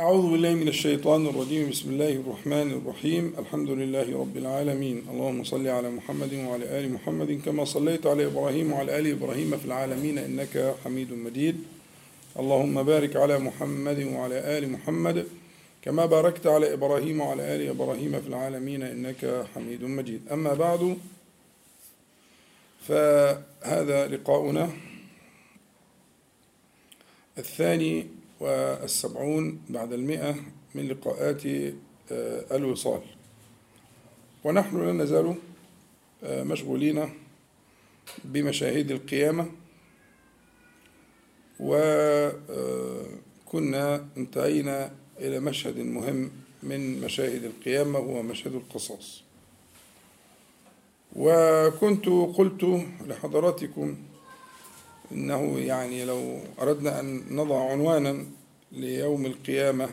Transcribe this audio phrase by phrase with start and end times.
[0.00, 1.70] أعوذ بالله من الشيطان الرجيم.
[1.70, 3.34] بسم الله الرحمن الرحيم.
[3.38, 4.96] الحمد لله رب العالمين.
[5.10, 9.64] اللهم صل على محمد وعلى آل محمد كما صليت على إبراهيم وعلى آل إبراهيم في
[9.64, 11.56] العالمين إنك حميد مجيد.
[12.38, 15.26] اللهم بارك على محمد وعلى آل محمد
[15.82, 20.20] كما باركت على إبراهيم وعلى آل إبراهيم في العالمين إنك حميد مجيد.
[20.32, 20.96] أما بعد
[22.88, 24.70] فهذا لقاؤنا.
[27.38, 30.34] الثاني والسبعون بعد المئة
[30.74, 31.42] من لقاءات
[32.52, 33.02] الوصال.
[34.44, 35.34] ونحن لا نزال
[36.22, 37.08] مشغولين
[38.24, 39.46] بمشاهد القيامة.
[41.60, 42.86] وكنا
[44.16, 46.30] انتهينا إلى مشهد مهم
[46.62, 49.22] من مشاهد القيامة وهو مشهد القصاص.
[51.16, 53.96] وكنت قلت لحضراتكم
[55.12, 58.26] إنه يعني لو أردنا أن نضع عنوانا
[58.72, 59.88] ليوم القيامة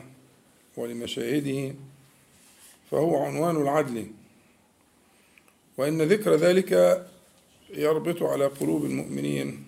[0.78, 1.76] ولمشاهده
[2.92, 4.08] فهو عنوان العدل.
[5.78, 7.04] وإن ذكر ذلك
[7.70, 9.64] يربط على قلوب المؤمنين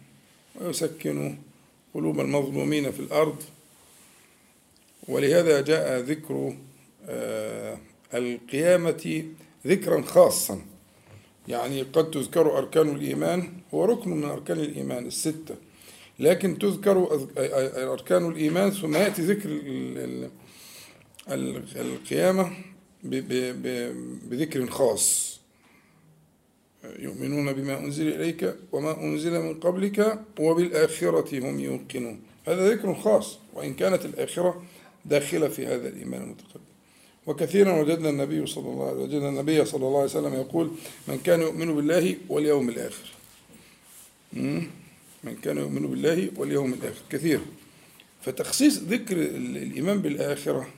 [0.56, 1.38] ويسكن
[1.94, 3.44] قلوب المظلومين في الأرض.
[5.08, 6.54] ولهذا جاء ذكر
[8.14, 9.24] القيامة
[9.68, 10.62] ذكرا خاصا.
[11.48, 15.56] يعني قد تذكر أركان الإيمان هو ركن من أركان الإيمان الستة.
[16.20, 17.28] لكن تذكر
[17.94, 19.50] أركان الإيمان ثم يأتي ذكر
[21.76, 22.52] القيامة
[24.30, 25.40] بذكر خاص.
[27.00, 32.22] يؤمنون بما أنزل إليك وما أنزل من قبلك وبالآخرة هم يوقنون.
[32.48, 34.64] هذا ذكر خاص وإن كانت الآخرة
[35.06, 36.64] داخلة في هذا الإيمان المتقدم.
[37.28, 40.72] وكثيرا وجدنا النبي صلى الله وجدنا النبي صلى الله عليه وسلم يقول
[41.08, 43.19] من كان يؤمن بالله واليوم الآخر.
[44.34, 47.02] من كان يؤمن بالله واليوم الآخر.
[47.10, 47.40] كثير.
[48.22, 50.70] فتخصيص ذكر الإيمان بالآخرة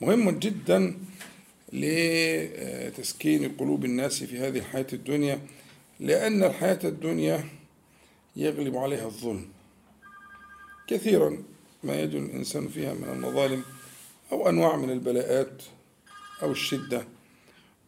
[0.00, 0.98] مهم جدا
[1.72, 5.40] لتسكين قلوب الناس في هذه الحياة الدنيا
[6.00, 7.44] لأن الحياة الدنيا
[8.36, 9.48] يغلب عليها الظلم.
[10.86, 11.42] كثيرا
[11.84, 13.62] ما يجد الإنسان فيها من المظالم
[14.32, 15.62] أو أنواع من البلاءات
[16.42, 17.04] أو الشدة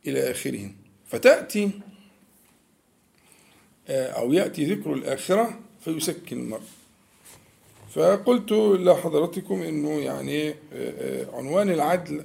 [0.07, 0.71] إلى آخره.
[1.07, 1.71] فتأتي
[3.89, 6.63] أو يأتي ذكر الآخرة فيسكن المرء.
[7.95, 10.55] فقلت لحضرتكم أنه يعني
[11.33, 12.25] عنوان العدل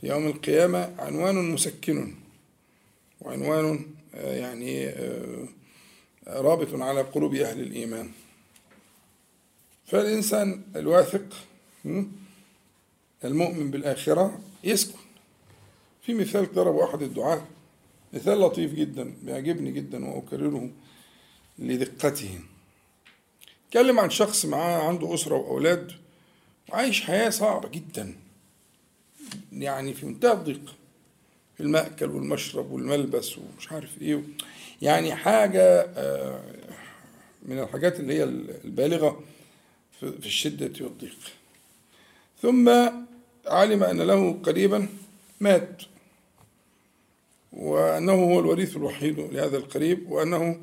[0.00, 2.14] في يوم القيامة عنوان مسكن
[3.20, 4.94] وعنوان يعني
[6.26, 8.10] رابط على قلوب أهل الإيمان.
[9.86, 11.24] فالإنسان الواثق
[13.24, 14.98] المؤمن بالآخرة يسكن.
[16.02, 17.42] في مثال ضربه أحد الدعاة
[18.14, 20.70] مثال لطيف جدا بيعجبني جدا وأكرره
[21.58, 22.40] لدقته.
[23.68, 25.92] اتكلم عن شخص معاه عنده أسرة وأولاد
[26.68, 28.14] وعايش حياة صعبة جدا.
[29.52, 30.74] يعني في منتهى الضيق
[31.56, 34.22] في المأكل والمشرب والملبس ومش عارف إيه
[34.82, 35.86] يعني حاجة
[37.42, 38.24] من الحاجات اللي هي
[38.64, 39.22] البالغة
[40.00, 41.16] في الشدة والضيق.
[42.42, 42.68] ثم
[43.46, 44.88] علم أن له قريبا
[45.40, 45.82] مات.
[47.54, 50.60] وأنه هو الوريث الوحيد لهذا القريب وأنه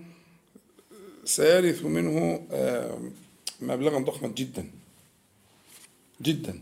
[1.26, 2.42] سيرث منه
[3.62, 4.72] مبلغا ضخما جدا.
[6.22, 6.62] جدا.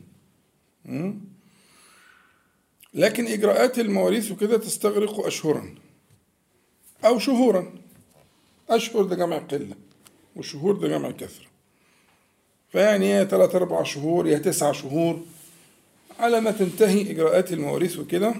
[2.93, 5.75] لكن إجراءات المواريث وكده تستغرق أشهرا
[7.05, 7.73] أو شهورا.
[8.69, 9.75] أشهر ده جمع قلة
[10.35, 11.45] والشهور ده جمع كثرة.
[12.71, 15.25] فيعني يا ثلاث أربع شهور يا تسع شهور
[16.19, 18.35] على ما تنتهي إجراءات المواريث وكده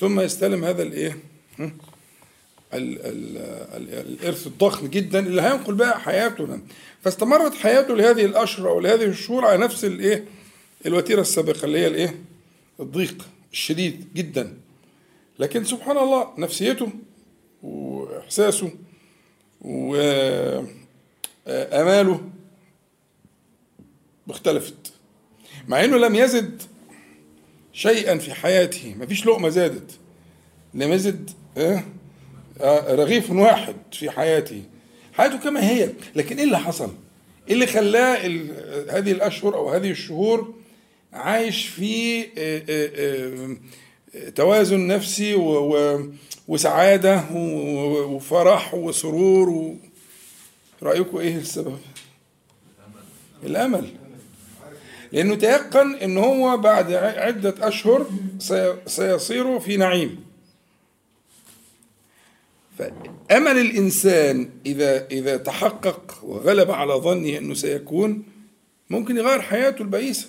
[0.00, 1.18] ثم يستلم هذا الإيه؟
[2.74, 6.58] الإرث الضخم جدا اللي هينقل بقى حياته
[7.02, 10.24] فاستمرت حياته لهذه الأشهر أو لهذه الشهور على نفس الإيه؟
[10.86, 12.18] الوتيرة السابقة اللي هي الإيه؟
[12.80, 14.56] الضيق الشديد جدا
[15.38, 16.88] لكن سبحان الله نفسيته
[17.62, 18.70] وإحساسه
[21.46, 22.20] وآماله
[24.30, 24.92] اختلفت
[25.68, 26.62] مع إنه لم يزد
[27.76, 28.94] شيئا في حياته.
[28.98, 29.90] ما فيش لقمة زادت.
[30.74, 31.82] لم يزد آه
[32.94, 34.62] رغيف واحد في حياته.
[35.12, 35.90] حياته كما هي.
[36.14, 36.92] لكن إيه اللي حصل؟
[37.48, 38.16] إيه اللي خلاه
[38.90, 40.54] هذه الأشهر أو هذه الشهور
[41.12, 43.56] عايش في آه
[44.34, 45.34] توازن نفسي
[46.48, 49.76] وسعادة وفرح وسرور
[50.82, 51.78] رأيكم إيه السبب؟
[53.44, 53.88] الأمل.
[55.12, 58.06] لأنه تيقن أن هو بعد عدة أشهر
[58.86, 60.26] سيصير في نعيم.
[62.78, 68.24] فأمل الإنسان إذا إذا تحقق وغلب على ظنه أنه سيكون
[68.90, 70.28] ممكن يغير حياته البئيسة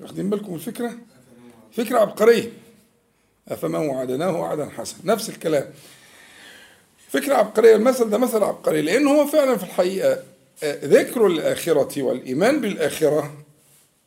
[0.00, 0.92] واخدين بالكم الفكرة؟
[1.72, 2.52] فكرة عبقرية.
[3.48, 5.70] أفمن وعدناه وعدا حسن نفس الكلام.
[7.08, 7.76] فكرة عبقرية.
[7.76, 8.82] المثل ده مثل عبقري.
[8.82, 10.22] لأن هو فعلا في الحقيقة
[10.64, 13.44] ذكر الآخرة والإيمان بالآخرة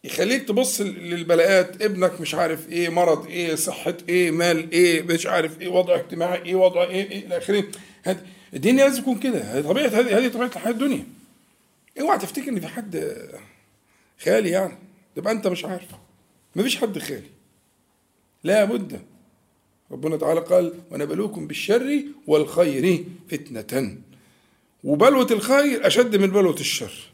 [0.04, 1.82] يخليك تبص للبلاءات.
[1.82, 6.42] ابنك مش عارف إيه مرض إيه صحة إيه مال إيه مش عارف إيه وضع اجتماعي
[6.46, 7.64] إيه وضع إيه إيه إلى آخره.
[8.54, 9.40] الدنيا لازم تكون كده.
[9.40, 11.06] هذه طبيعة هذه هذه طبيعة الحياة الدنيا.
[12.02, 13.20] اوعى تفتكر إن في حد
[14.24, 14.78] خالي يعني.
[15.16, 15.88] تبقى أنت مش عارف
[16.56, 17.30] مفيش حد خالي.
[18.44, 19.02] لا بد.
[19.92, 23.98] ربنا تعالى قال ونبلوكم بالشر والخير فتنة.
[24.84, 27.10] وبلوة الخير أشد من بلوة الشر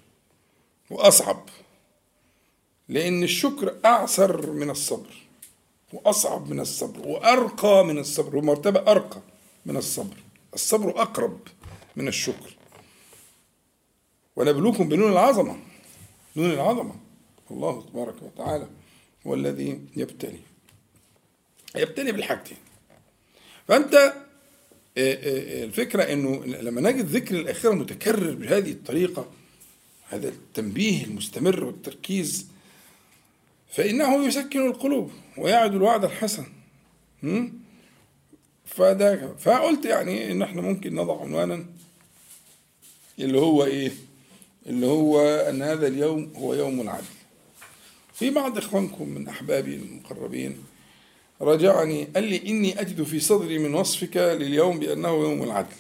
[0.89, 1.49] وأصعب
[2.89, 5.15] لأن الشكر أعسر من الصبر
[5.93, 9.21] وأصعب من الصبر وأرقى من الصبر ومرتبة أرقى
[9.65, 10.15] من الصبر.
[10.53, 11.39] الصبر أقرب
[11.95, 12.55] من الشكر.
[14.35, 15.59] ونبلوكم بنون العظمة
[16.35, 16.95] نون العظمة.
[17.51, 18.67] الله تبارك وتعالى
[19.27, 20.39] هو الذي يبتلي
[21.75, 22.57] يبتلي بالحاجتين.
[23.67, 24.13] فأنت
[24.97, 29.31] الفكرة أنه لما نجد ذكر الآخرة متكرر بهذه الطريقة
[30.09, 32.47] هذا التنبيه المستمر والتركيز
[33.71, 36.45] فإنه يسكن القلوب ويعد الوعد الحسن.
[38.65, 41.65] فده فقلت يعني إن إحنا ممكن نضع عنوانا
[43.19, 43.91] اللي هو إيه؟
[44.65, 47.05] اللي هو أن هذا اليوم هو يوم العدل
[48.13, 50.57] في بعض إخوانكم من أحبابي المقربين
[51.41, 55.75] رجعني قال لي إني أجد في صدري من وصفك لليوم بأنه يوم العدل.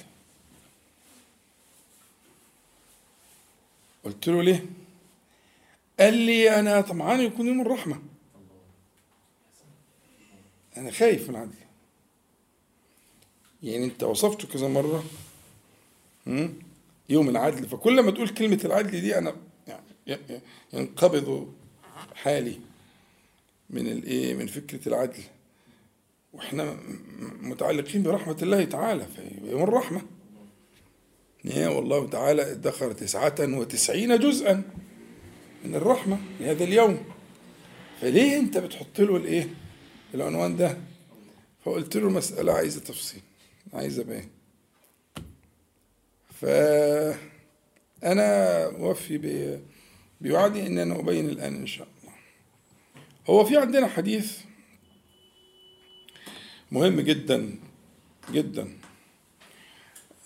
[4.03, 4.65] قلت له ليه؟
[5.99, 8.01] قال لي أنا طمعان يكون يوم الرحمة.
[10.77, 11.53] أنا خايف من العدل.
[13.63, 15.03] يعني أنت وصفته كذا مرة
[17.09, 17.67] يوم العدل.
[17.67, 19.35] فكل ما تقول كلمة العدل دي أنا
[20.07, 20.41] يعني
[20.73, 21.53] ينقبض
[22.15, 22.59] حالي
[23.69, 25.23] من الإيه؟ من فكرة العدل.
[26.35, 26.77] وإحنا
[27.41, 30.01] متعلقين برحمة الله تعالى في يوم الرحمة.
[31.45, 34.63] يا والله تعالى ادخر تسعة وتسعين جزءا
[35.65, 37.03] من الرحمة لهذا اليوم.
[38.01, 39.49] فليه انت بتحط له الايه؟
[40.13, 40.77] العنوان ده.
[41.65, 43.21] فقلت له مسألة عايزة تفصيل
[43.73, 44.29] عايزة بيان.
[46.41, 47.17] فأنا
[48.67, 49.59] وفي
[50.21, 52.13] بوعدي أن أنا أبين الآن إن شاء الله.
[53.29, 54.37] هو في عندنا حديث
[56.75, 57.55] مهم جدا
[58.31, 58.77] جدا.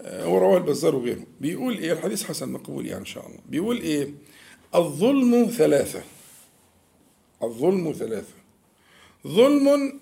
[0.01, 1.23] هو رواه البزار وغيره.
[1.41, 3.39] بيقول إيه؟ الحديث حسن مقبول يعني إن شاء الله.
[3.49, 4.13] بيقول إيه؟
[4.75, 6.03] الظلم ثلاثة.
[7.43, 8.33] الظلم ثلاثة.
[9.27, 9.99] ظلم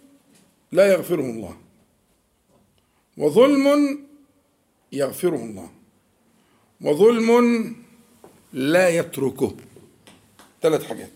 [0.72, 1.58] لا يغفره الله.
[3.18, 4.00] وظلم
[4.92, 5.70] يغفره الله.
[6.82, 7.30] وظلم
[8.54, 9.56] لا يتركه.
[10.62, 11.12] ثلاث حاجات.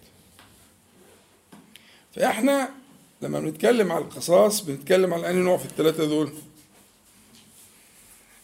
[2.15, 2.80] فإحنا
[3.21, 6.31] لما بنتكلم على القصاص بنتكلم على أنهي نوع في الثلاثه دول؟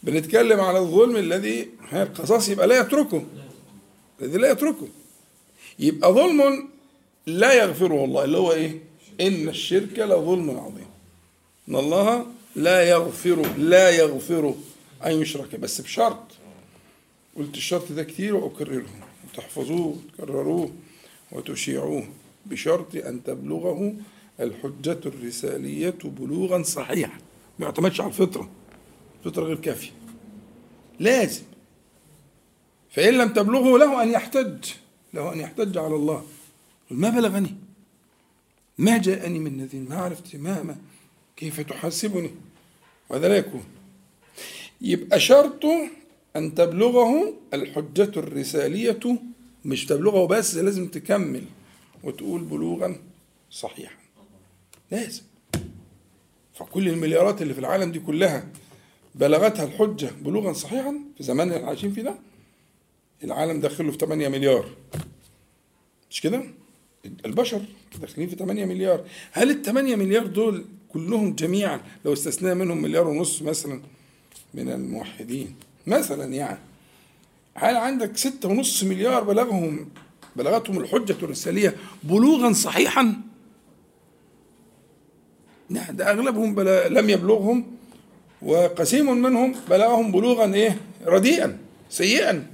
[0.04, 3.24] بنتكلم على الظلم الذي القصاص يبقى لا يتركه.
[4.22, 4.88] الذي لا يتركه.
[5.80, 6.70] يبقى ظلم
[7.26, 8.80] لا يغفره الله اللي هو إيه؟
[9.22, 10.88] إن الشرك لظلم عظيم.
[11.70, 12.26] إن الله
[12.56, 14.56] لا يغفر لا يغفر
[15.06, 16.24] أن يشرك بس بشرط.
[17.36, 18.86] قلت الشرط ده كتير وأكرره.
[19.28, 20.72] وتحفظوه وتكرروه
[21.32, 22.08] وتشيعوه.
[22.46, 23.94] بشرط أن تبلغه
[24.40, 27.18] الحجة الرسالية بلوغا صحيحا
[27.60, 28.50] ما يعتمدش على الفطرة
[29.20, 29.92] الفطرة غير كافية.
[31.00, 31.44] لازم
[32.90, 34.66] فإن لم تبلغه له أن يحتج
[35.14, 36.24] له أن يحتج على الله.
[36.92, 37.56] ما بلغني؟
[38.78, 40.78] ما جاءني من نذير؟ ما عرفت؟ ما, ما.
[41.36, 42.32] كيف تحاسبني؟
[43.10, 43.64] وهذا لا يكون.
[44.82, 45.90] يبقى شرطه
[46.36, 49.20] أن تبلغه الحجة الرسالية
[49.66, 51.44] مش تبلغه بس لازم تكمل
[52.04, 53.00] وتقول بلوغا
[53.52, 54.07] صحيحا.
[54.92, 55.22] لازم
[56.54, 58.48] فكل المليارات اللي في العالم دي كلها
[59.16, 62.16] بلغتها الحجة بلوغا صحيحا في زماننا اللي عايشين فيه ده
[63.24, 64.70] العالم داخله في 8 مليار.
[66.10, 66.44] مش كده؟
[67.26, 67.62] البشر
[68.02, 69.06] داخلين في 8 مليار.
[69.32, 73.82] هل ال 8 مليار دول كلهم جميعا لو استثنى منهم مليار ونص مثلا
[74.54, 75.56] من الموحدين؟
[75.88, 76.60] مثلا يعني.
[77.54, 79.90] هل عندك ستة ونص مليار بلغهم
[80.36, 83.22] بلغتهم الحجة الرسالية بلوغا صحيحا؟
[85.70, 87.66] ده أغلبهم لم يبلغهم
[88.42, 91.58] وقسيم منهم بلغهم بلوغا إيه؟ رديئا
[91.90, 92.48] سيئا.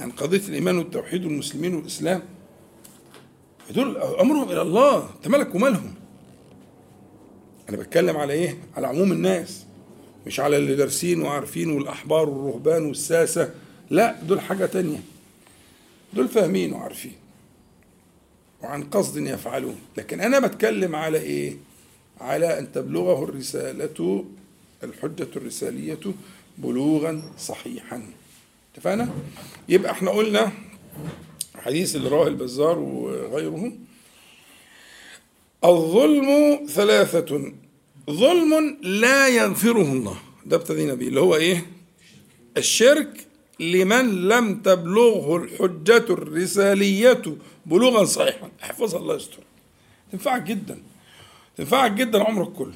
[0.00, 2.22] عن قضية الإيمان والتوحيد والمسلمين والإسلام
[3.74, 5.94] دول أمرهم إلى الله أنت مالك ومالهم
[7.68, 9.64] أنا بتكلم على إيه؟ على عموم الناس
[10.26, 13.50] مش على اللي دارسين وعارفين والأحبار والرهبان والساسة
[13.90, 15.00] لا دول حاجة تانية.
[16.14, 17.12] دول فاهمين وعارفين.
[18.62, 21.56] وعن قصد يفعلون لكن أنا بتكلم على إيه؟
[22.20, 24.24] على أن تبلغه الرسالة
[24.84, 25.98] الحجة الرسالية
[26.58, 28.02] بلوغا صحيحا.
[28.74, 29.08] اتفقنا؟
[29.68, 30.52] يبقى إحنا قلنا
[31.54, 33.72] حديث اللي رواه البزار وغيره.
[35.64, 37.52] الظلم ثلاثة.
[38.10, 40.16] ظلم لا يغفره الله.
[40.46, 41.08] ده ابتدينا بيه.
[41.08, 41.66] اللي هو إيه؟
[42.56, 43.26] الشرك
[43.60, 47.22] لمن لم تبلغه الحجة الرسالية
[47.66, 48.48] بلوغا صحيحا.
[48.62, 49.42] احفظها الله يستر.
[50.12, 50.78] تنفعك جدا.
[51.56, 52.74] تنفعك جدا عمرك كله.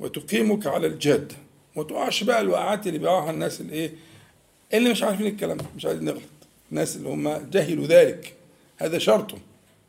[0.00, 1.32] وتقيمك على الجاد
[1.76, 3.94] وتقعش بقى الوقعات اللي بيقعها الناس الايه
[4.74, 6.20] اللي مش عارفين الكلام ده مش عايزين نغلط.
[6.70, 8.34] الناس اللي هم جهلوا ذلك.
[8.76, 9.38] هذا شرطه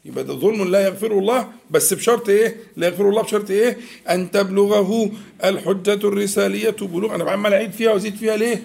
[0.05, 3.77] يبقى ده ظلم لا يغفره الله بس بشرط إيه؟ لا يغفره الله بشرط إيه؟
[4.09, 5.11] أن تبلغه
[5.43, 8.63] الحجة الرسالية بلوغ أنا عمال اعيد فيها وازيد فيها ليه؟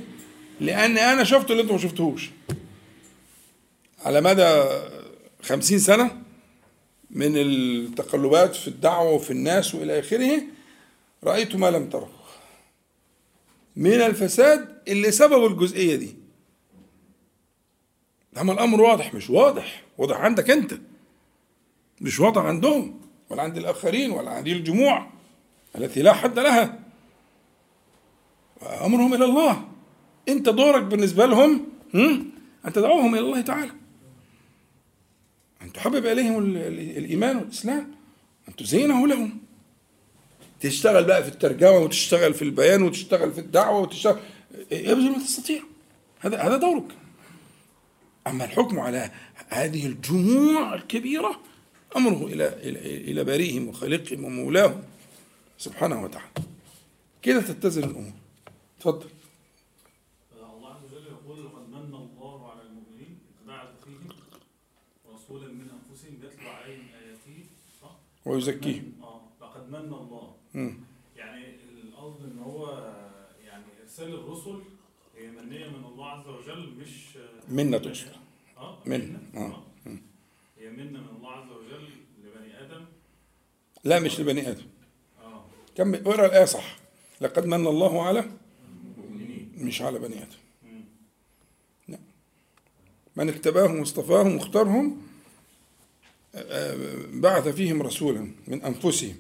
[0.63, 2.31] لأن أنا شفت اللي أنتم ما شفتوهوش
[4.05, 4.65] على مدى
[5.43, 6.23] خمسين سنة
[7.11, 10.43] من التقلبات في الدعوة وفي الناس وإلى آخره
[11.25, 12.11] رأيت ما لم تره
[13.77, 16.17] من الفساد اللي سببه الجزئية دي.
[18.41, 19.83] أما الأمر واضح مش واضح.
[19.99, 20.75] واضح عندك أنت.
[22.01, 23.01] مش واضح عندهم
[23.31, 25.11] ولا عند الآخرين ولا عند الجموع
[25.77, 26.79] التي لا حد لها.
[28.63, 29.72] أمرهم إلى الله.
[30.29, 31.67] أنت دورك بالنسبة لهم
[32.67, 33.73] أن تدعوهم إلى الله تعالى.
[35.63, 37.95] أن تحبب إليهم الإيمان والإسلام
[38.49, 39.39] أن تزينه لهم.
[40.61, 44.21] تشتغل بقى في الترجمة وتشتغل في البيان وتشتغل في الدعوة وتشتغل
[44.73, 45.63] ابذل ما تستطيع.
[46.21, 46.97] هذا هذا دورك.
[48.27, 49.11] أما الحكم على
[49.49, 51.41] هذه الجموع الكبيرة
[51.97, 52.79] أمره إلى إلى
[53.11, 54.83] إلى بارئهم وخالقهم ومولاهم
[55.59, 56.31] سبحانه وتعالى.
[57.23, 58.13] كده تتزن الأمور.
[58.81, 59.07] تفضل
[60.57, 64.09] الله عز وجل يقول لقد من الله على المؤمنين إذ بعث فيهم
[65.23, 67.45] رسولا من أنفسهم يتلو عليهم آياته
[67.83, 68.93] صح؟ ويزكيهم.
[69.03, 70.35] آه لقد من الله.
[71.17, 71.45] يعني
[71.83, 72.71] القصد إن هو
[73.45, 74.61] يعني إرسال الرسل
[75.17, 78.07] هي منية من الله عز وجل مش منة تقصد
[78.59, 79.63] آه منة، آه.
[79.87, 79.97] آه.
[80.59, 81.89] هي منة من الله عز وجل
[82.25, 82.85] لبني آدم.
[83.85, 84.67] لا مش لبني آدم.
[85.23, 85.45] آه.
[85.77, 86.77] كم اقرأ الآية صح.
[87.21, 88.31] لقد من الله على
[88.99, 89.53] المؤمنين.
[89.59, 90.37] مش على بني آدم.
[90.63, 90.85] مم.
[93.17, 95.12] من اجتباهم واصطفاهم واختارهم آه،
[97.13, 99.17] بعث فيهم رسولا من أنفسهم.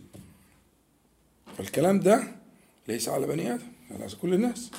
[1.58, 2.28] فالكلام ده
[2.88, 4.70] ليس على بني آدم على كل الناس.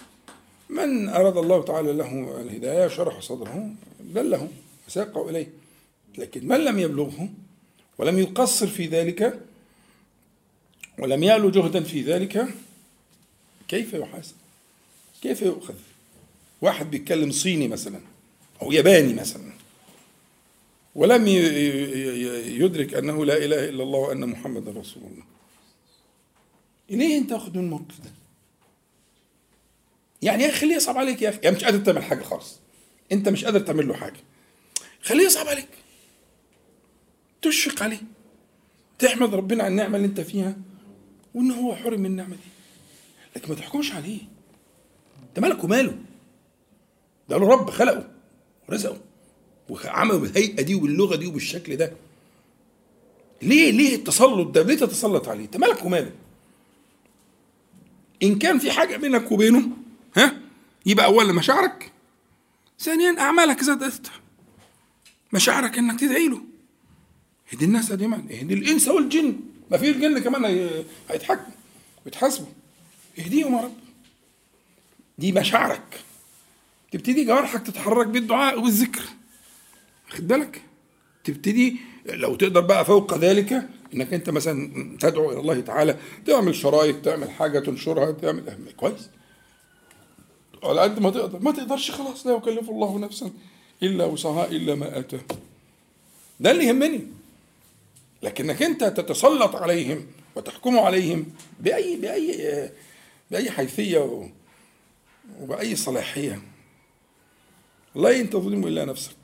[0.69, 4.49] من أراد الله تعالى له الهداية شرح صدره دله
[4.87, 5.47] وساقه إليه.
[6.17, 7.29] لكن من لم يبلغه
[7.97, 9.39] ولم يقصر في ذلك
[10.99, 12.47] ولم يعلو جهدا في ذلك
[13.67, 14.35] كيف يحاسب؟
[15.21, 15.75] كيف يؤخذ؟
[16.61, 17.99] واحد بيتكلم صيني مثلا
[18.61, 19.52] أو ياباني مثلا.
[20.95, 21.27] ولم
[22.61, 25.23] يدرك أنه لا إله إلا الله وأن محمدا رسول الله.
[26.89, 28.11] ليه أنت واخد من الموقف ده؟
[30.21, 31.39] يعني يا أخي خليه يصعب عليك يا أخي.
[31.43, 32.59] يعني مش قادر تعمل حاجة خالص.
[33.11, 34.19] أنت مش قادر تعمل له حاجة.
[35.01, 35.69] خليه يصعب عليك.
[37.41, 38.01] تشفق عليه.
[38.99, 40.55] تحمد ربنا على النعمة اللي أنت فيها
[41.33, 42.41] وإن هو حرم من النعمة دي.
[43.35, 44.19] لكن ما تحكمش عليه.
[45.29, 45.97] أنت مالك وماله
[47.29, 48.11] ده له رب خلقه
[48.69, 49.01] ورزقه.
[49.69, 51.91] وعمله بالهيئة دي وباللغة دي وبالشكل ده.
[53.41, 56.11] ليه ليه التسلط ده؟ ليه تتسلط عليه؟ انت مالك وماله؟
[58.23, 59.69] إن كان في حاجة بينك وبينه
[60.17, 60.37] ها؟
[60.85, 61.91] يبقى اولا مشاعرك.
[62.79, 64.11] ثانيا أعمالك زادت
[65.33, 66.41] مشاعرك إنك تدعي له.
[67.53, 69.39] اهدي الناس من اهدي الإنس والجن.
[69.71, 71.55] ما في الجن كمان هي- هيتحكموا
[72.05, 72.47] ويتحاسبوا
[73.19, 73.73] اهديهم يا رب.
[75.17, 75.99] دي مشاعرك.
[76.91, 79.03] تبتدي جوارحك تتحرك بالدعاء والذكر.
[80.13, 80.61] واخد بالك؟
[81.23, 87.05] تبتدي لو تقدر بقى فوق ذلك إنك أنت مثلا تدعو إلى الله تعالى تعمل شرايط
[87.05, 88.65] تعمل حاجة تنشرها تعمل أهم.
[88.77, 89.09] كويس؟
[90.63, 91.39] على قد ما تقدر.
[91.39, 93.31] ما تقدرش خلاص لا يكلف الله نفسا
[93.83, 95.19] إلا وسعها إلا ما اتاه
[96.39, 97.07] ده اللي يهمني.
[98.23, 100.05] لكنك أنت تتسلط عليهم
[100.35, 101.25] وتحكم عليهم
[101.59, 102.69] بأي بأي
[103.31, 104.29] بأي حيثية
[105.39, 106.41] وباي صلاحية.
[107.95, 109.15] لا انت تظلم إلا نفسك.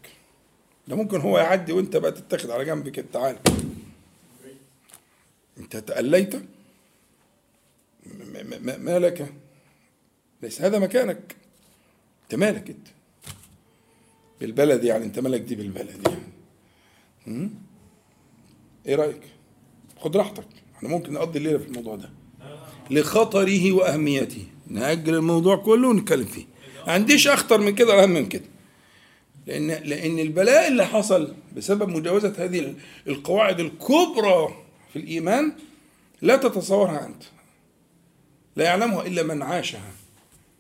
[0.90, 3.40] ده ممكن هو يعدي وانت بقى تتاخد على جنب كده تعالى
[5.58, 6.36] انت تأليت
[8.84, 9.34] ما لك
[10.44, 11.36] ليس هذا مكانك.
[12.24, 12.88] انت مالك انت؟
[14.42, 17.50] بالبلد يعني انت مالك دي بالبلد يعني?
[18.86, 19.22] إيه رأيك؟
[19.98, 20.48] خد راحتك.
[20.76, 22.10] إحنا ممكن نقضي الليلة في الموضوع ده.
[22.92, 24.48] لخطره وأهميته.
[24.68, 26.46] نأجل الموضوع كله ونتكلم فيه.
[26.88, 28.46] عنديش أخطر من كده أهم من كده.
[29.48, 32.76] لأن لأن البلاء اللي حصل بسبب مجاوزة هذه
[33.08, 35.54] القواعد الكبرى في الإيمان
[36.22, 37.24] لا تتصورها أنت.
[38.56, 39.92] لا يعلمها إلا من عاشها.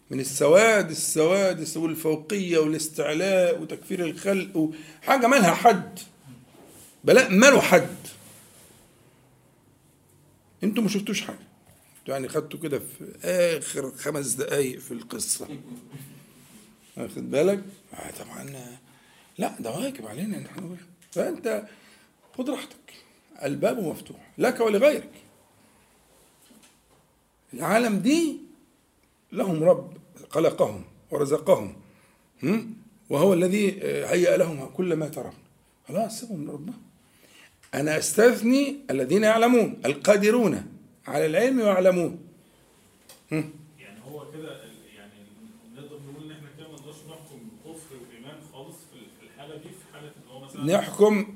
[0.10, 4.70] من السواد السواد والفوقيه والاستعلاء وتكفير الخلق
[5.02, 6.00] حاجة مالها حد.
[7.04, 7.98] بلاء ماله حد.
[10.64, 15.48] أنتوا ما شفتوش أنتوا يعني خدتوا كده في آخر خمس دقايق في القصة.
[16.98, 18.46] واخد بالك؟ آه طبعا.
[19.38, 20.76] لا ده واجب علينا إن إحنا
[21.12, 21.64] فأنت
[22.38, 22.76] خد راحتك.
[23.44, 24.18] الباب مفتوح.
[24.38, 25.10] لك ولغيرك
[27.54, 28.38] العالم دي
[29.32, 29.98] لهم رب
[30.30, 31.76] خلقهم ورزقهم
[32.44, 32.74] هم؟
[33.10, 35.34] وهو الذي هيأ لهم كل ما ترون.
[35.88, 36.74] خلاص سيبهم من ربنا.
[37.74, 40.66] أنا أستثني الذين يعلمون القادرون
[41.08, 42.20] على العلم ويعلمون
[43.32, 45.14] هم؟ يعني هو كده ال- يعني
[45.76, 49.70] نقدر نقول ان إحنا كده ما نقدرش نحكم كفر وايمان خالص في في الحاله دي
[49.70, 51.28] في حاله ان هو مثلا نحكم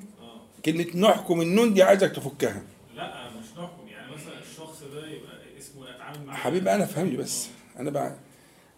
[0.65, 2.63] كلمة نحكم النون دي عايزك تفكها.
[2.95, 3.87] لا مش نحكم.
[3.87, 6.37] يعني مثلا الشخص ده يبقى اسمه اتعامل معاه.
[6.37, 7.47] حبيبي أنا فهمني بس.
[7.79, 8.15] أنا بقى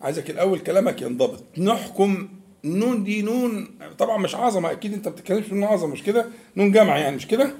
[0.01, 1.43] عايزك الأول كلامك ينضبط.
[1.57, 2.29] نحكم
[2.65, 6.25] النون دي نون طبعا مش عظمة أكيد أنت بتتكلمش في نون عظمة مش كده؟
[6.57, 7.51] نون جمع يعني مش كده؟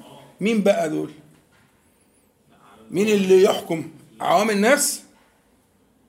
[0.42, 1.12] مين بقى دول؟
[2.92, 5.04] مين اللي يحكم؟ عوام الناس؟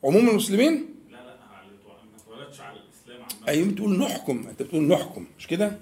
[0.05, 3.49] عموم المسلمين؟ لا لا ما اتولدش على الإسلام عامة.
[3.49, 4.47] أيوه بتقول نحكم.
[4.51, 5.79] أنت بتقول نحكم مش كده؟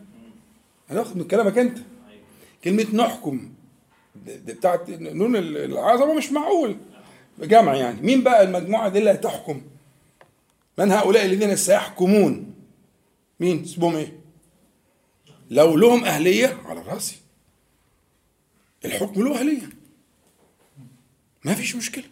[0.91, 1.79] هناخد من كلامك أنت.
[2.65, 3.53] كلمة نحكم
[4.27, 6.77] بتاعت نون العظمة مش معقول.
[7.39, 8.03] جمع يعني.
[8.03, 9.61] مين بقى المجموعة دي اللي هتحكم؟
[10.79, 12.55] من هؤلاء الذين سيحكمون؟
[13.41, 14.13] مين؟ اسمهم إيه؟
[15.51, 17.17] لو لهم أهلية على رأسي.
[18.85, 19.69] الحكم له أهلية.
[21.45, 22.05] ما فيش مشكلة.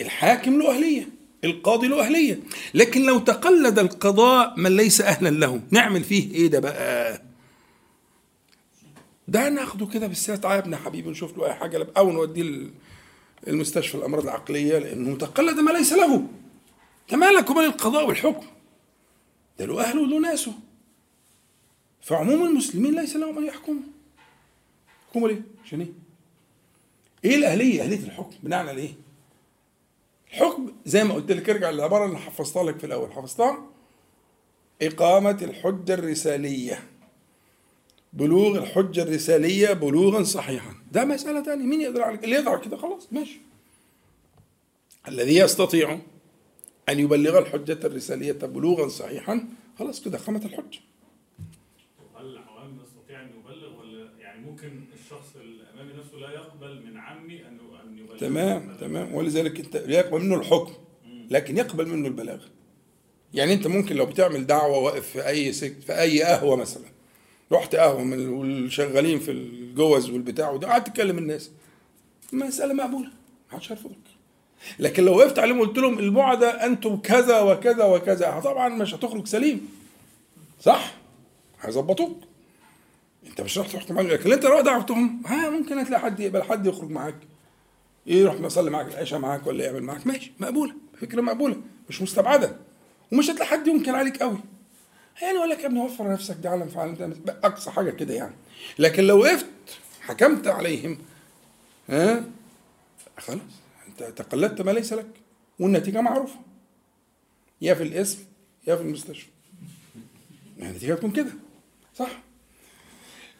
[0.00, 1.08] الحاكم له أهلية.
[1.44, 2.40] القاضي له أهلية.
[2.74, 7.22] لكن لو تقلد القضاء من ليس أهلا له نعمل فيه إيه ده بقى؟
[9.28, 12.70] ده ناخده كده بالسيرة تعالى يا ابن حبيبي نشوف له أي حاجة أو نوديه ال-
[13.48, 16.26] المستشفى الأمراض العقلية لأنه تقلد ما ليس له
[17.10, 18.46] ده مالك ومال القضاء والحكم
[19.58, 20.52] ده له أهله وله ناسه
[22.02, 23.82] فعموم المسلمين ليس لهم أن يحكموا
[25.08, 25.88] يحكموا ليه؟ عشان إيه؟
[27.24, 28.94] إيه الأهلية؟ أهلية الحكم بناء على إيه؟
[30.32, 33.66] الحكم زي ما قلت لك ارجع للعبارة اللي حفظتها لك في الأول حفظتها؟
[34.82, 36.82] إقامة الحجة الرسالية
[38.12, 40.74] بلوغ الحجة الرسالية بلوغا صحيحا.
[40.92, 41.64] ده مسألة تانية.
[41.64, 43.40] مين يقدر على اللي يقدر على كده؟ خلاص ماشي.
[45.08, 45.98] الذي يستطيع
[46.88, 50.78] أن يبلغ الحجة الرسالية بلوغا صحيحا خلاص كده قامت الحجة.
[52.16, 57.40] هل العوام يستطيع أن يبلغ ولا يعني ممكن الشخص الأمامي نفسه لا يقبل من عمي
[57.46, 59.14] أن أن يبلغ؟ تمام تمام.
[59.14, 60.72] ولذلك انت يقبل منه الحكم
[61.30, 62.44] لكن يقبل منه البلاغ
[63.34, 66.84] يعني انت ممكن لو بتعمل دعوة واقف في أي سك في أي قهوة مثلا
[67.52, 71.50] رحت قهوة من والشغالين في الجوز والبتاع وده قعدت تكلم الناس.
[72.32, 73.08] مسألة مقبولة
[73.52, 73.72] ما حدش
[74.78, 79.68] لكن لو وقفت عليهم وقلت لهم البعد أنتم كذا وكذا وكذا طبعا مش هتخرج سليم.
[80.60, 80.94] صح؟
[81.60, 82.18] هيظبطوك.
[83.26, 86.66] أنت مش راح تحكم عليهم لكن أنت لو دعوتهم ها ممكن هتلاقي حد يقبل حد
[86.66, 87.16] يخرج معاك.
[88.06, 91.56] يروح يصلي معاك العشاء معاك ولا يعمل معاك؟ ماشي مقبولة فكرة مقبولة
[91.88, 92.56] مش مستبعدة.
[93.12, 94.38] ومش هتلاقي حد يمكن عليك قوي.
[95.22, 97.38] يعني يقول لك يا ابني وفر نفسك ده عالم في عالم ده.
[97.44, 98.34] أقصى حاجة كده يعني.
[98.78, 99.46] لكن لو وقفت
[100.00, 100.98] حكمت عليهم.
[101.88, 102.24] ها؟
[103.18, 103.38] خلاص
[103.88, 105.06] أنت تقلدت ما ليس لك
[105.58, 106.38] والنتيجة معروفة.
[107.60, 108.18] يا في الاسم
[108.66, 109.28] يا في المستشفى.
[110.58, 111.30] يعني النتيجة تكون كده
[111.96, 112.10] صح؟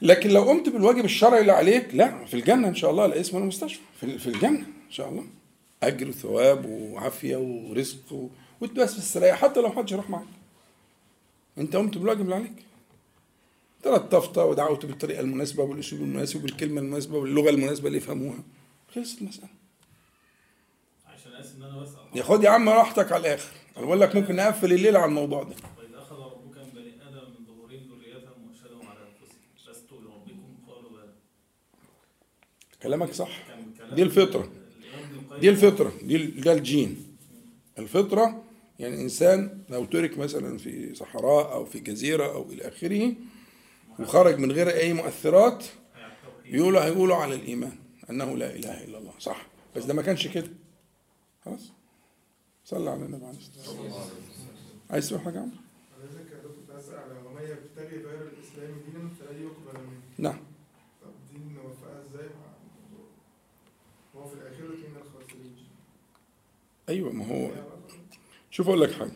[0.03, 3.37] لكن لو قمت بالواجب الشرعي اللي عليك لا في الجنة إن شاء الله لا اسم
[3.37, 3.81] ولا مستشفى.
[4.01, 5.25] في الجنة إن شاء الله.
[5.83, 8.29] أجر وثواب وعافية ورزق و...
[8.61, 10.27] وتبقى في السرايا حتى لو محدش راح معاك.
[11.59, 12.65] انت قمت بالواجب اللي عليك؟
[13.83, 18.39] تلطفت ودعوت بالطريقة المناسبة والأسلوب المناسب والكلمة المناسبة واللغة المناسبة اللي يفهموها.
[18.95, 19.49] خلصت المسألة.
[21.07, 21.99] عشان أسف إن أنا بسأل.
[22.15, 23.53] يا خد يا عم راحتك على الآخر.
[23.77, 25.55] أنا بقول لك ممكن نقفل الليلة على الموضوع ده.
[25.99, 29.01] أخذ ربك من بني آدم من ظهورهم ذريتهم وأشهدهم على
[29.71, 31.13] لست بربكم قالوا بلى.
[32.83, 33.47] كلامك صح.
[33.93, 34.51] دي الفطرة.
[35.41, 35.93] دي الفطرة.
[36.03, 37.17] دي ده الجين.
[37.79, 38.45] الفطرة
[38.79, 43.15] يعني إنسان لو ترك مثلا في صحراء أو في جزيرة أو إلى آخره
[43.99, 45.65] وخرج من غير أي مؤثرات
[46.45, 47.79] يقولوا هيقولوا على الإيمان
[48.11, 50.49] أنه لا إله إلا الله صح بس ده ما كانش كده
[51.45, 51.73] خلاص
[52.65, 54.11] صلى على النبي عليه الصلاة والسلام
[54.91, 55.57] عايز تقول حاجة عمرو؟
[57.43, 60.39] يبتغي غير الإسلام دينا منه نعم
[61.03, 61.11] طب
[62.07, 62.53] إزاي مع
[62.85, 63.11] الموضوع؟
[64.17, 64.35] هو في
[66.89, 67.51] أيوة ما هو
[68.59, 69.13] شوف أقول لك حاجة.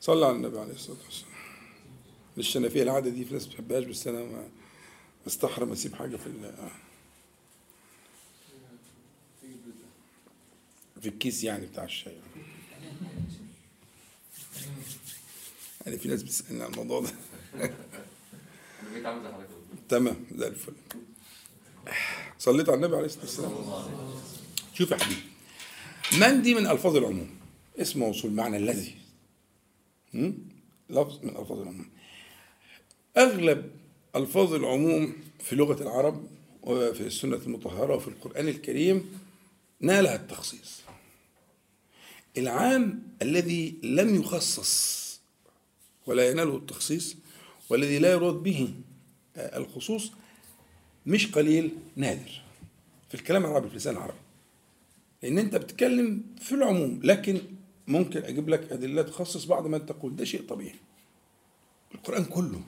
[0.00, 0.96] صلى على النبي عليه الصلاة
[2.36, 2.68] والسلام.
[2.68, 4.48] في العادة دي في ناس ما بتحبهاش بس ما
[5.26, 6.52] أستحرم أسيب حاجة في
[11.00, 12.16] في الكيس يعني بتاع الشاي.
[15.86, 17.10] يعني في ناس بتسألني عن الموضوع ده.
[19.88, 20.72] تمام زي الفل.
[22.38, 23.52] صليت على النبي عليه الصلاة والسلام.
[24.74, 25.22] شوف يا حبيبي
[26.20, 27.36] من دي من ألفاظ العموم.
[27.78, 28.94] اسم موصول معنى الذي?
[30.90, 31.88] لفظ من ألفاظ العموم.
[33.16, 33.70] أغلب
[34.16, 36.28] ألفاظ العموم في لغة العرب
[36.62, 39.18] وفي السنة المطهرة وفي القرآن الكريم
[39.80, 40.80] نالها التخصيص.
[42.38, 44.96] العام الذي لم يخصص
[46.06, 47.16] ولا يناله التخصيص
[47.70, 48.74] والذي لا يراد به
[49.36, 50.12] الخصوص
[51.06, 52.42] مش قليل نادر.
[53.08, 54.18] في الكلام العربي في اللسان العربي.
[55.22, 57.40] لأن أنت بتتكلم في العموم لكن
[57.88, 60.16] ممكن أجيب لك أدلة تخصص بعض ما تقول.
[60.16, 60.74] ده شيء طبيعي.
[61.94, 62.60] القرآن كله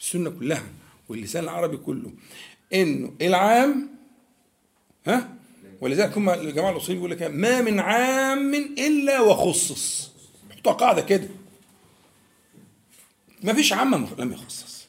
[0.00, 0.66] السنة كلها
[1.08, 2.12] واللسان العربي كله.
[2.74, 3.88] إنه العام
[5.06, 5.34] ها؟
[5.80, 10.12] ولذلك هم الجماعة الأصوليين بيقول لك ما من عام إلا وخصص.
[10.56, 11.28] حطها قاعدة كده.
[13.42, 14.88] ما فيش عام لم يخصص.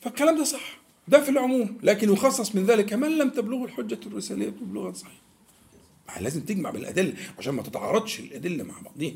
[0.00, 0.78] فالكلام ده صح.
[1.08, 1.78] ده في العموم.
[1.82, 5.23] لكن يخصص من ذلك من لم تبلغه الحجة الرسالية بلغة صحيح.
[6.08, 9.12] ما لازم تجمع بالأدلة عشان ما تتعارضش الأدلة مع بعضها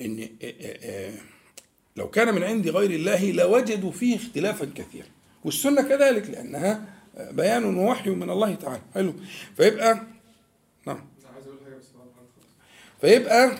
[0.00, 1.14] إن آه، آه، آه،
[1.96, 5.06] لو كان من عند غير الله لوجدوا فيه اختلافا كثيرا.
[5.44, 8.82] والسنة كذلك لأنها آه، بيان ووحي من الله تعالى.
[8.94, 9.14] حلو.
[9.56, 10.02] فيبقى
[10.86, 11.04] نعم.
[13.00, 13.58] فيبقى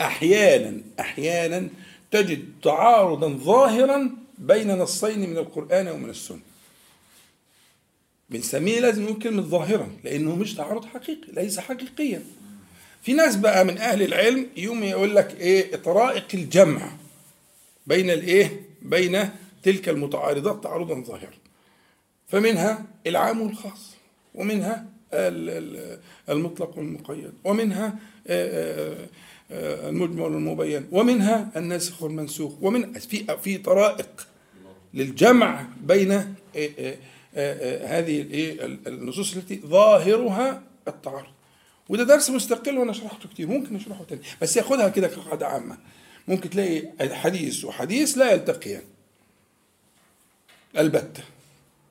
[0.00, 1.68] أحيانا أحيانا
[2.10, 6.40] تجد تعارضا ظاهرا بين نصين من القرآن ومن السنة.
[8.38, 12.22] بنسميه لازم نقول كلمه ظاهرا لأنه مش تعارض حقيقي ليس حقيقيا.
[13.02, 16.90] في ناس بقى من أهل العلم يوم يقول لك إيه طرائق الجمع
[17.86, 19.28] بين الإيه بين
[19.62, 21.34] تلك المتعارضات تعارضا ظاهرا.
[22.28, 23.90] فمنها العام والخاص
[24.34, 25.98] ومنها ال- ال-
[26.30, 27.98] المطلق والمقيد ومنها
[29.50, 34.26] المجمل والمبين ومنها الناسخ والمنسوخ ومن في في طرائق
[34.94, 36.96] للجمع بين آه، آه،
[37.86, 41.32] هذه الإيه؟ ال- النصوص التي ظاهرها التعارض.
[41.88, 44.20] وده درس مستقل وأنا شرحته كتير ممكن نشرحه تاني.
[44.42, 45.78] بس ياخدها كده كقاعدة عامة.
[46.28, 48.82] ممكن تلاقي حديث وحديث لا يلتقيان.
[50.78, 51.22] البتة.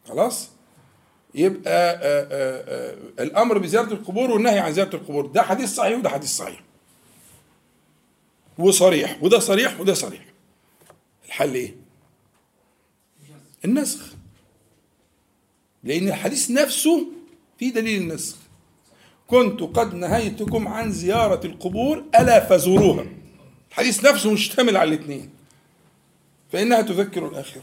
[0.07, 0.49] خلاص؟
[1.35, 5.25] يبقى آآ آآ الأمر بزيارة القبور والنهي عن زيارة القبور.
[5.25, 6.63] ده حديث صحيح وده حديث صحيح.
[8.57, 9.23] وصريح.
[9.23, 10.25] وده صريح وده صريح.
[11.25, 11.75] الحل إيه؟
[13.65, 14.12] النسخ.
[15.83, 17.07] لأن الحديث نفسه
[17.59, 18.37] في دليل النسخ.
[19.27, 23.05] كنت قد نهيتكم عن زيارة القبور ألا فزوروها.
[23.69, 25.29] الحديث نفسه مشتمل على الاثنين.
[26.51, 27.61] فإنها تذكر الآخرة.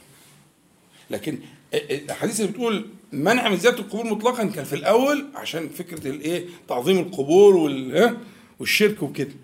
[1.11, 1.38] لكن
[1.74, 6.98] الحديث اللي بتقول منع من زيارة القبور مطلقا كان في الأول عشان فكرة الايه تعظيم
[6.98, 8.16] القبور وال؟
[8.59, 9.35] والشرك وكده.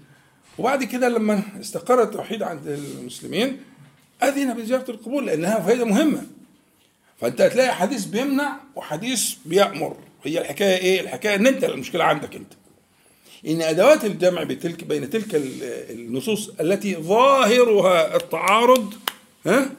[0.58, 3.56] وبعد كده لما استقر التوحيد عند المسلمين
[4.22, 6.26] أذن بزيارة القبور لأنها فائده مهمة.
[7.20, 9.96] فانت هتلاقي حديث بيمنع وحديث بيأمر.
[10.24, 12.52] هي الحكاية إيه؟ الحكاية إن أنت المشكلة عندك أنت.
[13.46, 18.94] إن أدوات الجمع بتلك بين تلك ال- النصوص التي ظاهرها التعارض
[19.46, 19.70] ها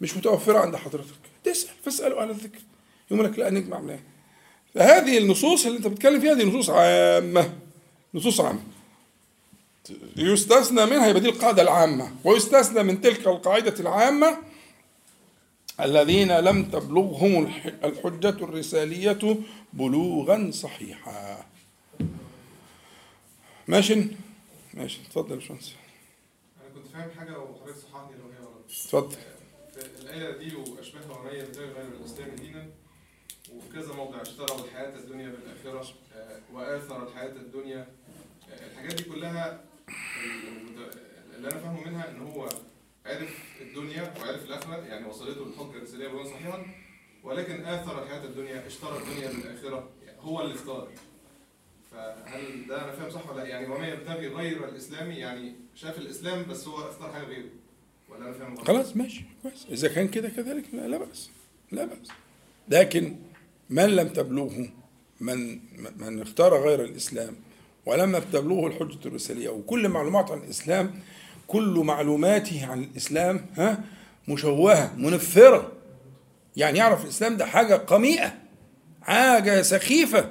[0.00, 1.14] مش متوفرة عند حضرتك.
[1.44, 2.58] تسأل فاسالوا أهل الذكر.
[3.10, 4.00] يقول لك لا نجمع منها
[4.74, 7.52] فهذه النصوص اللي أنت بتتكلم فيها دي نصوص عامة.
[8.14, 8.60] نصوص عامة.
[10.16, 12.10] يستثنى منها يبقى دي القاعدة العامة.
[12.24, 14.36] ويستثنى من تلك القاعدة العامة
[15.80, 19.36] الذين لم تبلغهم الح- الحجة الرسالية
[19.72, 21.44] بلوغا صحيحا.
[23.68, 24.06] ماشي؟
[24.74, 25.00] ماشي.
[25.06, 25.72] اتفضل يا باشمهندس.
[26.60, 28.64] أنا كنت فاهم حاجة وحضرتك صححني لو هي غلط.
[28.70, 29.16] اتفضل.
[30.00, 32.66] الآية دي وأشبهها ومية بغير غير الإسلام دينا
[33.54, 37.86] وفي كذا موضع اشتروا الحياة الدنيا بالآخرة آه، وآثر الحياة الدنيا.
[38.52, 40.90] آه، الحاجات دي كلها ال-
[41.36, 42.48] اللي أنا فاهمه منها إن هو
[43.06, 46.66] عرف الدنيا وعرف الآخرة يعني وصلته الحجة الرسالية بلغة صحيحا
[47.24, 50.88] ولكن آثر الحياة الدنيا اشترى الدنيا بالآخرة يعني هو اللي اختار
[51.90, 56.44] فهل ده أنا فاهم صح ولا لأ؟ يعني وما يبتغي غير الإسلامي يعني شاف الإسلام
[56.50, 57.48] بس هو اختار حاجة غيره
[58.08, 61.30] ولا أنا فاهم؟ خلاص ماشي كويس إذا كان كده كذلك لا, لا بأس
[61.72, 62.08] لا بأس
[62.68, 63.16] لكن
[63.70, 64.68] من لم تبلغه
[65.20, 65.60] من
[65.98, 67.36] من اختار غير الإسلام
[67.86, 71.00] ولم تبلغه الحجة الرسالية وكل معلومات عن الإسلام
[71.46, 73.78] كل معلوماته عن الإسلام ها
[74.28, 75.72] مشوهة منفرة.
[76.56, 78.32] يعني يعرف الإسلام ده حاجة قميئة
[79.02, 80.30] حاجة سخيفة.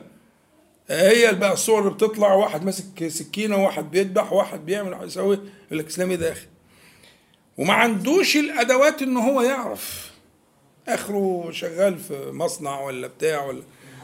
[0.90, 5.80] هي بقى الصور اللي بتطلع واحد ماسك سكينة وواحد بيذبح وواحد بيعمل واحد يسوي يقول
[5.80, 6.36] لك إسلام إيه ده
[7.58, 10.12] وما عندوش الأدوات إن هو يعرف.
[10.88, 13.64] آخره شغال في مصنع ولا بتاع ولا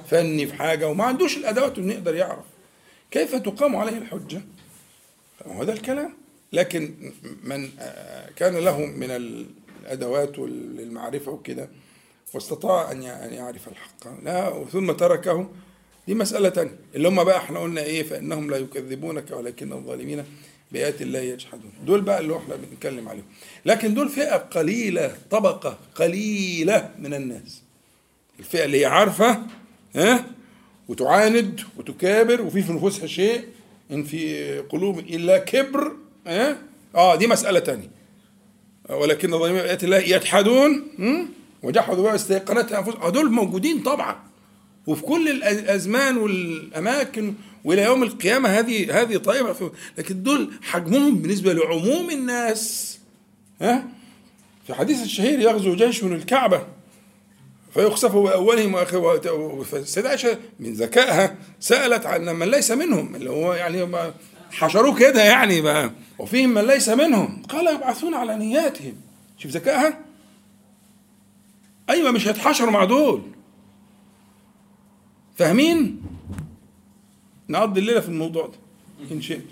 [0.09, 2.45] فني في حاجة وما عندوش الأدوات إنه يقدر يعرف.
[3.11, 4.41] كيف تقام عليه الحجة؟
[5.47, 6.13] هو ده الكلام.
[6.53, 7.11] لكن
[7.43, 7.69] من
[8.35, 11.69] كان له من الأدوات والمعرفه وكده
[12.33, 14.23] واستطاع أن أن يعرف الحق.
[14.23, 15.49] لا ثم تركه
[16.07, 16.75] دي مسألة تانية.
[16.95, 20.25] اللي هم بقى إحنا قلنا إيه فإنهم لا يكذبونك ولكن الظالمين
[20.71, 21.71] بآيات الله يجحدون.
[21.85, 23.25] دول بقى اللي إحنا بنتكلم عليهم.
[23.65, 27.61] لكن دول فئة قليلة طبقة قليلة من الناس.
[28.39, 29.43] الفئة اللي هي عارفة
[29.95, 30.25] ها
[30.87, 33.43] وتعاند وتكابر وفي في نفوسها شيء
[33.91, 35.91] إن في قلوب إلا كبر
[36.29, 36.57] ها
[36.95, 37.91] آه دي مسألة تانية.
[38.89, 40.87] ولكن الظالمين بآيات الله يجحدون؟
[41.63, 43.01] وجحدوا بها استيقنتها أنفسهم.
[43.01, 44.15] آه دول موجودين طبعا.
[44.87, 49.71] وفي كل الأزمان والأماكن وإلى يوم القيامة هذه هذه طائفة.
[49.97, 52.99] لكن دول حجمهم بالنسبة لعموم الناس.
[53.61, 53.87] ها؟
[54.67, 56.67] في حديث الشهير يغزو جيش من الكعبة
[57.73, 64.05] فيخسف بأولهم واخرهم فالسيدة عائشه من ذكائها سألت عن من ليس منهم اللي هو يعني
[64.51, 65.91] حشروه كده يعني بقى.
[66.19, 67.43] وفيهم من ليس منهم.
[67.49, 68.93] قال يبعثون على نياتهم.
[69.37, 69.99] شوف ذكائها.
[71.89, 73.21] أيوه مش هيتحشروا مع دول.
[75.37, 76.01] فاهمين؟
[77.49, 78.57] نقضي الليلة في الموضوع ده.
[79.11, 79.45] إن شئت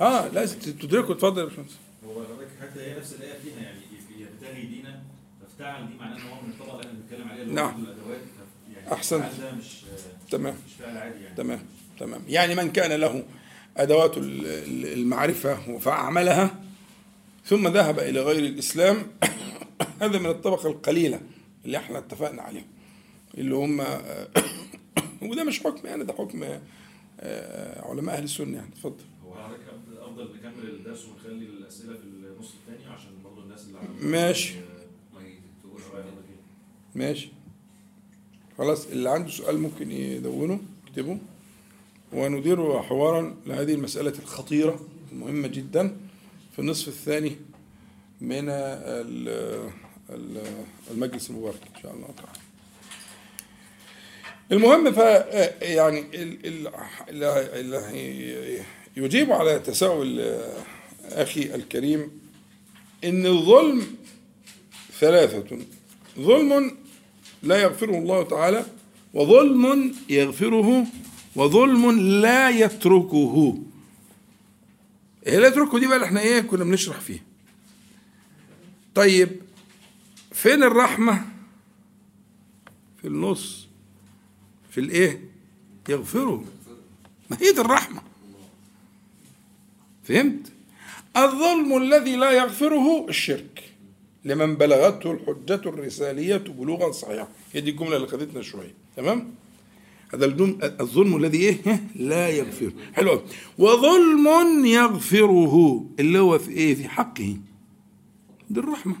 [0.00, 1.76] آه لازم تدركوا اتفضل يا باشمهندس.
[2.06, 3.78] هو حضرتك حتى هي نفس الايه فيها يعني
[4.18, 5.02] يبتغي دينا
[5.40, 7.84] فافتعل دي معناه إن هو من الطبقة اللي بنتكلم عليها نعم.
[7.84, 8.20] الأدوات.
[9.10, 9.84] يعني ده مش
[10.30, 10.54] تمام.
[10.66, 11.36] مش فعل عادي يعني.
[11.36, 11.60] تمام.
[12.00, 12.20] تمام.
[12.28, 13.24] يعني من كان له
[13.78, 16.62] أدوات ال- ال- المعرفة فأعملها
[17.44, 18.96] ثم ذهب إلى غير الإسلام.
[20.02, 21.20] هذا من الطبقة القليلة
[21.64, 22.66] اللي إحنا اتفقنا عليهم
[23.38, 23.80] اللي هم
[25.30, 26.42] وده مش حكم يعني ده حكم
[27.20, 28.68] آه، علماء أهل السنة يعني.
[28.72, 29.04] اتفضل.
[29.26, 29.60] هو حضرتك
[30.00, 34.54] أفضل- نكمل الدرس ونخلي الأسئلة في النص الثاني عشان برضه الناس اللي عندهم ماشي.
[36.94, 37.28] ماشي.
[38.58, 41.18] خلاص اللي عنده سؤال ممكن يدونه يكتبه
[42.12, 44.80] وندير حوارا لهذه المسألة الخطيرة
[45.12, 45.96] المهمة جدا
[46.52, 47.36] في النصف الثاني
[48.20, 49.70] من ال-
[50.10, 52.38] ال- المجلس المبارك إن شاء الله تعالى.
[54.52, 54.98] المهم ف
[55.62, 56.04] يعني
[58.96, 60.38] يجيب على تساؤل
[61.04, 62.20] أخي الكريم
[63.04, 63.86] إن الظلم
[65.00, 65.58] ثلاثة
[66.18, 66.76] ظلم
[67.42, 68.64] لا يغفره الله تعالى
[69.14, 70.86] وظلم يغفره
[71.36, 73.58] وظلم لا يتركه.
[75.26, 77.22] إيه لا يتركه دي بقى اللي إحنا إيه كنا بنشرح فيه
[78.94, 79.28] طيب
[80.32, 81.24] فين الرحمة؟
[83.02, 83.68] في النص.
[84.70, 85.20] في الإيه؟
[85.88, 86.44] يغفره.
[87.30, 88.02] ما هي دي الرحمة.
[90.04, 90.52] فهمت؟
[91.16, 93.64] الظلم الذي لا يغفره الشرك.
[94.24, 97.28] لمن بلغته الحجة الرسالية بلوغا صحيحا.
[97.52, 98.74] هي دي الجملة اللي خدتنا شوية.
[98.96, 99.34] تمام؟
[100.14, 100.24] هذا
[100.80, 103.10] الظلم الذي إيه؟ لا يغفره حلو.
[103.10, 103.22] أوي.
[103.58, 105.84] وظلم يغفره.
[106.00, 107.36] اللي هو في إيه؟ في حقه.
[108.50, 108.94] دي الرحمة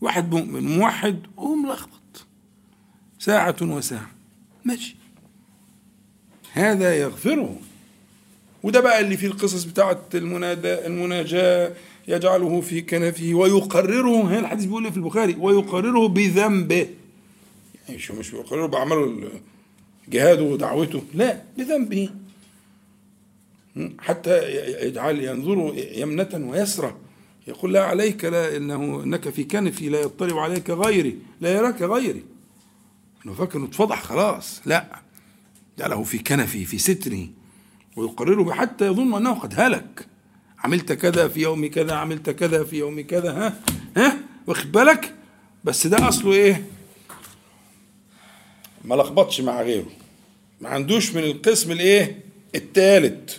[0.00, 2.26] واحد مؤمن موحد وملخبط
[3.18, 4.10] ساعة وساعة.
[4.64, 4.96] ماشي.
[6.52, 7.56] هذا يغفره.
[8.62, 11.72] وده بقى اللي فيه القصص بتاعت المنادى المناجاة
[12.08, 14.22] يجعله في كنفه ويقرره.
[14.22, 16.88] هنا الحديث بيقول إيه في البخاري؟ ويقرره بذنبه.
[17.96, 19.30] شو مش بيقرره بعمله
[20.08, 21.02] جهاده ودعوته.
[21.14, 22.10] لا بذنبه.
[23.98, 24.52] حتى
[24.86, 26.94] يجعل ينظر يمنة ويسرى
[27.46, 32.24] يقول لا عليك لا إنه إنك في كنفي لا يطلع عليك غيري لا يراك غيري.
[33.26, 34.60] إنه فاكر إنه اتفضح خلاص.
[34.66, 35.00] لا
[35.78, 37.30] جعله في كنفي في ستري
[37.96, 40.06] ويقرره حتى يظن أنه قد هلك.
[40.58, 43.60] عملت كذا في يوم كذا عملت كذا في يوم كذا ها؟
[43.96, 45.14] ها؟ واخد بالك؟
[45.64, 46.64] بس ده أصله إيه؟
[48.84, 49.90] ما لخبطش مع غيره.
[50.60, 52.20] ما عندوش من القسم الايه؟
[52.54, 53.36] الثالث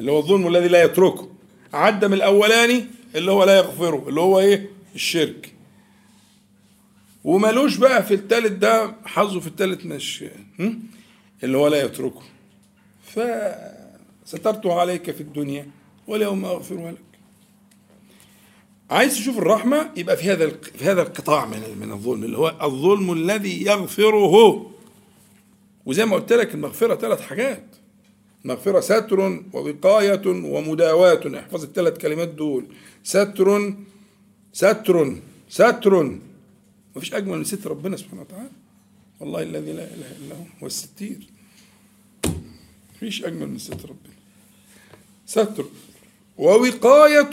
[0.00, 1.28] اللي هو الظلم الذي لا يتركه.
[1.72, 5.52] عدى من الاولاني اللي هو لا يغفره اللي هو إيه؟ الشرك.
[7.24, 10.24] ومالوش بقى في الثالث ده حظه في الثالث مش؟
[11.44, 12.22] اللي هو لا يتركه.
[14.24, 15.66] فسترته عليك في الدنيا
[16.06, 17.09] واليوم اغفرها لك.
[18.90, 23.12] عايز تشوف الرحمة يبقى في هذا في هذا القطاع من من الظلم اللي هو الظلم
[23.12, 24.66] الذي يغفره.
[25.86, 27.64] وزي ما قلت لك المغفرة ثلاث حاجات.
[28.44, 31.38] مغفرة ستر ووقاية ومداواة.
[31.38, 32.64] احفظ الثلاث كلمات دول.
[33.02, 33.74] ستر
[34.52, 35.16] ستر
[35.48, 36.18] ستر.
[36.96, 38.50] مفيش أجمل من ستر ربنا سبحانه وتعالى.
[39.20, 41.18] والله الذي لا إله إلا هو هو الستير.
[42.96, 44.14] مفيش أجمل من ستر ربنا.
[45.26, 45.64] ستر.
[46.38, 47.30] ووقاية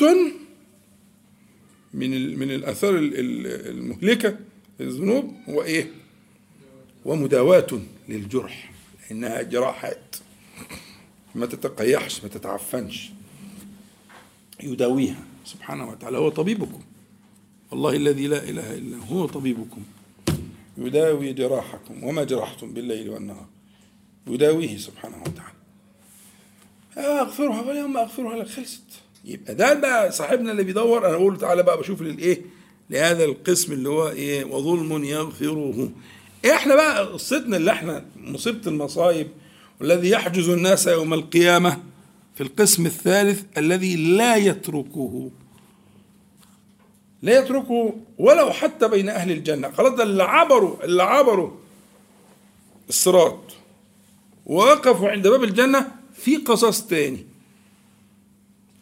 [1.94, 4.38] من من الأثار ال- ال- المهلكة
[4.80, 5.92] للذنوب هو إيه؟
[7.06, 7.68] ومداواة
[8.10, 8.72] للجرح
[9.12, 10.16] انها جراحات.
[11.36, 13.10] ما تتقيحش ما تتعفنش.
[14.64, 16.18] يداويها سبحانه وتعالى.
[16.18, 16.82] هو طبيبكم.
[17.72, 19.84] والله الذي لا إله إلا هو طبيبكم.
[20.78, 22.04] يداوي جراحكم.
[22.04, 23.48] وما جرحتم بالليل والنهار.
[24.28, 25.58] يداويه سبحانه وتعالى.
[26.98, 28.48] أغفرها فاليوم أغفرها لك.
[28.48, 28.82] خلصت.
[29.28, 32.42] يبقى ده بقى صاحبنا اللي بيدور أنا أقول تعالى بقى بشوف للايه
[32.90, 35.90] لهذا القسم اللي هو إيه وظلم يغفره.
[36.52, 39.28] إحنا بقى قصتنا اللي إحنا مصيبة المصايب
[39.82, 41.78] والذي يحجز الناس يوم القيامة
[42.36, 45.32] في القسم الثالث الذي لا يتركه.
[47.22, 49.72] لا يتركه ولو حتى بين أهل الجنة.
[49.72, 51.52] خلاص ده اللي عبروا اللي عبروا
[52.90, 53.40] الصراط.
[54.46, 57.26] ووقفوا عند باب الجنة في قصص تاني.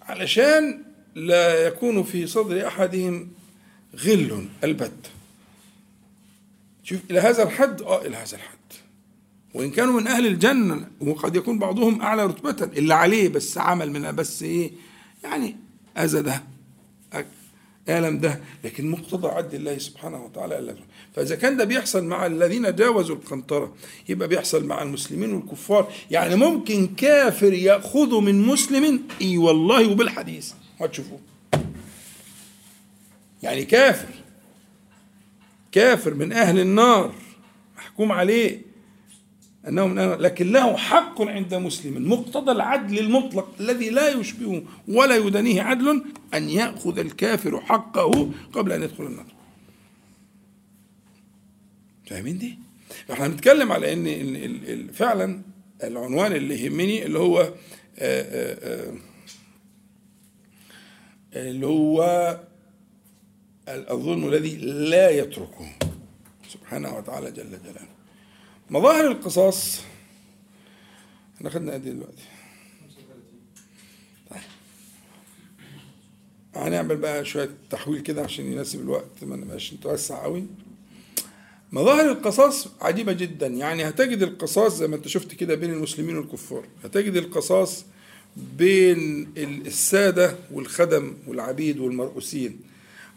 [0.05, 0.83] علشان
[1.15, 3.27] لا يكون في صدر أحدهم
[4.05, 5.11] غل البت.
[6.83, 8.55] شوف إلى هذا الحد؟ آه إلى هذا الحد.
[9.53, 14.11] وإن كانوا من أهل الجنة وقد يكون بعضهم أعلى رتبة اللي عليه بس عمل منها
[14.11, 14.71] بس إيه؟
[15.23, 15.55] يعني
[15.97, 16.43] اذى ده
[17.89, 20.75] ألم ده؟ لكن مقتضى عدل الله سبحانه وتعالى ألا.
[21.15, 23.73] فإذا كان ده بيحصل مع الذين جاوزوا القنطرة
[24.09, 25.91] يبقى بيحصل مع المسلمين والكفار.
[26.11, 30.51] يعني ممكن كافر يأخذ من مسلم إي والله وبالحديث.
[30.79, 31.19] هتشوفوه
[33.43, 34.09] يعني كافر
[35.71, 37.13] كافر من أهل النار
[37.77, 38.61] محكوم عليه.
[39.67, 42.09] انه من لكن له حق عند مسلم.
[42.09, 48.83] مقتضى العدل المطلق الذي لا يشبهه ولا يدانيه عدل أن يأخذ الكافر حقه قبل أن
[48.83, 49.25] يدخل النار.
[52.05, 52.59] فاهمين دي؟
[53.11, 55.41] إحنا بنتكلم على إن فعلا
[55.83, 57.51] العنوان اللي يهمني اللي هو آه،
[57.99, 58.89] آه،
[61.33, 62.39] آه، اللي هو
[63.67, 65.71] الظلم الذي لا يتركه.
[66.49, 67.94] سبحانه وتعالى جل جلاله.
[68.69, 69.81] مظاهر القصاص.
[71.37, 72.23] إحنا خدنا قد إيه دلوقتي؟
[74.29, 74.41] طيب.
[76.55, 80.45] هنعمل بقى شوية تحويل كده عشان يناسب الوقت ما نبقاش نتوسع قوي.
[81.71, 83.47] مظاهر القصاص عجيبة جدا.
[83.47, 86.65] يعني هتجد القصاص زي ما أنت شفت كده بين المسلمين والكفار.
[86.83, 87.85] هتجد القصاص
[88.57, 92.59] بين السادة والخدم والعبيد والمرؤوسين.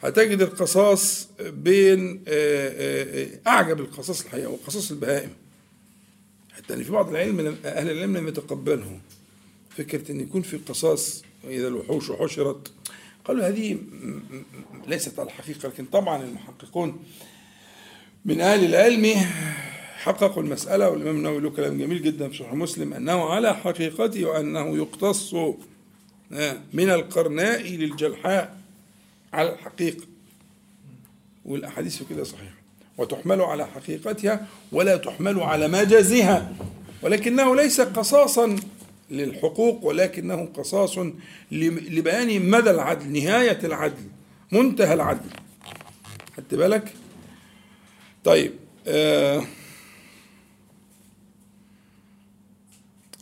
[0.03, 5.31] هتجد القصاص بين آه، آه، آه، أعجب القصاص الحقيقة وقصاص البهائم.
[6.53, 9.01] حتى إن في بعض العلم أهل العلم لم يتقبله
[9.71, 12.73] فكرة إن يكون في قصاص واذا الوحوش حشرت.
[13.25, 13.79] قالوا هذه
[14.87, 17.05] ليست على الحقيقة لكن طبعا المحققون
[18.25, 19.27] من أهل العلم
[19.97, 24.77] حققوا المسألة والإمام النووي له كلام جميل جدا في شرح مسلم أنه على حقيقته وأنه
[24.77, 25.35] يقتص
[26.73, 28.59] من القرناء للجلحاء.
[29.33, 30.05] على الحقيقة.
[31.45, 32.55] والأحاديث كده صحيحة.
[32.99, 36.53] وتحمل على حقيقتها ولا تحمل على مجازها.
[37.03, 38.57] ولكنه ليس قصاصا
[39.11, 40.99] للحقوق ولكنه قصاص
[41.53, 44.05] لبيان مدى العدل نهاية العدل
[44.53, 45.31] منتهى العدل.
[46.37, 46.93] خدت بالك؟
[48.25, 48.53] طيب
[48.87, 49.45] آه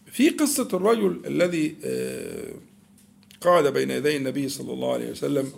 [0.07, 2.53] في قصة الرجل الذي آه
[3.41, 5.53] قعد بين يدي النبي صلى الله عليه وسلم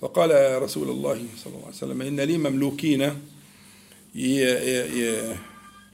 [0.00, 3.12] فقال يا رسول الله صلى الله عليه وسلم إن لي مملوكين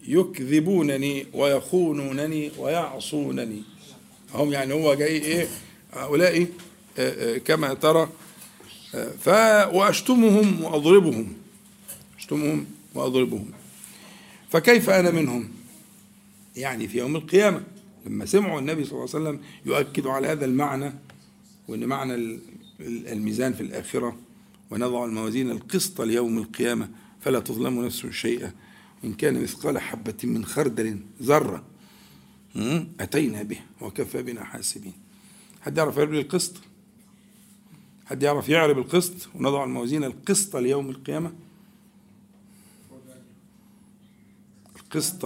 [0.09, 3.63] يكذبونني ويخونونني ويعصونني.
[4.35, 5.49] هم يعني هو جاي إيه؟
[5.93, 6.47] هؤلاء
[6.99, 8.09] آه، آه، كما ترى
[8.95, 9.29] آه، ف
[9.75, 11.33] وأشتمهم وأضربهم.
[12.19, 13.51] أشتمهم وأضربهم.
[14.51, 15.49] فكيف أنا منهم؟
[16.57, 17.63] يعني في يوم القيامة
[18.07, 20.93] لما سمعوا النبي صلى الله عليه وسلم يؤكد على هذا المعنى
[21.69, 22.39] وإن معنى
[22.81, 24.19] الميزان في الآخرة
[24.71, 26.89] ونضع الموازين القسط ليوم القيامة
[27.21, 28.53] فلا تظلم نفس شيئا.
[29.05, 31.65] إن كان مثقال حبة من خردل ذرة
[32.55, 34.93] مم، أتينا به وكفى بنا حاسبين.
[35.61, 36.57] حد يعرف يعرب القسط؟
[38.07, 41.33] حد يعرف يعرب القسط ونضع الموازين القسط ليوم القيامة؟
[44.77, 45.25] القسط.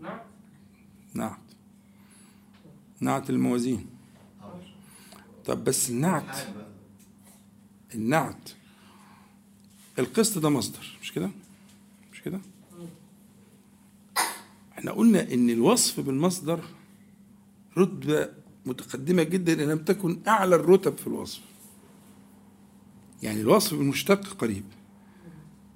[0.00, 0.20] نعم
[1.14, 1.38] نعت.
[3.00, 3.86] نعت الموازين.
[5.46, 6.36] طب بس النعت.
[7.94, 8.50] النعت.
[9.98, 11.30] القسط ده مصدر مش كده؟
[12.12, 12.40] مش كده؟
[14.72, 16.60] إحنا قلنا إن الوصف بالمصدر
[17.78, 18.28] رتبة
[18.66, 21.40] متقدمة جدا إن لم تكن أعلى الرتب في الوصف.
[23.22, 24.64] يعني الوصف بالمشتق قريب.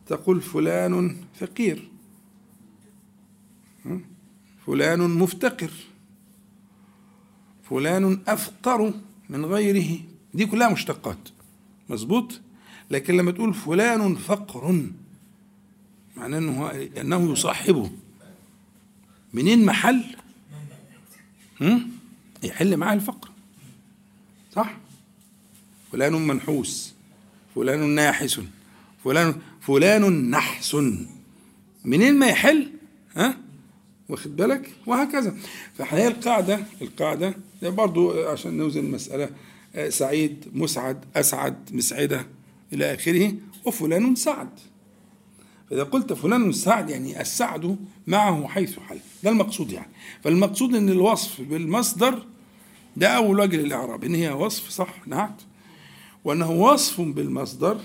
[0.06, 1.90] تقول فلان فقير?
[4.66, 5.70] فلان مفتقر.
[7.70, 8.92] فلان أفقر.
[9.28, 9.98] من غيره.
[10.34, 11.28] دي كلها مشتقات.
[11.88, 12.40] مظبوط؟
[12.90, 14.82] لكن لما تقول فلان فقر
[16.16, 16.70] معناه إنه
[17.00, 17.90] إنه يصاحبه.
[19.34, 20.16] منين محل؟
[21.60, 21.90] هم؟
[22.42, 23.30] يحل معاه الفقر.
[24.54, 24.76] صح؟
[25.92, 26.94] فلان منحوس.
[27.54, 28.40] فلان ناحس.
[29.04, 30.76] فلان فلان نحس.
[31.84, 32.70] منين ما يحل؟
[33.16, 33.38] ها؟
[34.08, 35.36] واخد بالك؟ وهكذا.
[35.74, 39.30] فهي القاعدة القاعدة ده برضو عشان نوزن المسألة
[39.74, 42.26] آه، سعيد مسعد أسعد مسعدة
[42.72, 43.32] إلى آخره
[43.64, 44.48] وفلان سعد.
[45.70, 47.76] فإذا قلت فلان سعد يعني السعد
[48.06, 49.92] معه حيث حل ده المقصود يعني.
[50.24, 52.26] فالمقصود أن الوصف بالمصدر
[52.96, 55.42] ده أول وجه للإعراب إن هي وصف صح نعت.
[56.24, 57.80] وأنه وصف بالمصدر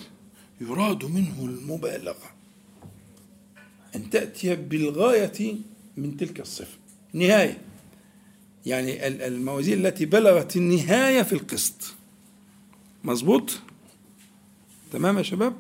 [0.62, 2.32] يراد منه المبالغة.
[3.96, 5.56] أن تأتي بالغاية
[5.98, 6.78] من تلك الصفة.
[7.14, 7.58] نهاية.
[8.66, 11.94] يعني ال- الموازين التي بلغت النهاية في القسط.
[13.04, 13.60] مظبوط؟
[14.94, 15.54] تمام يا شباب؟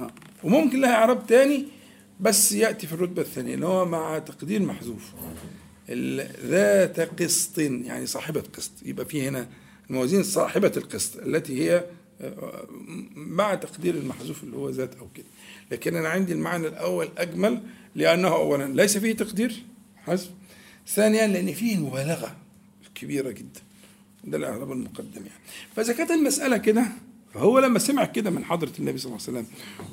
[0.00, 0.10] آه.
[0.44, 1.64] وممكن لها إعراب تاني
[2.20, 5.12] بس يأتي في الرتبة الثانية اللي هو مع تقدير محذوف.
[6.46, 8.72] ذات قسط يعني صاحبة قسط.
[8.84, 9.48] يبقى في هنا
[9.90, 11.84] الموازين صاحبة القسط التي هي
[12.20, 12.66] آه،
[13.16, 15.26] مع تقدير المحذوف اللي هو ذات أو كده.
[15.70, 17.60] لكن أنا عندي المعنى الأول أجمل
[17.94, 19.62] لأنه أولا ليس فيه تقدير
[20.06, 20.30] حذف
[20.88, 22.36] ثانيا لأن فيه مبالغة
[22.94, 23.60] كبيرة جدا.
[24.24, 25.40] ده الإعراب المقدم يعني.
[25.76, 26.84] فإذا كانت المسألة كده
[27.34, 29.46] فهو لما سمع كده من حضرة النبي صلى الله عليه وسلم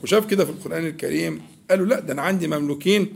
[0.04, 3.08] وشاف كده في القرآن الكريم قالوا لا ده أنا عندي مملوكين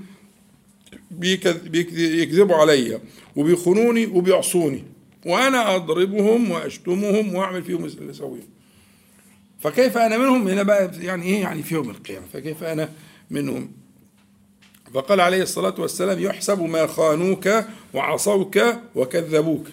[1.12, 3.00] بيكذ- بيكذ- بيكذبوا عليا
[3.36, 4.84] وبيخونوني وبيعصوني
[5.26, 8.59] وأنا أضربهم وأشتمهم وأعمل فيهم اللي أسويه.
[9.60, 12.26] فكيف أنا منهم؟ هنا بقى يعني إيه؟ يعني في يوم القيامة.
[12.34, 12.90] فكيف أنا
[13.30, 13.72] منهم؟
[14.94, 17.50] فقال عليه الصلاة والسلام يحسب ما خانوك
[17.94, 18.60] وعصوك
[18.96, 19.68] وكذبوك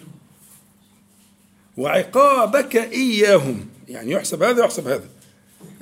[1.77, 3.65] وعقابك إياهم.
[3.87, 5.09] يعني يحسب هذا يحسب هذا.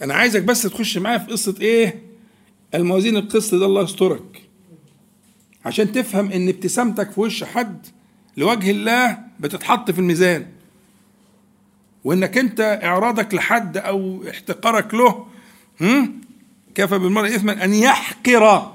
[0.03, 2.01] أنا عايزك بس تخش معايا في قصة إيه؟
[2.75, 4.41] الموازين القسط ده الله يسترك.
[5.65, 7.87] عشان تفهم إن ابتسامتك في وش حد
[8.37, 10.47] لوجه الله بتتحط في الميزان.
[12.05, 15.27] وإنك أنت إعراضك لحد أو احتقارك له؟
[16.75, 18.71] كفى بالمرء اثما أن يحقر.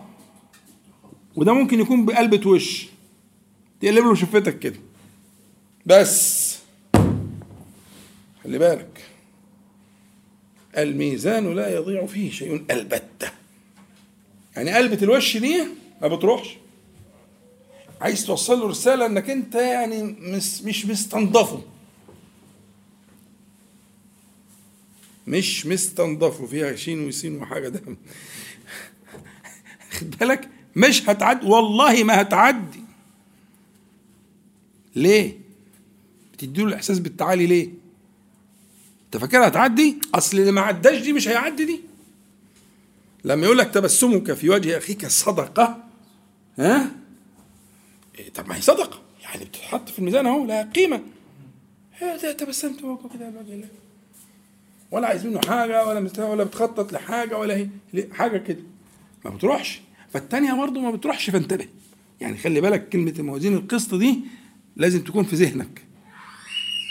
[1.36, 2.86] وده ممكن يكون بقلبة وش
[3.80, 4.78] تقلب له شفتك كده.
[5.86, 6.58] بس
[8.44, 9.04] خلي بالك.
[10.78, 13.30] الميزان لا يضيع فيه شيء البتة.
[14.56, 15.64] يعني قلبة الوش دي
[16.02, 16.56] ما بتروحش.
[18.00, 21.62] عايز توصل له رسالة إنك أنت يعني مش مش مستنضفه.
[25.26, 27.80] مش مستنضفه فيها شين وسين وحاجة ده.
[29.92, 31.46] خد بالك؟ مش هتعدي.
[31.46, 32.80] والله ما هتعدي.
[34.96, 35.38] ليه؟
[36.32, 37.68] بتديله الإحساس بالتعالي ليه؟
[39.06, 41.80] أنت فاكرها هتعدي؟ أصل اللي ما عداش دي مش هيعدي دي.
[43.24, 45.84] لما يقول لك تبسمك في وجه أخيك صدقة
[46.58, 46.90] ها؟
[48.18, 49.02] إيه طب ما هي صدقة.
[49.22, 51.02] يعني بتتحط في الميزان أهو لها قيمة.
[52.02, 53.32] إيه تبسمت وهو كده
[54.90, 57.68] ولا عايز منه حاجة ولا ولا بتخطط لحاجة ولا هي؟
[58.12, 58.62] حاجة كده
[59.24, 59.80] ما بتروحش
[60.12, 61.66] فالتانية برضه ما بتروحش فانتبه
[62.20, 64.20] يعني خلي بالك كلمة موازين القسط دي
[64.76, 65.82] لازم تكون في ذهنك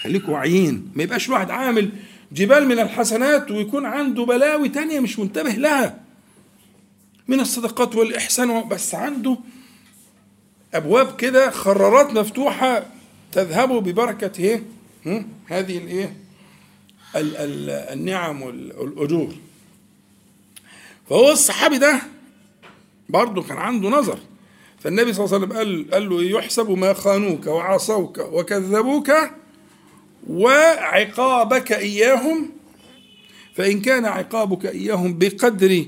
[0.04, 1.90] خليكوا واعيين ما يبقاش واحد عامل
[2.32, 6.00] جبال من الحسنات ويكون عنده بلاوي تانية مش منتبه لها
[7.28, 9.38] من الصدقات والإحسان بس عنده
[10.74, 12.86] أبواب كده خرارات مفتوحة
[13.32, 14.64] تذهب ببركة إيه؟
[15.46, 16.14] هذه الإيه؟
[17.16, 19.36] ال- ال- النعم والأجور.
[21.10, 22.02] فهو الصحابي ده
[23.10, 24.20] برضه كان عنده نظر.
[24.80, 29.12] فالنبي صلى الله عليه وسلم قال قال له يحسب ما خانوك وعصوك وكذبوك
[30.30, 32.50] وعقابك إياهم
[33.56, 35.86] فإن كان عقابك إياهم بقدر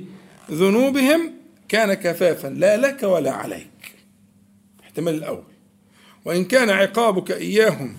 [0.52, 1.34] ذنوبهم
[1.70, 3.68] كان كفافا لا لك ولا عليك.
[4.84, 5.44] احتمال الأول.
[6.26, 7.96] وإن كان عقابك إياهم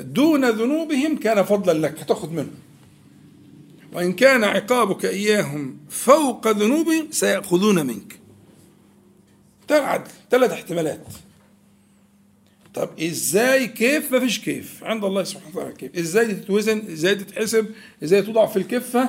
[0.00, 2.54] دون ذنوبهم كان فضلا لك هتاخد منهم.
[3.92, 8.18] وإن كان عقابك إياهم فوق ذنوبهم سيأخذون منك.
[9.68, 11.06] ده العدل ثلاث احتمالات.
[12.74, 14.84] طب إزاي؟ كيف؟ مفيش كيف.
[14.84, 15.96] عند الله سبحانه وتعالى كيف.
[15.96, 17.66] إزاي تتوزن؟ إزاي تتحسب؟
[18.04, 19.08] إزاي توضع في الكفة؟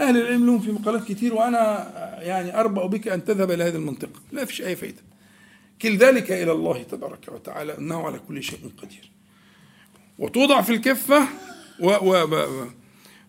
[0.00, 1.92] أهل العلم لهم في مقالات كتير وأنا
[2.22, 4.20] يعني أربأ بك أن تذهب إلى هذه المنطقة.
[4.32, 5.02] لا فيش أي فائدة
[5.82, 9.11] كل ذلك إلى الله تبارك وتعالى إنه على كل شيء قدير.
[10.22, 11.26] وتوضع في الكفة
[11.80, 12.38] و و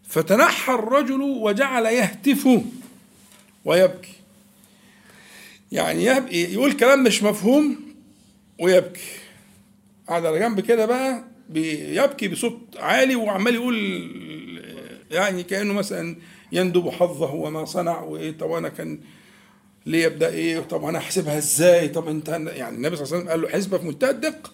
[0.07, 2.49] فتنحى الرجل وجعل يهتف
[3.65, 4.13] ويبكي.
[5.71, 6.03] يعني
[6.53, 7.75] يقول كلام مش مفهوم
[8.59, 9.01] ويبكي.
[10.09, 13.75] قاعد على جنب كده بقى بيبكي بصوت عالي وعمال يقول
[15.11, 16.15] يعني كأنه مثلا
[16.51, 18.99] يندب حظه وما صنع وإيه طب أنا كان
[19.85, 23.29] ليه يبدا إيه طب أنا أحسبها إزاي طب أنت يعني النبي صلى الله عليه وسلم
[23.29, 24.51] قال له حسبه في منتهى الدقه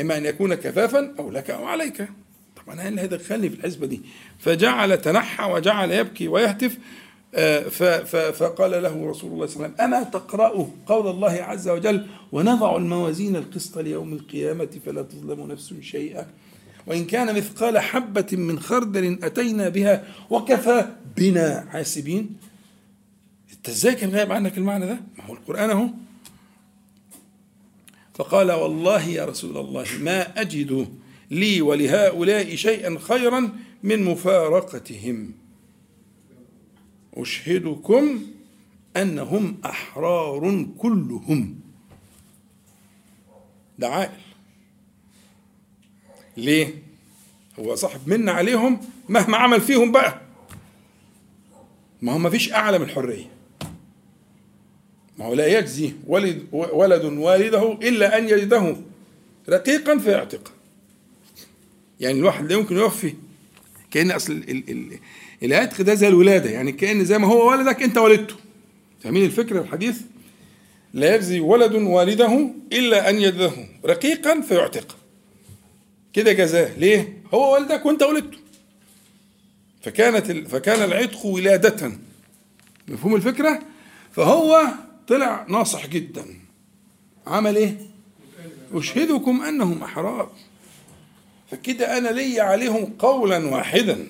[0.00, 2.08] إما أن يكون كفافا أو لك أو عليك.
[2.56, 4.00] طب أنا إيه اللي هيدخلني في الحسبة دي؟
[4.38, 6.78] فجعل تنحى وجعل يبكي ويهتف.
[7.36, 7.68] آه،
[8.30, 12.76] فقال له رسول الله صلى الله عليه وسلم أما تقرأ قول الله عز وجل ونضع
[12.76, 16.26] الموازين القسط ليوم القيامة فلا تظلم نفس شيئا.
[16.86, 20.86] وإن كان مثقال حبة من خردل أتينا بها وكفى
[21.16, 21.66] بنا.
[21.70, 22.36] حاسبين؟
[23.52, 25.88] أنت إزاي كان غايب عنك المعنى ده؟ ما هو القرآن أهو.
[28.14, 30.88] فقال والله يا رسول الله ما أجد
[31.30, 33.52] لي ولهؤلاء شيئا خيرا
[33.82, 35.32] من مفارقتهم.
[37.14, 38.22] أشهدكم
[38.96, 41.60] أنهم أحرار كلهم.
[43.78, 44.20] ده عاقل.
[46.36, 46.82] ليه؟
[47.58, 50.20] هو صاحب منا عليهم مهما عمل فيهم بقى.
[52.02, 53.33] ما هو فيش أعلى من الحرية.
[55.18, 58.76] ما هو لا يجزي ولد ولد والده إلا أن يجده
[59.48, 60.50] رقيقا فيعتقه
[62.00, 63.14] يعني الواحد لا يمكن يوفي.
[63.90, 64.98] كأن أصل ال- ال- ال-
[65.42, 68.34] العتق ده زي الولادة يعني كأن زي ما هو ولدك أنت ولدته.
[69.00, 70.00] فاهمين الفكرة الحديث؟
[70.94, 73.52] لا يجزي ولد والده إلا أن يجده
[73.84, 74.94] رقيقا فيعتقه
[76.12, 76.78] كده جزاه.
[76.78, 78.38] ليه؟ هو والدك وأنت ولدته.
[79.82, 80.48] فكانت.
[80.48, 81.92] فكان العتق ولادة.
[82.88, 83.62] مفهوم الفكرة؟
[84.12, 84.62] فهو
[85.08, 86.24] طلع ناصح جدا.
[87.26, 87.76] عمل إيه؟
[88.72, 90.32] أشهدكم أنهم أحرار.
[91.50, 94.06] فكده أنا لي عليهم قولا واحدا.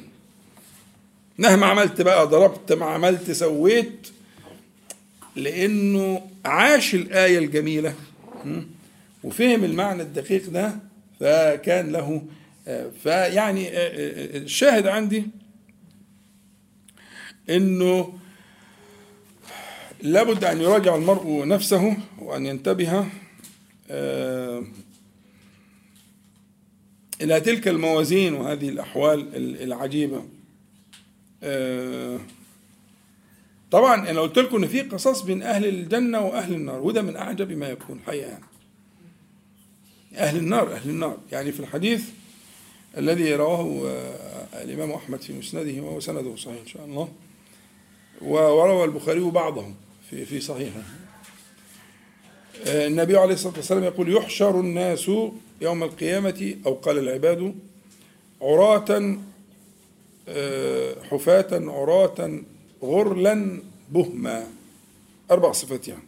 [1.39, 4.09] مهما عملت بقى ضربت ما عملت سويت
[5.37, 7.95] لأنه عاش الآية الجميلة.
[8.45, 8.63] م?
[9.25, 10.77] وفهم المعنى الدقيق ده
[11.21, 12.23] فكان له
[12.69, 15.25] آه، فيعني آه، آه، الشاهد عندي
[17.51, 18.19] إنه
[20.05, 23.07] لابد أن يراجع المرء نفسه وأن ينتبه
[23.91, 24.63] آه،
[27.23, 30.25] إلى تلك الموازين وهذه الأحوال ال- العجيبة.
[31.43, 32.19] آه،
[33.71, 37.53] طبعا أنا قلت لكم إن في قصص بين أهل الجنة وأهل النار وده من أعجب
[37.53, 38.29] ما يكون حقيقة.
[38.29, 38.45] يعني.
[40.17, 41.19] أهل النار أهل النار.
[41.33, 42.09] يعني في الحديث
[42.99, 47.09] الذي رواه آه، الإمام أحمد في مسنده وهو سنده صحيح إن شاء الله
[48.23, 49.67] وروى البخاري بعضه
[50.15, 50.83] في في صحيحه.
[52.67, 55.11] آه، النبي عليه الصلاة والسلام يقول يحشر الناس
[55.61, 57.55] يوم القيامة أو قال العباد
[58.43, 59.17] عراة
[60.29, 62.41] آه، حفاة عراة
[62.83, 64.47] غرلا بهما.
[65.31, 66.03] أربع صفات يعني.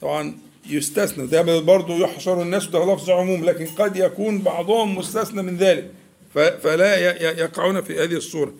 [0.00, 1.26] طبعا يستثنى.
[1.26, 5.90] ده برضه يحشر الناس ده لفظ عموم لكن قد يكون بعضهم مستثنى من ذلك.
[6.34, 6.96] فلا
[7.40, 8.52] يقعون في هذه الصورة.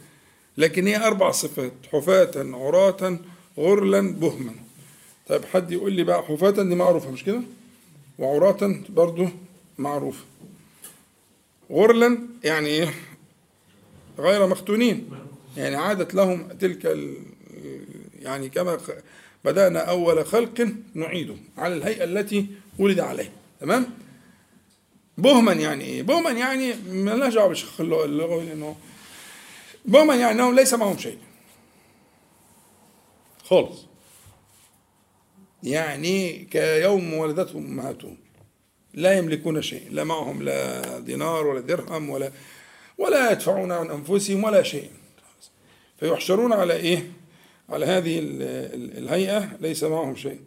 [0.56, 3.18] لكن هي أربع صفات حفاة عراة
[3.58, 4.52] غرلا بهما.
[5.28, 7.40] طيب حد يقول لي بقى حفاة دي معروفة مش كده؟
[8.18, 9.28] وعراة برضه
[9.78, 10.24] معروفة.
[11.70, 12.94] غرلا يعني إيه؟
[14.18, 15.08] غير مختونين
[15.56, 17.16] يعني عادت لهم تلك ال-
[18.22, 18.78] يعني كما
[19.44, 22.46] بدأنا أول خلق نعيده على الهيئة التي
[22.78, 23.30] ولد عليها.
[23.60, 23.86] تمام؟
[25.18, 28.76] بهما يعني إيه؟ بهما يعني مالناش دعوة بالشيخ اللغوي لأنه
[29.84, 31.18] بهما يعني إنهم ليس معهم شيء.
[33.46, 33.86] خالص.
[35.62, 38.16] يعني كيوم ولدتهم امهاتهم
[38.94, 42.32] لا يملكون شيء لا معهم لا دينار ولا درهم ولا
[42.98, 44.90] ولا يدفعون عن أنفسهم ولا شيء.
[46.00, 47.10] فيحشرون على إيه؟
[47.68, 50.40] على هذه ال- ال- الهيئة ليس معهم شيء.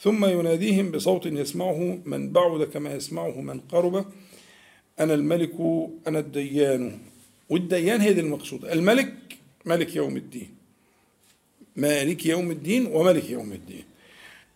[0.00, 4.04] ثم يناديهم بصوت يسمعه من بعد كما يسمعه من قرب
[5.00, 5.52] أنا الملك
[6.06, 6.98] أنا الديان.
[7.50, 8.64] والديان هي دي المقصود.
[8.64, 9.14] الملك
[9.64, 10.55] ملك يوم الدين.
[11.76, 13.84] مالك يوم الدين وملك يوم الدين.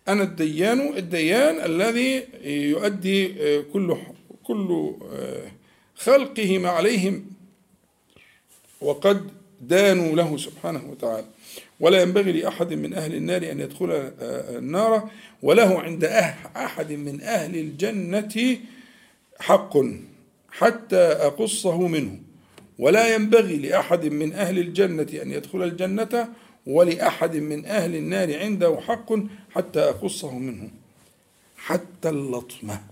[0.07, 2.23] أنا الديان الديان الذي
[2.69, 3.27] يؤدي
[3.61, 3.97] كل
[4.43, 4.91] كل
[5.95, 7.25] خلقه ما عليهم
[8.81, 9.27] وقد
[9.61, 11.27] دانوا له سبحانه وتعالى.
[11.79, 14.11] ولا ينبغي لأحد من أهل النار أن يدخل
[14.57, 15.09] النار
[15.41, 16.03] وله عند
[16.55, 18.57] أحد من أهل الجنة
[19.39, 19.77] حق
[20.51, 22.19] حتى أقصه منه.
[22.79, 26.33] ولا ينبغي لأحد من أهل الجنة أن يدخل الجنة
[26.67, 29.13] ولأحد من أهل النار عنده حق
[29.51, 30.71] حتى أقصه منه.
[31.57, 32.83] حتى اللطمة.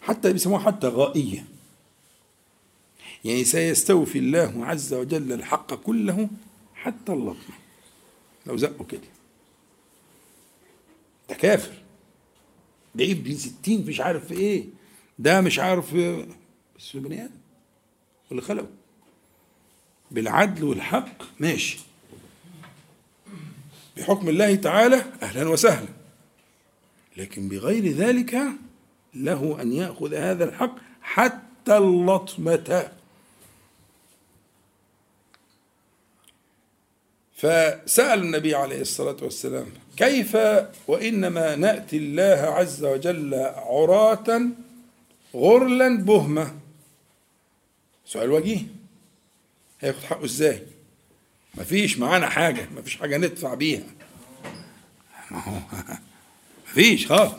[0.00, 1.44] حتى بيسموها حتى غائية.
[3.24, 6.28] يعني سيستوفي الله عز وجل الحق كله
[6.74, 7.54] حتى اللطمة.
[8.46, 9.08] لو زقوا كده.
[11.28, 11.82] ده كافر.
[12.96, 14.64] ضعيف بين ستين؟ مش عارف إيه.
[15.18, 15.94] ده مش عارف
[16.78, 17.30] بس بني آدم.
[18.30, 18.68] واللي خلقه.
[20.10, 21.78] بالعدل والحق ماشي.
[23.96, 25.88] بحكم الله تعالى أهلا وسهلا.
[27.16, 28.38] لكن بغير ذلك
[29.14, 32.90] له أن يأخذ هذا الحق حتى اللطمة.
[37.36, 40.36] فسأل النبي عليه الصلاة والسلام كيف
[40.88, 44.40] وإنما نأتي الله عز وجل عراة
[45.34, 46.54] غرلا بهمة؟
[48.06, 48.75] سؤال وجيه.
[49.80, 50.62] هياخد حقه إزاي؟
[51.54, 53.84] مفيش معانا حاجة مفيش حاجة ندفع بيها.
[55.30, 55.58] ما هو
[56.70, 57.32] مفيش خالص.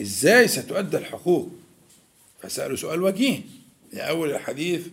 [0.00, 1.52] إزاي ستؤدى الحقوق؟
[2.42, 3.40] فسألوا سؤال وجيه.
[3.92, 4.86] لأول الحديث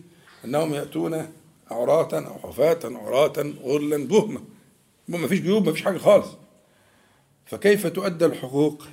[0.44, 1.32] أنهم يأتون
[1.70, 4.40] عراة أو حفاة عراة غرلا بهمة.
[5.08, 6.28] ما فيش جيوب ما فيش حاجة خالص.
[7.46, 8.86] فكيف تؤدى الحقوق؟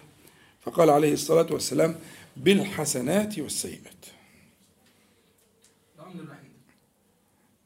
[0.61, 1.95] فقال عليه الصلاة والسلام
[2.37, 4.05] بالحسنات والسيئات.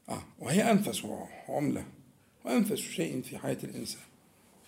[0.08, 1.02] آه وهي أنفس
[1.48, 1.84] عملة
[2.44, 4.00] وأنفس شيء في حياة الإنسان.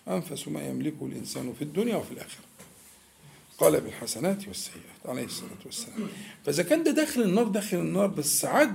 [0.07, 2.45] أنفس ما يملكه الإنسان في الدنيا وفي الآخرة.
[3.57, 6.09] قال بالحسنات والسيئات عليه الصلاة والسلام.
[6.45, 8.73] فإذا كان ده داخل النار داخل النار بس عدل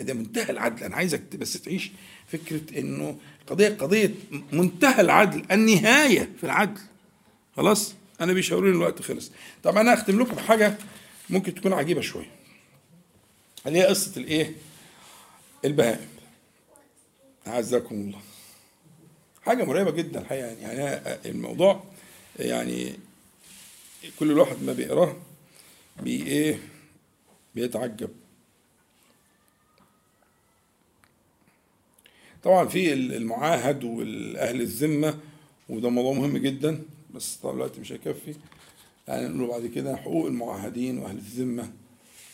[0.00, 0.84] ده منتهى العدل.
[0.84, 1.90] أنا عايزك بس تعيش
[2.26, 4.14] فكرة إنه قضية قضية
[4.52, 6.80] منتهى العدل النهاية في العدل.
[7.56, 9.30] خلاص؟ أنا بيشاوروني الوقت خلص.
[9.62, 10.78] طب أنا أختم لكم بحاجة
[11.30, 12.30] ممكن تكون عجيبة شوية.
[13.66, 14.54] اللي هي قصة الإيه؟
[15.64, 16.08] البهائم.
[17.46, 18.20] أعزكم الله.
[19.42, 20.46] حاجة مرعبة جدا الحقيقة.
[20.46, 21.84] يعني يعني الموضوع
[22.38, 22.92] يعني
[24.18, 25.16] كل الواحد ما بيقراه
[26.02, 26.58] بي إيه
[27.54, 28.10] بيتعجب.
[32.42, 35.18] طبعا في المعاهد والأهل الذمة
[35.68, 36.82] وده موضوع مهم جدا
[37.14, 38.34] بس طبعا الوقت مش هيكفي.
[39.08, 41.72] يعني نقول بعد كده حقوق المعاهدين وأهل الذمة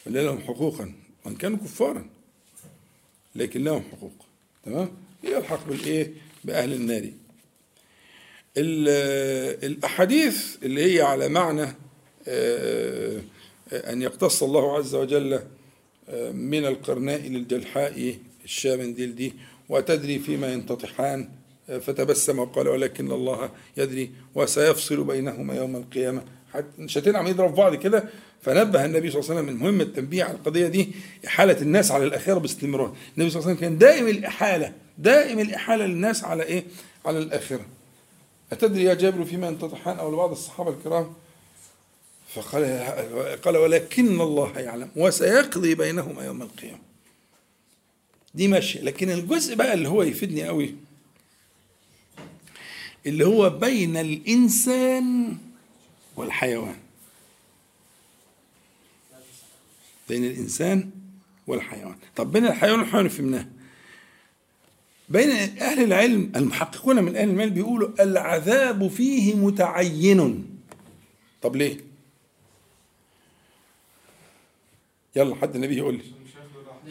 [0.07, 0.93] اللي لهم حقوقا
[1.25, 2.07] وإن كانوا كفارا.
[3.35, 4.13] لكن لهم حقوق
[4.65, 4.91] تمام؟
[5.25, 6.13] يلحق بالإيه؟
[6.45, 7.11] بأهل النار.
[9.65, 11.63] الأحاديث اللي هي على معنى
[13.73, 15.41] أن يقتص الله عز وجل
[16.33, 19.35] من القرناء للجلحاء الشامنديل دي
[19.69, 21.29] وتدري فيما ينتطحان
[21.67, 26.25] فتبسم وقال ولكن الله يدري وسيفصل بينهما يوم القيامة.
[26.79, 28.05] مش هتنعم يضرب بعض كده
[28.45, 30.89] فنبه النبي صلى الله عليه وسلم من مهم التنبيه على القضية دي
[31.27, 32.97] إحالة الناس على الاخره باستمرار.
[33.19, 36.65] النبي صلى الله عليه وسلم كان دائم الإحالة دائم الإحالة للناس على إيه؟
[37.07, 37.67] على الاخره
[38.53, 41.13] أتدري يا جابر فيما ينتطحان أو لبعض الصحابة الكرام؟
[42.35, 42.65] فقال
[43.45, 46.79] قال ولكن الله يعلم وسيقضي بينهما يوم القيامة.
[48.35, 48.81] دي ماشية.
[48.81, 50.75] لكن الجزء بقى اللي هو يفيدني قوي
[53.07, 55.37] اللي هو بين الإنسان
[56.17, 56.77] والحيوان.
[60.09, 60.91] بين الإنسان
[61.47, 61.97] والحيوان.
[62.17, 63.47] طب بين الحيوان والحيوان فهمناه.
[65.09, 70.47] بين أهل العلم المحققون من أهل العلم بيقولوا العذاب فيه متعين.
[71.43, 71.77] طب ليه؟
[75.17, 76.05] يلا حد النبي يقول لي.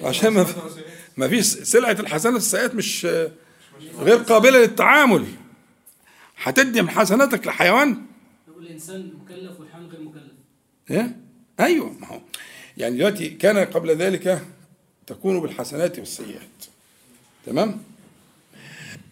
[0.07, 0.45] عشان ما
[1.17, 3.07] ما فيش سلعة الحسنات السيئات مش
[3.99, 5.25] غير قابلة للتعامل.
[6.43, 8.05] هتدي من حسناتك لحيوان؟
[8.47, 10.31] يقول الإنسان مكلف والحيوان غير مكلف.
[10.91, 11.17] إيه؟
[11.59, 12.21] أيوه ما هو
[12.77, 14.41] يعني دلوقتي كان قبل ذلك
[15.07, 16.65] تكون بالحسنات والسيئات.
[17.45, 17.81] تمام؟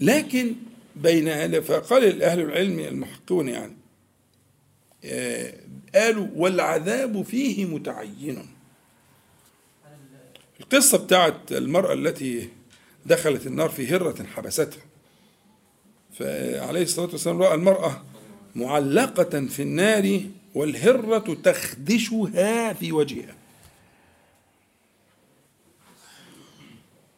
[0.01, 0.55] لكن
[0.95, 3.73] بين فقال أهل العلم المحققون يعني
[5.05, 5.53] آه،
[5.95, 8.47] قالوا والعذاب فيه متعين.
[10.59, 12.49] القصة بتاعت المرأة التي
[13.05, 14.83] دخلت النار في هرة حبستها
[16.13, 18.03] فعليه الصلاة والسلام رأى المرأة
[18.55, 20.21] معلقة في النار
[20.55, 23.40] والهرة تخدشها في وجهها.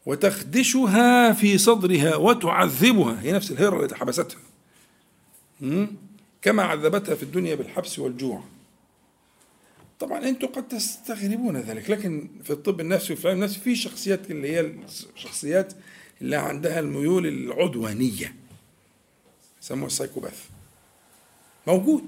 [0.06, 3.22] وتخدشها في صدرها وتعذبها.
[3.22, 4.40] هي نفس الهرة التي حبستها?
[6.42, 8.44] كما عذبتها في الدنيا بالحبس والجوع.
[10.00, 14.52] طبعا أنتم قد تستغربون ذلك لكن في الطب النفسي وفي العلم النفسي في شخصيات اللي
[14.52, 14.60] هي
[15.16, 15.74] الشخصيات
[16.22, 18.36] اللي عندها الميول العدوانية.
[19.62, 20.46] يسموها السايكوباث.
[21.68, 22.04] موجود.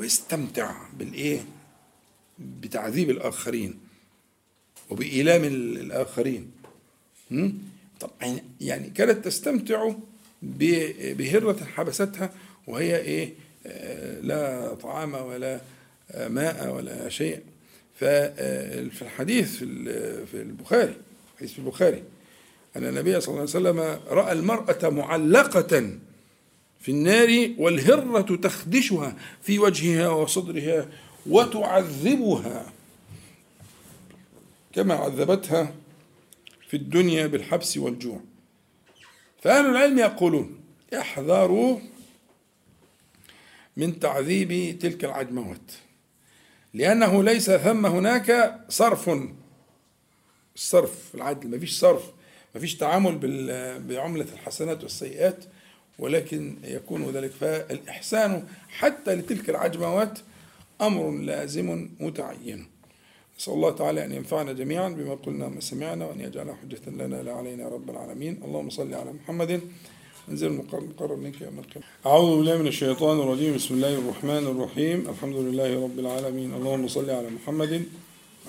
[0.00, 1.44] ويستمتع بالإيه؟
[2.38, 3.78] بتعذيب الآخرين.
[4.90, 6.50] وبإيلام الآخرين.
[7.30, 7.50] م?
[8.00, 8.10] طب
[8.60, 9.92] يعني كانت تستمتع
[11.12, 12.30] بهرة حبستها
[12.66, 13.32] وهي إيه؟
[13.66, 15.60] آه، لا طعام ولا
[16.10, 17.40] آه، ماء ولا شيء.
[18.00, 20.94] ففي الحديث في ال- في البخاري
[21.38, 22.02] حديث في البخاري
[22.76, 25.90] أن النبي صلى الله عليه وسلم رأى المرأة معلقة
[26.80, 30.88] في النار والهرة تخدشها في وجهها وصدرها
[31.26, 32.72] وتعذبها.
[34.78, 35.74] كما عذبتها
[36.68, 38.20] في الدنيا بالحبس والجوع.
[39.42, 40.60] فأهل العلم يقولون
[40.94, 41.78] احذروا
[43.76, 45.72] من تعذيب تلك العجموات
[46.74, 49.10] لأنه ليس ثم هناك صرف
[50.56, 52.02] الصرف العدل ما فيش صرف
[52.54, 53.18] ما فيش تعامل
[53.88, 55.44] بعملة الحسنات والسيئات
[55.98, 57.30] ولكن يكون ذلك.
[57.30, 60.18] فالإحسان حتى لتلك العجموات
[60.80, 62.77] أمر لازم متعين.
[63.38, 67.32] نسأل الله تعالى أن ينفعنا جميعا بما قلنا وما سمعنا وأن يجعلها حجة لنا لا
[67.32, 68.40] علينا رب العالمين.
[68.44, 69.60] اللهم صل على محمد.
[70.28, 73.54] انزل المقرب منك يوم القيامة أعوذ بالله من الشيطان الرجيم.
[73.54, 75.08] بسم الله الرحمن الرحيم.
[75.08, 76.54] الحمد لله رب العالمين.
[76.54, 77.82] اللهم صل على محمد.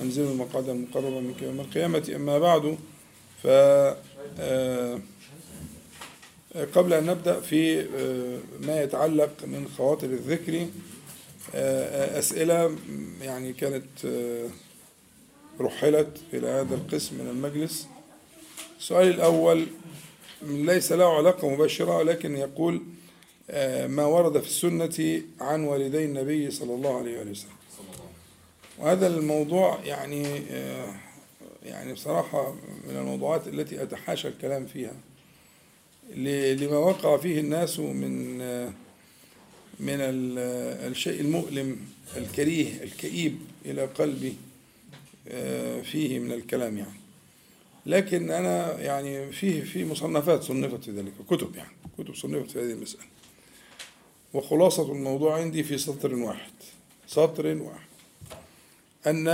[0.01, 2.77] انزل المقعد المقرب منك يوم القيامة أما بعد
[3.43, 3.47] ف
[4.39, 4.99] آه،
[6.75, 10.67] قبل أن نبدأ في آه، ما يتعلق من خواطر الذكر
[11.55, 12.75] آه، أسئلة
[13.21, 14.47] يعني كانت آه،
[15.61, 17.87] رحلت إلى هذا القسم من المجلس.
[18.79, 19.67] السؤال الأول
[20.41, 22.81] ليس له علاقة مباشرة ولكن يقول
[23.49, 27.49] آه، ما ورد في السنة عن والدي النبي صلى الله عليه وسلم.
[28.77, 30.95] وهذا الموضوع يعني آه،
[31.65, 32.51] يعني بصراحة
[32.87, 34.93] من الموضوعات التي أتحاشى الكلام فيها.
[36.15, 38.69] لما وقع فيه الناس من آه،
[39.79, 41.77] من ال- الشيء المؤلم
[42.17, 44.33] الكريه الكئيب إلى قلبي
[45.83, 46.99] فيه من الكلام يعني.
[47.85, 52.71] لكن أنا يعني فيه في مصنفات صنفت في ذلك كتب يعني كتب صنفت في هذه
[52.71, 53.03] المسألة.
[54.33, 56.51] وخلاصة الموضوع عندي في سطر واحد.
[57.07, 57.89] سطر واحد.
[59.07, 59.27] أن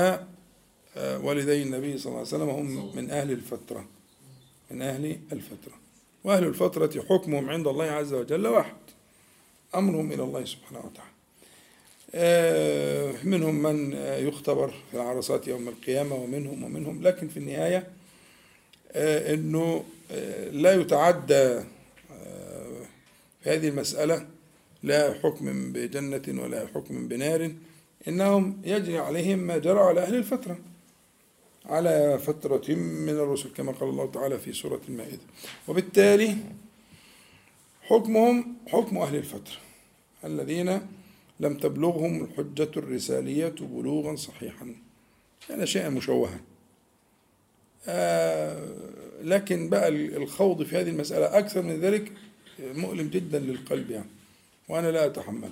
[0.98, 3.88] آه، والدي النبي صلى الله عليه وسلم هم من أهل الفترة.
[4.72, 5.74] من أهل الفترة.
[6.24, 8.76] وأهل الفترة حكمهم عند الله عز وجل واحد.
[9.76, 11.10] أمرهم إلى الله سبحانه وتعالى.
[11.10, 11.15] آه،
[13.24, 17.88] منهم من آه، يختبر في العرصات يوم القيامة ومنهم ومنهم لكن في النهاية
[18.92, 21.64] آه، أنه آه، لا يتعدى آه،
[23.44, 24.28] في هذه المسألة
[24.84, 27.52] لا حكم بجنة ولا حكم بنار
[28.08, 30.58] إنهم يجري عليهم ما جرى على أهل الفترة
[31.66, 35.20] على فترة من الرسل كما قال الله تعالى في سورة المائدة.
[35.68, 36.38] وبالتالي
[37.82, 39.58] حكمهم حكم أهل الفترة
[40.24, 40.82] الذين
[41.40, 44.76] لم تبلغهم الحجة الرسالية بلوغا صحيحا.
[45.48, 46.40] كان شيئا مشوها.
[47.88, 48.68] آه
[49.24, 52.12] لكن بقى الخوض في هذه المسألة أكثر من ذلك
[52.60, 54.10] مؤلم جدا للقلب يعني.
[54.70, 55.50] وأنا لا أتحمله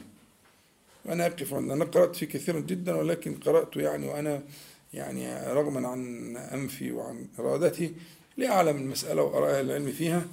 [1.06, 4.44] وأنا أقف عند أنا قرأت فيه كثيرا جدا ولكن قرأته يعني وأنا
[4.94, 7.94] يعني رغما عن أنفي وعن إرادتي
[8.38, 10.26] لأعلم المسألة وأرى أهل العلم فيها.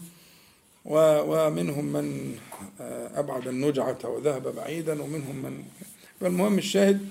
[0.85, 2.35] ومنهم من
[2.81, 5.63] آه، أبعد النجعة وذهب بعيدا ومنهم من
[6.21, 7.07] فالمهم الشاهد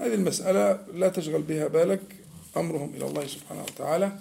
[0.00, 2.00] هذه المسألة لا تشغل بها بالك
[2.56, 4.12] أمرهم إلى الله سبحانه وتعالى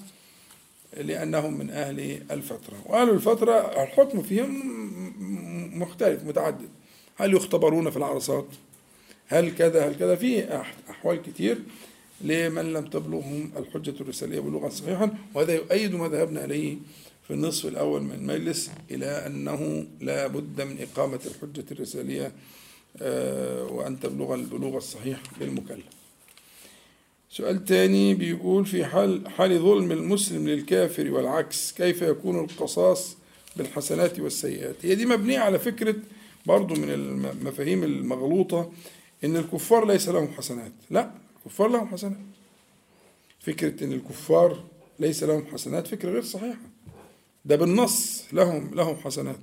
[0.98, 4.60] لأنهم من أهل الفترة وأهل الفترة الحكم فيهم
[5.80, 6.70] مختلف متعدد.
[7.18, 8.46] هل يختبرون في العرصات؟
[9.28, 11.58] هل كذا هل كذا؟ في أح- أحوال كتير
[12.22, 16.78] لمن لم تبلغهم الحجة الرسالية بلوغا صحيحا وهذا يؤيد ما ذهبنا إليه.
[17.30, 22.32] في النصف الأول من المجلس إلى أنه لا بد من إقامة الحجة الرسالية
[23.02, 25.86] آه، وأن تبلغ البلوغ الصحيح للمكلف.
[27.30, 33.18] سؤال تاني بيقول في حال حال ظلم المسلم للكافر والعكس كيف يكون القصاص
[33.56, 35.96] بالحسنات والسيئات؟ هي دي مبنية على فكرة
[36.46, 38.72] برضو من المفاهيم المغلوطة
[39.24, 40.72] إن الكفار ليس لهم حسنات.
[40.92, 42.18] لا الكفار لهم حسنات.
[43.40, 44.64] فكرة إن الكفار
[45.00, 46.69] ليس لهم حسنات فكرة غير صحيحة.
[47.46, 49.40] ده بالنص لهم لهم حسنات.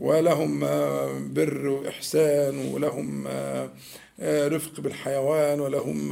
[0.00, 3.70] ولهم آه، بر وإحسان ولهم آه،
[4.20, 6.08] آه، رفق بالحيوان ولهم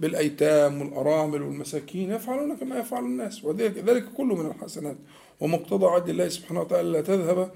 [0.00, 3.44] بالأيتام والأرامل والمساكين يفعلون كما يفعل الناس.
[3.44, 4.96] وذلك ذلك كله من الحسنات.
[5.40, 7.50] ومقتضى عدل الله سبحانه وتعالى لا تذهب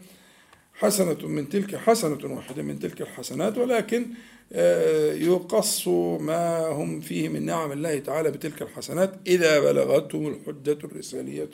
[0.82, 4.06] حسنة من تلك حسنة واحدة من تلك الحسنات ولكن
[4.52, 5.88] آه، يقص
[6.20, 11.50] ما هم فيه من نعم الله تعالى بتلك الحسنات إذا بلغتهم الحجة الرسالية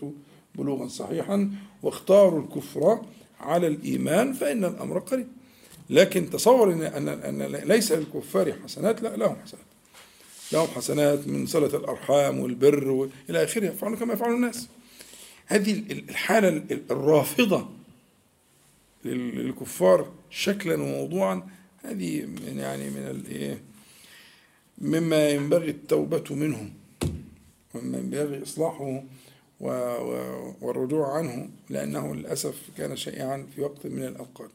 [0.55, 1.51] بلوغا صحيحا
[1.83, 3.01] واختاروا الكفر
[3.41, 5.29] على الإيمان فإن الأمر قريب.
[5.91, 9.65] لكن تصور أن أن ليس للكفار حسنات لا لهم حسنات.
[10.53, 14.69] لهم حسنات من صلة الأرحام والبر وإلى آخره يفعلون كما يفعل الناس.
[15.47, 17.78] هذه الحالة الرافضة
[19.05, 21.49] للكفار شكلا وموضوعا
[21.85, 23.63] هذه يعني من الايه
[24.79, 26.71] مما ينبغي التوبة منه
[27.75, 29.03] ومما ينبغي إصلاحه
[30.61, 34.51] والرجوع عنه لأنه للأسف كان شائعا في وقت من الأوقات.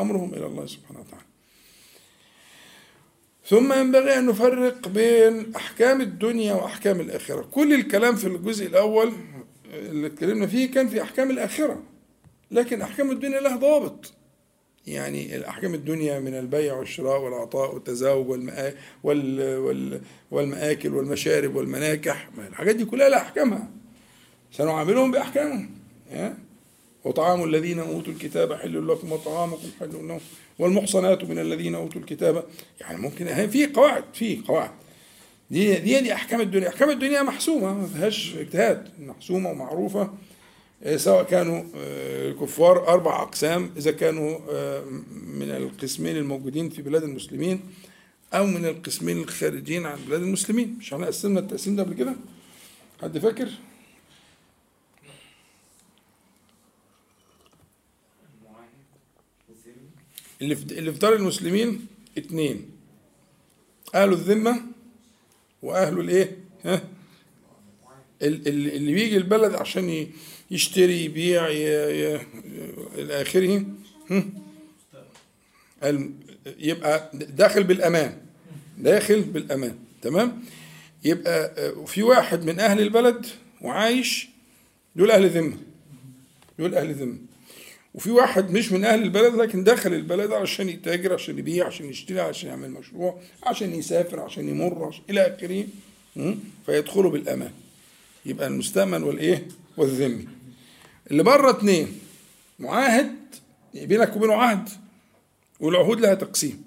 [0.00, 1.24] أمرهم إلى الله سبحانه وتعالى.
[3.46, 7.42] ثم ينبغي أن نفرق بين أحكام الدنيا وأحكام الآخرة.
[7.42, 9.12] كل الكلام في الجزء الأول
[9.72, 11.82] اللي اتكلمنا فيه كان في أحكام الآخرة.
[12.50, 14.12] لكن أحكام الدنيا لها ضابط.
[14.86, 18.72] يعني الأحكام الدنيا من البيع والشراء والعطاء والتزاوج والمآ
[19.02, 22.28] وال وال والمآكل والمشارب والمناكح.
[22.48, 23.68] الحاجات دي كلها لها أحكامها.
[24.52, 25.70] سنعاملهم بأحكامهم؟
[27.04, 30.20] وطعام الذين أوتوا الكتاب حل لكم وطعامكم حل لهم.
[30.58, 32.44] والمحصنات من الذين أوتوا الكتاب.
[32.80, 34.70] يعني ممكن في قواعد في قواعد.
[35.50, 36.68] دي دي دي أحكام الدنيا.
[36.68, 38.88] أحكام الدنيا محسومة ما فيهاش اجتهاد.
[39.00, 40.10] محسومة ومعروفة.
[40.96, 44.84] سواء كانوا آه، الكفار أربع أقسام إذا كانوا آه،
[45.26, 47.60] من القسمين الموجودين في بلاد المسلمين
[48.34, 52.14] أو من القسمين الخارجين عن بلاد المسلمين مش إحنا قسمنا التقسيم ده قبل كده؟
[53.02, 53.48] حد فاكر؟
[60.42, 61.86] اللي في اللي في دار المسلمين
[62.18, 62.70] اتنين
[63.94, 64.62] أهل الذمة
[65.62, 66.82] وأهل الإيه؟ ها؟
[68.22, 70.06] ال- ال- اللي بيجي البلد عشان
[70.50, 73.64] يشتري يبيع إلى آخره
[76.58, 78.16] يبقى داخل بالأمان.
[78.78, 80.42] داخل بالأمان تمام؟
[81.04, 83.26] يبقى آه، في واحد من أهل البلد
[83.60, 84.28] وعايش
[84.96, 85.56] دول أهل ذمة.
[86.58, 87.16] دول أهل ذمة.
[87.94, 92.20] وفي واحد مش من أهل البلد لكن دخل البلد عشان يتاجر عشان يبيع عشان يشتري
[92.20, 95.66] عشان يعمل مشروع عشان يسافر عشان يمر عشان إلى آخره
[96.16, 96.34] م?
[96.66, 97.52] فيدخلوا بالأمان.
[98.26, 100.28] يبقى المستأمن والإيه؟ والذمي.
[101.10, 102.00] اللي بره اتنين
[102.58, 103.14] معاهد
[103.74, 104.68] بينك وبينه عهد
[105.60, 106.62] والعهود لها تقسيم.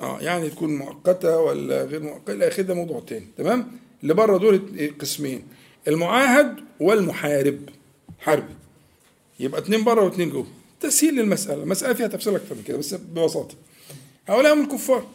[0.00, 4.38] آه يعني تكون مؤقتة ولا غير مؤقتة إلى اخره ده موضوع تاني تمام؟ اللي بره
[4.38, 5.42] دول قسمين
[5.88, 7.68] المعاهد والمحارب
[8.20, 8.54] حربي
[9.40, 10.46] يبقى اتنين بره واتنين جوه.
[10.80, 13.54] تسهيل للمسألة المسألة فيها تفصيل أكتر من كده بس ببساطة.
[14.28, 15.06] هؤلاء هم الكفار.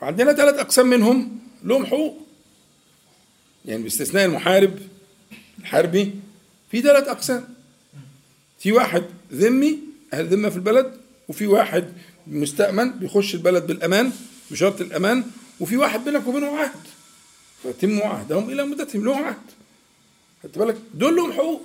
[0.00, 2.18] فعندنا ثلاث أقسام منهم لهم حقوق
[3.64, 4.78] يعني باستثناء المحارب
[5.58, 6.14] الحربي
[6.70, 7.54] في ثلاث أقسام.
[8.58, 9.78] في واحد ذمي
[10.12, 11.92] أهل ذمة في البلد وفي واحد
[12.26, 14.12] مستأمن بيخش البلد بالأمان
[14.50, 15.24] بشرط الأمان
[15.60, 16.80] وفي واحد بينك وبينه عهد.
[17.62, 19.36] فيتم عهدهم إلى مدتهم لهم عهد.
[20.42, 21.62] خدت بالك؟ دول لهم حقوق.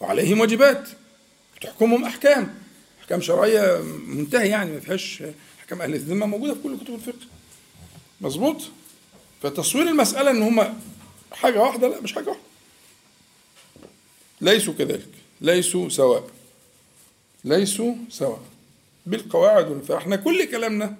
[0.00, 0.88] وعليهم واجبات.
[1.60, 2.54] تحكمهم أحكام.
[3.00, 5.22] أحكام شرعية منتهية يعني ما فيهاش
[5.60, 7.26] أحكام أهل الذمة موجودة في كل كتب الفقه.
[8.20, 8.62] مظبوط؟
[9.42, 10.74] فتصوير المسألة إن هم
[11.32, 12.47] حاجة واحدة لا مش حاجة واحدة.
[14.40, 15.08] ليسوا كذلك
[15.40, 16.30] ليسوا سواء
[17.44, 18.40] ليسوا سواء
[19.06, 20.96] بالقواعد فاحنا كل كلامنا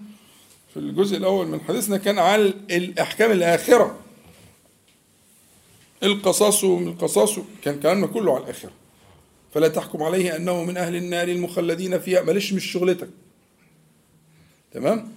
[0.75, 3.99] في الجزء الأول من حديثنا كان على الأحكام الآخرة.
[6.03, 8.71] القصاص من القصاص كان كلامنا كله على الآخرة.
[9.55, 12.23] فلا تحكم عليه أنه من أهل النار المخلدين فيها.
[12.23, 13.09] ماليش مش شغلتك؟
[14.73, 15.13] تمام؟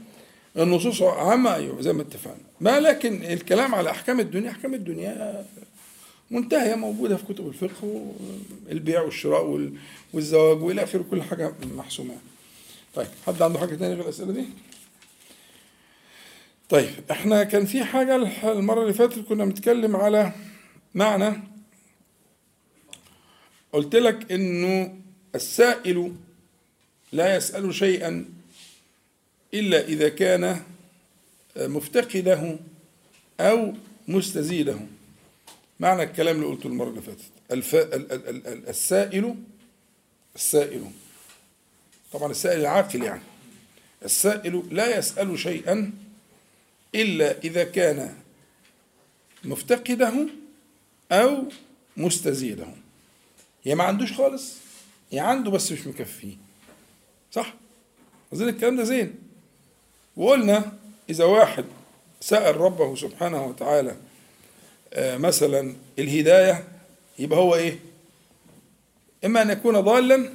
[0.58, 2.38] النصوص عامة أيوة زي ما اتفقنا.
[2.62, 5.46] ما لكن الكلام على أحكام الدنيا أحكام الدنيا
[6.32, 8.12] منتهية موجودة في كتب الفقه
[8.72, 9.74] البيع والشراء وال-
[10.14, 12.16] والزواج وإلى آخره كل حاجة محسومة
[12.96, 14.46] طيب حد عنده حاجة تانية غير الأسئلة دي؟
[16.70, 20.32] طيب إحنا كان في حاجة الح- المرة اللي فاتت كنا بنتكلم على
[20.96, 21.34] معنى
[23.74, 24.98] قلت لك إنه
[25.36, 26.14] السائل
[27.12, 28.26] لا يسأل شيئا
[29.54, 30.62] إلا إذا كان
[31.58, 32.58] مفتقده
[33.40, 33.74] أو
[34.08, 34.76] مستزيده
[35.82, 37.32] معنى الكلام اللي قلته المرة اللي فاتت.
[37.52, 37.76] الف...
[37.76, 37.94] ال...
[37.94, 38.30] ال...
[38.30, 38.48] ال...
[38.48, 39.36] ال- السائل
[40.36, 40.92] السائل.
[42.14, 43.22] طبعا السائل العاقل يعني.
[44.06, 45.94] السائل لا يسأل شيئا
[46.96, 48.16] إلا إذا كان
[49.44, 50.14] مفتقده
[51.12, 51.44] أو
[51.98, 52.68] مستزيده.
[53.66, 54.54] يا ما عندوش خالص.
[55.12, 56.36] يا عنده بس مش مكفيه.
[57.32, 57.54] صح؟
[58.34, 59.16] أظن الكلام ده زين.
[60.18, 60.78] وقلنا
[61.10, 61.66] إذا واحد
[62.20, 63.96] سأل ربه سبحانه وتعالى
[64.98, 66.64] مثلا الهداية
[67.20, 67.80] يبقى هو إيه؟
[69.26, 70.30] إما أن يكون ضالا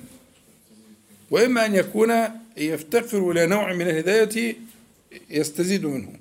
[1.31, 2.13] وإما أن يكون
[2.57, 4.57] يفتقر إلى نوع من الهداية
[5.31, 6.13] يستزيد منه.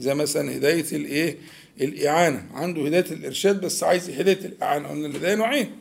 [0.00, 1.36] زي مثلا هداية الإيه؟
[1.80, 2.46] الإعانة.
[2.54, 4.88] عنده هداية الإرشاد بس عايز هداية الإعانة.
[4.88, 5.72] قلنا الهداية نوعين?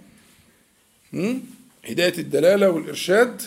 [1.86, 3.42] هداية الدلالة والإرشاد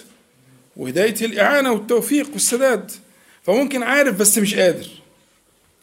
[0.76, 2.90] وهداية الإعانة والتوفيق والسداد.
[3.43, 4.88] فممكن عارف بس مش قادر.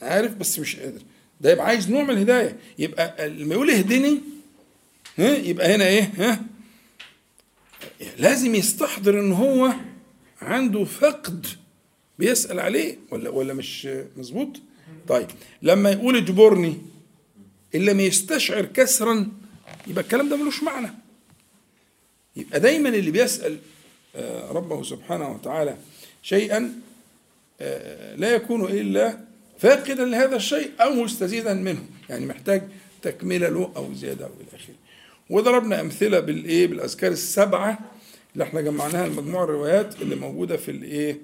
[0.02, 1.02] عارف بس مش قادر.
[1.42, 2.58] ده يبقى عايز نوع من الهداية.
[2.80, 4.20] يبقى لما يقول اهدني
[5.18, 6.42] ها يبقى هنا إيه؟ ها؟
[8.18, 9.74] لازم يستحضر إن هو
[10.42, 11.48] عنده فقد
[12.20, 13.88] بيسأل عليه ولا ولا مش
[14.18, 14.50] مظبوط؟
[15.08, 15.28] طيب
[15.62, 16.78] لما يقول اجبرني
[17.76, 19.32] إن لم يستشعر كسرا
[19.88, 20.88] يبقى الكلام ده ملوش معنى.
[22.36, 23.58] يبقى دايما اللي بيسأل
[24.16, 25.78] آه، ربه سبحانه وتعالى
[26.24, 26.74] شيئا
[27.62, 29.20] آه، لا يكون إلا
[29.60, 31.84] فاقدا لهذا الشيء أو مستزيدا منه.
[32.10, 32.62] يعني محتاج
[33.02, 34.76] تكملة له أو زيادة أو إلى آخره.
[35.30, 37.80] وضربنا أمثلة بالإيه؟ بالأذكار السبعة
[38.34, 41.18] اللي إحنا جمعناها المجموعة الروايات اللي موجودة في الإيه؟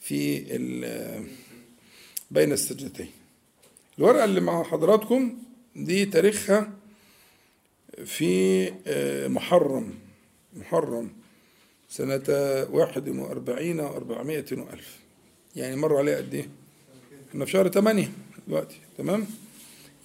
[0.00, 0.38] في
[2.30, 3.10] بين السجدتين.
[3.98, 5.38] الورقة اللي مع حضراتكم
[5.76, 6.72] دي تاريخها
[8.04, 9.94] في آه، محرم.
[10.56, 11.12] محرم.
[11.88, 12.22] سنة
[12.70, 14.98] واحد وأربعين وأربعمائة وألف.
[15.56, 16.48] يعني مر عليها قد إيه؟
[17.32, 18.12] إحنا في شهر ثمانية
[18.48, 19.26] دلوقتي تمام؟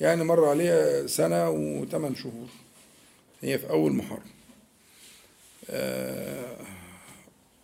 [0.01, 2.47] يعني مر عليها سنة وثمان شهور
[3.41, 4.21] هي في أول محرم
[5.69, 6.57] آه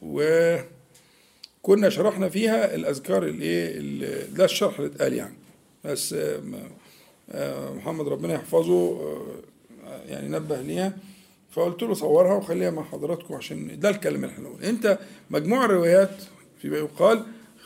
[0.02, 5.36] وكنا شرحنا فيها الأذكار الإيه ال- ده الشرح اللي اتقال يعني
[5.86, 6.42] بس آه،
[7.32, 9.00] آه، محمد ربنا يحفظه
[10.08, 10.98] يعني نبه ليها
[11.52, 14.70] فقلت له صورها وخليها مع حضراتكم عشان ده الكلام اللي إحنا.
[14.70, 15.00] أنت
[15.30, 16.16] مجموع الروايات
[16.62, 17.24] فيما يقال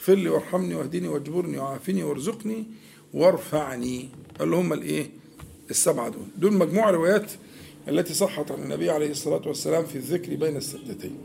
[0.10, 2.66] اغفر لي وارحمني واهدني واجبرني وعافني وارزقني
[3.14, 4.10] وارفعني.
[4.42, 5.10] اللي هم الايه؟
[5.70, 6.26] السبعة دول.
[6.38, 7.32] دول مجموع روايات
[7.88, 11.18] التي صحت عن النبي عليه الصلاة والسلام في الذكر بين السجدتين.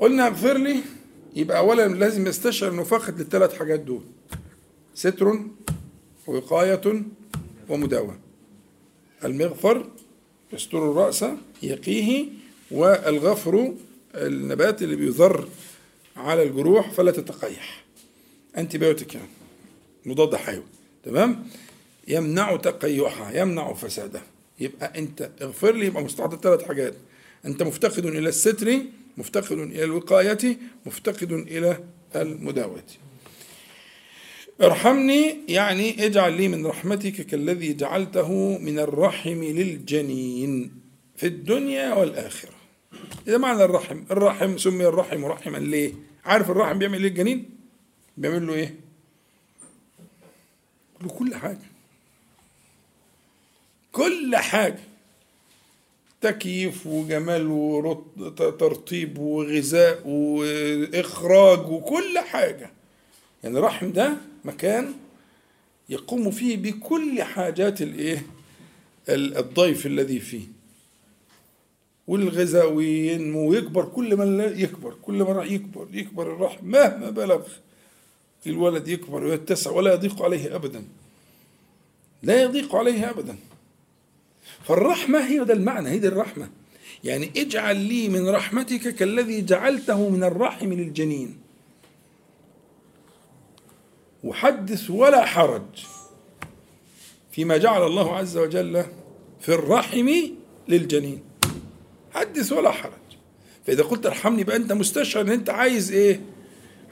[0.00, 0.76] قلنا اغفر لي
[1.36, 4.02] يبقى اولا لازم يستشعر إنه فاقد للثلاث حاجات دول.
[4.94, 5.40] ستر
[6.26, 7.02] وقايه
[7.68, 8.18] ومداواه
[9.24, 9.86] المغفر
[10.52, 11.24] يستر الرأس
[11.62, 12.26] يقيه
[12.70, 13.74] والغفر
[14.14, 15.48] النبات اللي بيضر
[16.16, 17.84] على الجروح فلا تتقيح.
[18.58, 19.28] انتي بيوتيك يعني.
[20.06, 20.64] مضاد حيوي.
[21.04, 21.46] تمام؟
[22.08, 24.22] يمنع تقيحها يمنع فسادها.
[24.60, 26.94] يبقى أنت اغفر لي يبقى مستعد ثلاث حاجات.
[27.44, 28.78] أنت مفتقد إلى الستر
[29.16, 31.78] مفتقد إلى الوقاية مفتقد إلى
[32.16, 32.84] المداواة.
[34.62, 40.72] ارحمني يعني اجعل لي من رحمتك كالذي جعلته من الرحم للجنين
[41.16, 42.53] في الدنيا والآخرة.
[43.28, 45.92] إذا معنى الرحم الرحم سمي الرحم رحما ليه؟
[46.24, 47.50] عارف الرحم بيعمل إيه الجنين؟
[48.16, 48.74] بيعمل له إيه؟
[51.02, 51.58] له كل حاجة.
[53.92, 54.78] كل حاجة.
[56.20, 62.70] تكييف وجمال وترطيب وغذاء وإخراج وكل حاجة.
[63.44, 64.92] يعني الرحم ده مكان
[65.88, 68.26] يقوم فيه بكل حاجات الإيه؟
[69.08, 70.53] ال- الضيف الذي فيه.
[72.06, 77.42] والغذاء وينمو ويكبر كل ما يكبر كل ما راح يكبر يكبر الرحم مهما بلغ.
[78.46, 80.84] الولد يكبر ويتسع ولا يضيق عليه ابدا.
[82.22, 83.36] لا يضيق عليه ابدا.
[84.64, 86.50] فالرحمة هي ده المعنى هي دي الرحمة.
[87.04, 91.36] يعني اجعل لي من رحمتك كالذي جعلته من الرحم للجنين.
[94.24, 95.86] وحدث ولا حرج.
[97.32, 98.86] فيما جعل الله عز وجل
[99.40, 100.10] في الرحم
[100.68, 101.22] للجنين.
[102.14, 102.92] حدث ولا حرج.
[103.66, 106.20] فإذا قلت ارحمني يبقى أنت مستشعر أن أنت عايز إيه؟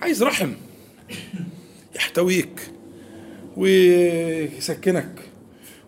[0.00, 0.52] عايز رحم.
[1.94, 2.70] يحتويك
[3.56, 5.20] ويسكنك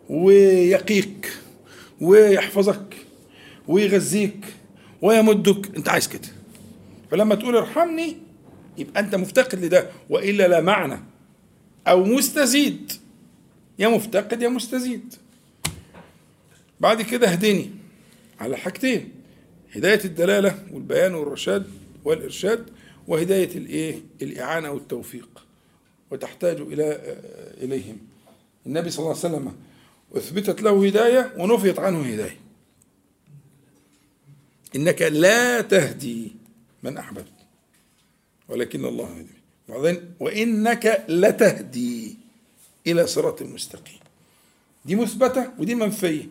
[0.09, 1.33] ويقيك
[2.01, 2.95] ويحفظك
[3.69, 4.45] ويغذيك
[5.03, 5.77] ويمدك.
[5.77, 6.29] أنت عايز كده.
[7.11, 8.17] فلما تقول ارحمني
[8.79, 11.01] يبقى أنت مفتقد لده وإلا لا معنى.
[11.87, 12.93] أو مستزيد.
[13.79, 15.15] يا مفتقد يا مستزيد.
[16.81, 17.71] بعد كده اهدني
[18.41, 19.24] على حاجتين.
[19.75, 21.71] هداية الدلالة والبيان والرشاد
[22.05, 22.67] والإرشاد
[23.09, 25.47] وهداية الإيه؟ الإعانة والتوفيق
[26.11, 27.19] وتحتاج إلى
[27.63, 27.99] إليهم.
[28.67, 29.55] النبي صلى الله عليه وسلم
[30.17, 32.41] أثبتت له هداية ونفيت عنه هداية.
[34.77, 36.33] إنك لا تهدي
[36.83, 37.33] من أحببت
[38.49, 39.35] ولكن الله يهدي.
[39.69, 42.17] وبعدين وإنك لتهدي
[42.87, 43.99] إلى صراط مستقيم.
[44.85, 46.29] دي مثبتة ودي منفية.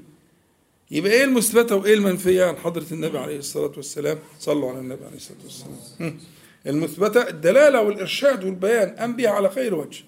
[0.91, 5.15] يبقى إيه المثبتة وإيه المنفية عن حضرة النبي عليه الصلاة والسلام؟ صلوا على النبي عليه
[5.15, 5.77] الصلاة والسلام.
[5.99, 6.19] هم.
[6.67, 10.03] المثبتة الدلالة والإرشاد والبيان أم بها على خير وجه.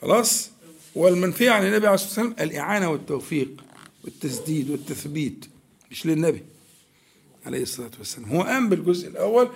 [0.00, 0.50] خلاص؟
[0.94, 3.64] والمنفية عن النبي عليه الصلاة والسلام الإعانة والتوفيق
[4.04, 5.44] والتسديد والتثبيت
[5.90, 6.42] مش للنبي
[7.46, 8.28] عليه الصلاة والسلام.
[8.30, 9.48] هو قام بالجزء الأول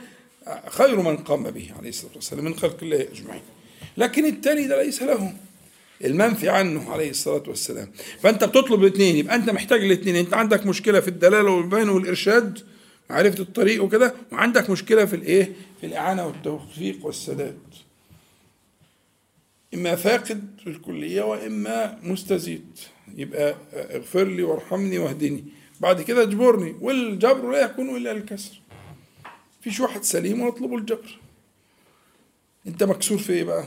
[0.69, 3.43] خير من قام به عليه الصلاة والسلام من خلق الله أجمعين.
[3.97, 5.33] لكن الثاني ده ليس له
[6.05, 7.93] المنفي عنه عليه الصلاة والسلام.
[8.21, 10.17] فأنت بتطلب الاثنين يبقى أنت محتاج الاثنين.
[10.17, 12.59] أنت عندك مشكلة في الدلالة والبيان والإرشاد
[13.11, 17.59] معرفة الطريق وكده وعندك مشكلة في الإيه؟ في الإعانة والتوفيق والسداد.
[19.75, 22.79] إما فاقد في الكلية وإما مستزيد.
[23.17, 25.45] يبقى اغفر لي وارحمني واهدني.
[25.81, 26.75] بعد كده اجبرني.
[26.81, 28.61] والجبر لا يكون إلا الكسر.
[29.61, 31.19] فيش واحد سليم ويطلب الجبر.
[32.67, 33.67] أنت مكسور في إيه بقى؟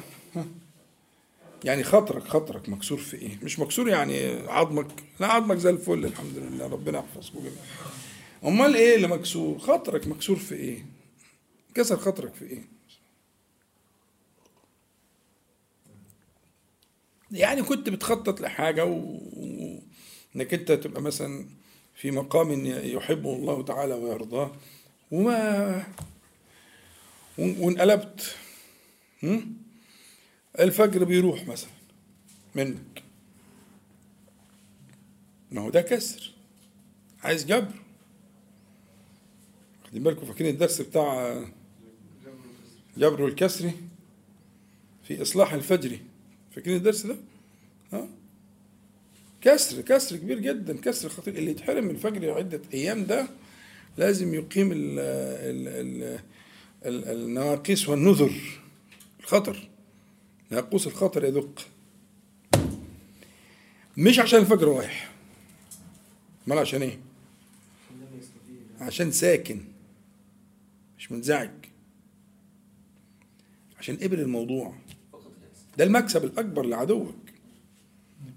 [1.64, 4.88] يعني خاطرك خاطرك مكسور في إيه؟ مش مكسور يعني عظمك
[5.20, 7.56] لا عظمك زي الفل الحمد لله ربنا يحفظكم جميعا
[8.46, 10.86] أمال إيه اللي مكسور؟ خاطرك مكسور في إيه؟
[11.76, 12.62] كسر خاطرك في إيه؟
[17.32, 18.92] يعني كنت بتخطط لحاجة و...
[19.34, 19.80] و-
[20.36, 21.46] إنك أنت تبقى مثلا
[21.96, 24.52] في مقام يحبه الله تعالى ويرضاه.
[25.12, 25.84] وما
[27.38, 28.36] وان- وانقلبت؟
[30.60, 31.70] الفجر بيروح مثلا
[32.56, 33.04] منك.
[35.52, 36.34] ما هو ده كسر.
[37.24, 37.74] عايز جبر.
[39.84, 41.42] واخدين بالكم فاكرين الدرس بتاع
[42.98, 43.72] جبر والكسر؟
[45.04, 46.00] في إصلاح الفجر.
[46.52, 47.16] فاكرين الدرس ده؟
[47.94, 48.10] ها؟
[49.42, 50.78] كسر كسر كبير جدا.
[50.82, 51.36] كسر خطير.
[51.36, 53.28] اللي يتحرم من الفجر عدة أيام ده
[53.98, 56.20] لازم يقيم ال ال
[56.86, 58.34] ال النواقيس والنذر.
[59.20, 59.70] الخطر.
[60.54, 61.68] ناقوس الخطر يدق.
[63.98, 65.12] مش عشان الفجر رايح.
[66.48, 67.00] امال عشان إيه؟
[68.82, 69.62] عشان ساكن.
[70.98, 71.52] مش منزعج.
[73.80, 74.76] عشان قبل الموضوع.
[75.78, 77.16] ده المكسب الأكبر لعدوك.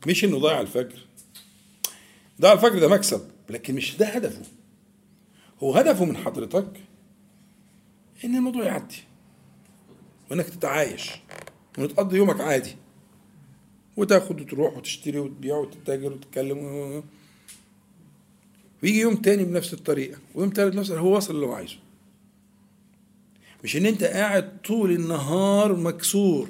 [0.07, 1.07] مش إنه ضيع الفجر.
[2.41, 4.43] ضيع الفجر ده مكسب لكن مش ده هدفه.
[5.63, 6.81] هو هدفه من حضرتك
[8.25, 9.03] إن الموضوع يعدي.
[10.31, 11.11] وإنك تتعايش.
[11.79, 12.77] وتقضي يومك عادي.
[13.97, 16.59] وتاخد وتروح وتشتري وتبيع وتتاجر وتتكلم.
[18.83, 21.77] ويجي يوم تاني بنفس الطريقة ويوم تالت نفس هو وصل اللي هو عايزه.
[23.65, 26.49] مش إن أنت قاعد طول النهار مكسور.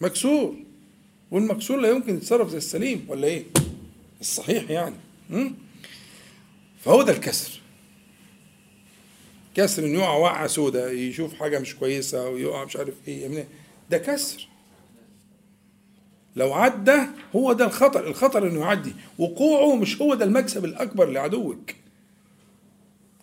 [0.00, 0.56] مكسور.
[1.30, 3.44] والمكسور لا يمكن يتصرف زي السليم ولا إيه؟
[4.20, 4.94] الصحيح يعني?
[6.80, 7.60] فهو ده الكسر.
[9.56, 13.48] كسر إنه يقع وقعة سودة يشوف حاجة مش كويسة ويقع مش عارف يعمل إيه.
[13.90, 14.48] ده كسر.
[16.36, 16.98] لو عدى
[17.36, 18.94] هو ده الخطر الخطر إنه يعدي.
[19.18, 21.70] وقوعه مش هو ده المكسب الأكبر لعدوك.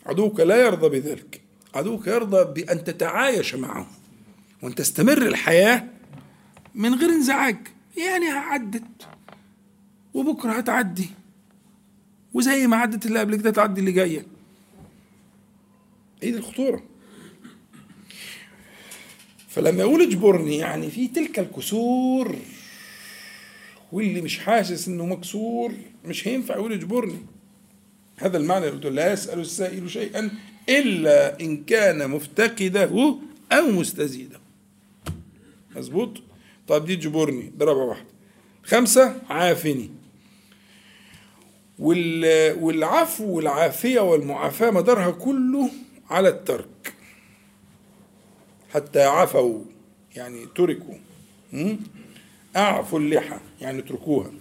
[0.05, 1.41] عدوك لا يرضى بذلك.
[1.75, 3.87] عدوك يرضى بأن تتعايش معه
[4.61, 5.87] وأن تستمر الحياة
[6.75, 7.57] من غير انزعاج.
[7.97, 9.07] يعني عدت
[10.13, 11.09] وبكرة هتعدي.
[12.33, 14.32] وزي ما عدت اللي قبل كده تعدي اللي جاية.
[16.23, 16.83] إيه دي الخطورة.
[19.49, 22.35] فلما يقول اجبرني يعني في تلك الكسور
[23.91, 25.73] واللي مش حاسس إنه مكسور
[26.05, 27.19] مش هينفع يقول اجبرني
[28.17, 30.31] هذا المعنى اللي لا يسأل السائل شيئا
[30.69, 33.15] إلا إن كان مفتقده
[33.51, 34.39] أو مستزيده.
[35.75, 36.21] مظبوط؟
[36.67, 38.05] طب دي تجبرني ده رابع واحدة
[38.63, 39.89] خمسة عافني.
[41.79, 45.69] وال- والعفو والعافية والمعافاة مدارها كله
[46.09, 46.93] على الترك.
[48.73, 49.59] حتى عفوا
[50.15, 50.95] يعني تركوا?
[52.55, 54.31] أعفوا اللحى يعني اتركوها?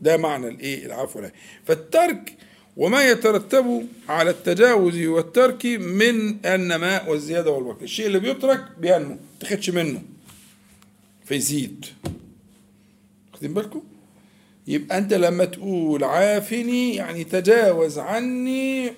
[0.00, 2.36] ده معنى الإيه؟ العفو والعافية فالترك
[2.76, 9.70] وما يترتب على التجاوز والترك من النماء والزيادة والبركة الشيء اللي بيترك بينمو ما تاخدش
[9.70, 10.02] منه.
[11.24, 11.86] فيزيد.
[13.32, 13.82] واخدين بالكم؟
[14.66, 18.92] يبقى أنت لما تقول عافني يعني تجاوز عني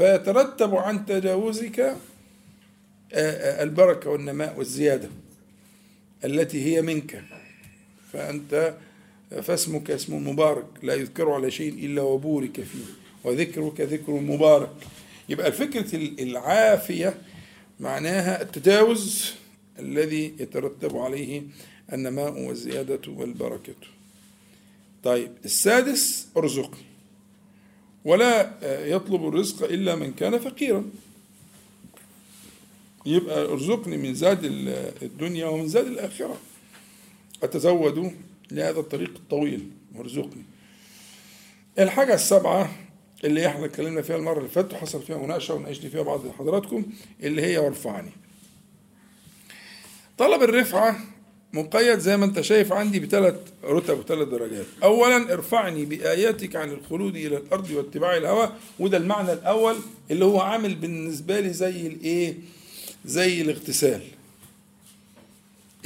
[0.00, 1.96] فيترتب عن تجاوزك آه،
[3.12, 5.08] آه، البركة والنماء والزيادة
[6.24, 7.24] التي هي منك.
[8.12, 8.74] فأنت
[9.42, 12.84] فاسمك اسم مبارك لا يذكر على شيء إلا وبورك فيه
[13.24, 14.72] وذكرك ذكر مبارك.
[15.28, 17.14] يبقى فكرة العافية
[17.80, 19.32] معناها التجاوز
[19.78, 21.42] الذي يترتب عليه
[21.92, 23.74] النماء والزيادة والبركة.
[25.04, 26.89] طيب السادس ارزقني.
[28.04, 30.84] ولا يطلب الرزق إلا من كان فقيرا.
[33.06, 34.44] يبقى ارزقني من زاد
[35.02, 36.36] الدنيا ومن زاد الآخرة.
[37.42, 38.14] أتزود
[38.50, 40.44] لهذا الطريق الطويل وارزقني.
[41.78, 42.70] الحاجة السبعة
[43.24, 46.84] اللي إحنا اتكلمنا فيها المرة اللي فاتت وحصل فيها مناقشة وناقشني فيها بعض حضراتكم
[47.22, 48.10] اللي هي وارفعني.
[50.18, 51.00] طلب الرفعة
[51.52, 54.66] مقيد زي ما انت شايف عندي بثلاث رتب وثلاث درجات.
[54.82, 58.52] اولا ارفعني بآياتك عن الخلود إلى الأرض واتباع الهوى.
[58.78, 59.76] وده المعنى الأول
[60.10, 62.34] اللي هو عامل بالنسبة لي زي الإيه؟
[63.04, 64.02] زي الاغتسال.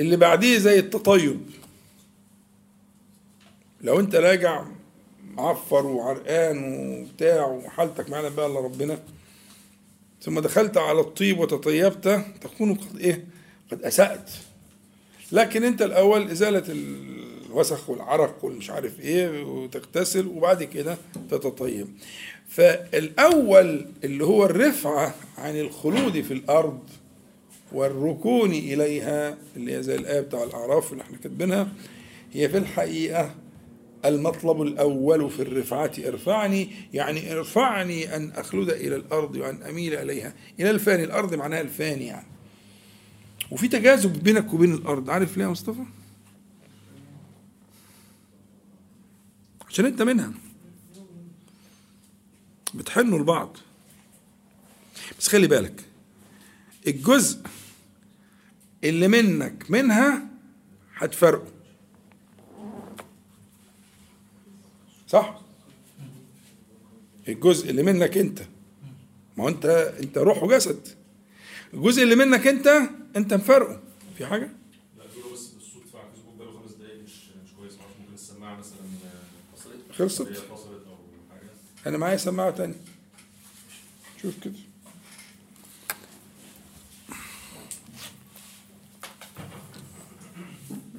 [0.01, 1.41] اللي بعديه زي التطيب.
[3.81, 4.65] لو انت راجع
[5.35, 8.99] معفر وعرقان وبتاع وحالتك معنا بقى إلا ربنا
[10.23, 13.25] ثم دخلت على الطيب وتطيبت تكون قد إيه؟
[13.73, 14.31] قد أسأت.
[15.35, 16.63] لكن انت الأول إزالة
[17.51, 20.97] الوسخ والعرق والمش عارف إيه وتغتسل وبعد كده
[21.31, 21.87] تتطيب.
[22.49, 26.81] فالأول اللي هو الرفعه عن الخلود في الأرض
[27.73, 31.69] والركون إليها اللي هي زي الآية بتاع الأعراف اللي إحنا كاتبينها
[32.33, 33.35] هي في الحقيقة
[34.05, 40.35] المطلب الأول في الرفعة ارفعني يعني ارفعني أن أخلد إلى الأرض وأن أميل إليها.
[40.61, 42.27] إلى الفاني الأرض معناها الفاني يعني.
[43.55, 45.11] وفي تجاذب بينك وبين الأرض.
[45.11, 45.85] عارف ليه يا مصطفى؟
[49.69, 50.33] عشان أنت منها.
[52.75, 53.57] بتحنوا لبعض.
[55.19, 55.85] بس خلي بالك
[56.87, 57.41] الجزء
[58.85, 60.27] اللي منك منها
[60.97, 61.53] هتفرقه.
[65.09, 65.41] صح؟
[67.29, 68.43] الجزء اللي منك انت.
[69.37, 69.67] ما انت
[70.03, 70.89] انت روح وجسد.
[71.75, 73.81] الجزء اللي منك انت انت مفرقه
[74.19, 74.51] في حاجة؟
[74.99, 75.51] لا دول بس
[76.39, 77.11] بقاله خمس دقايق مش
[77.45, 80.23] مش كويس معرفش ممكن السماعة مثلا آه، فصلت؟ خلصت.
[80.23, 80.97] فصلت أو
[81.31, 81.51] حاجة.
[81.87, 82.75] أنا معايا سماعة تانية.
[84.23, 84.55] شوف كده.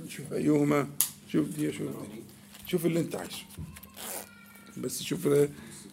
[0.07, 0.87] شوف أيهما.
[1.29, 2.23] شوف دي شوف دي.
[2.67, 3.37] شوف اللي أنت عايزه.
[4.77, 5.29] بس شوف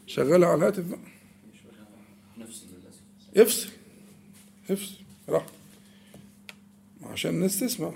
[0.07, 0.99] شغالها على الهاتف بقى.
[2.39, 3.01] نفس للأسف.
[3.37, 3.69] افصل.
[4.71, 4.95] افصل.
[5.29, 5.47] راح
[7.05, 7.93] عشان الناس تسمع.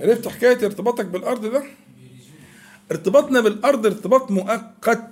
[0.00, 1.64] عرفت حكاية ارتباطك بالأرض ده؟
[2.90, 5.10] ارتباطنا بالأرض ارتباط مؤقت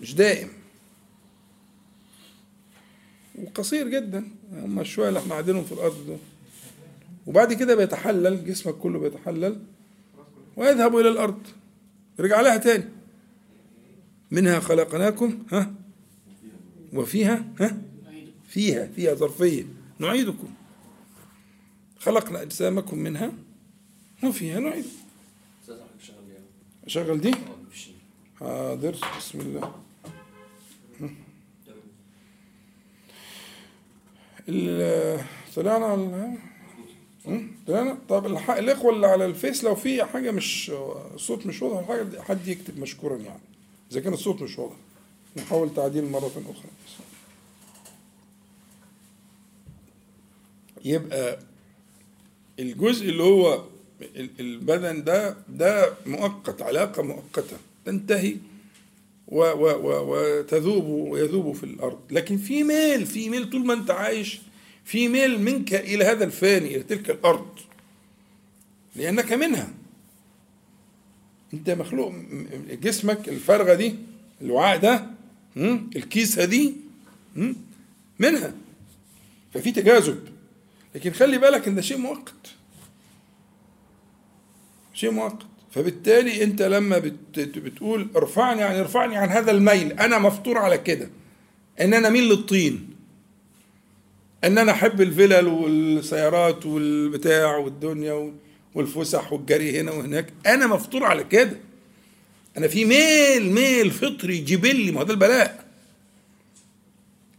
[0.00, 0.48] مش دائم.
[3.38, 6.18] وقصير جدا هم الشوية اللي إحنا قاعدينهم في الأرض دول.
[7.26, 9.62] وبعد كده بيتحلل جسمك كله بيتحلل
[10.56, 11.42] ويذهب إلى الأرض.
[12.18, 12.84] يرجع لها تاني.
[14.30, 15.74] منها خلقناكم ها؟
[16.92, 17.82] وفيها ها؟
[18.50, 19.64] فيها فيها ظرفية.
[19.98, 20.54] نعيدكم.
[21.98, 23.32] خلقنا أجسامكم منها
[24.24, 24.84] وفيها نعيد.
[26.86, 27.34] أشغل دي؟
[28.40, 28.96] حاضر.
[29.18, 29.72] بسم الله.
[34.48, 35.24] ال-
[35.56, 36.34] طلعنا على?
[37.66, 40.72] طلعنا طب الإخوة اللي على الفيس لو في حاجة مش
[41.14, 43.40] الصوت مش واضح حاجة حد يكتب مشكورا يعني.
[43.92, 44.76] إذا كان الصوت مش واضح
[45.36, 46.70] نحاول تعديل مرة أخرى.
[50.84, 51.38] يبقى
[52.58, 53.64] الجزء اللي هو
[54.16, 58.36] ال- البدن ده ده مؤقت علاقة مؤقتة تنتهي
[59.28, 63.90] و و و وتذوب ويذوب في الأرض لكن في ميل في ميل طول ما أنت
[63.90, 64.38] عايش
[64.84, 67.46] في ميل منك إلى هذا الفاني إلى تلك الأرض
[68.96, 69.70] لأنك منها
[71.54, 72.12] أنت مخلوق
[72.82, 73.94] جسمك الفرغة دي
[74.42, 75.06] الوعاء ده?
[75.96, 76.74] الكيسة دي?
[78.18, 78.54] منها
[79.54, 80.20] ففي تجاذب
[80.94, 82.46] لكن خلي بالك إن ده شيء مؤقت.
[84.94, 85.46] شيء مؤقت.
[85.70, 91.10] فبالتالي أنت لما بت بتقول ارفعني يعني ارفعني عن هذا الميل أنا مفطور على كده.
[91.80, 92.90] إن أنا اميل للطين.
[94.44, 98.34] إن أنا أحب الفلل والسيارات والبتاع والدنيا
[98.74, 101.56] والفسح والجري هنا وهناك أنا مفطور على كده.
[102.56, 105.69] أنا في ميل ميل فطري جبلي ما هو ده البلاء.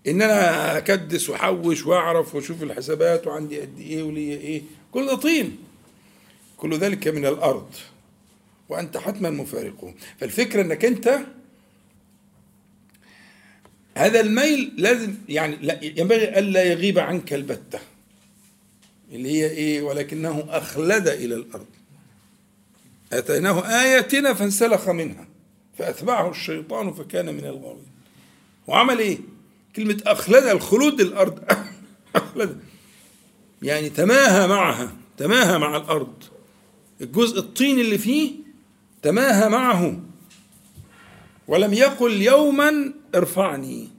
[0.08, 4.62] إن أنا أكدس وأحوش وأعرف وأشوف الحسابات وعندي قد إيه وليا إيه.
[4.92, 5.58] كل ده طين.
[6.58, 7.70] كل ذلك من الأرض.
[8.70, 11.20] وأنت حتما مفارقه فالفكرة إنك أنت
[13.96, 17.80] هذا الميل لازم يعني لا ينبغي ألا يغيب عنك البتة.
[19.12, 21.66] اللي هي إيه؟ ولكنه أخلد إلى الأرض.
[23.14, 25.28] أتيناه آياتنا فانسلخ منها.
[25.78, 27.86] فأتبعه الشيطان فكان من الغاوين.
[28.68, 29.18] وعمل إيه؟
[29.76, 31.40] كلمة أخلد الخلود الأرض.
[32.16, 32.60] أخلد.
[33.62, 36.14] يعني تماهى معها تماهى مع الأرض.
[37.02, 38.32] الجزء الطين اللي فيه
[39.02, 40.00] تماهى معه.
[41.48, 43.90] ولم يقل يوما ارفعني.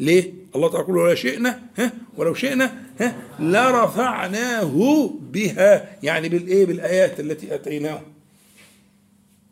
[0.00, 5.98] ليه؟ الله تعالى يقول ولا شئنا ها؟ ولو شئنا ها؟ لرفعناه بها.
[6.02, 8.02] يعني بالإيه؟ بالآيات التي أتيناه.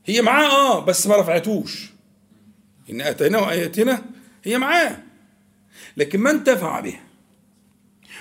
[0.06, 1.90] هي معاه آه بس ما رفعتوش.
[2.90, 4.02] إن أتيناه آياتنا
[4.44, 5.11] هي معاه.
[5.96, 7.00] لكن ما انتفع بها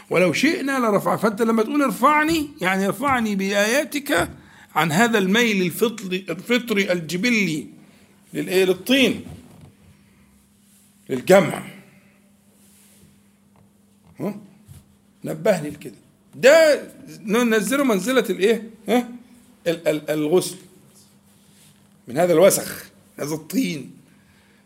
[0.10, 1.16] ولو شئنا لرفع.
[1.16, 4.30] فأنت لما تقول ارفعني يعني ارفعني بآياتك
[4.76, 7.68] عن هذا الميل الفطري الفطري الجبلي
[8.34, 9.24] للإيه؟ للطين.
[11.10, 11.64] للجمع؟
[15.24, 15.96] نبهني لكده.
[16.36, 16.88] ده
[17.22, 19.10] ننزله منزلة الإيه؟ ها؟
[19.68, 20.56] ال- ال- الغسل.
[22.08, 22.86] من هذا الوسخ
[23.20, 23.92] هذا الطين.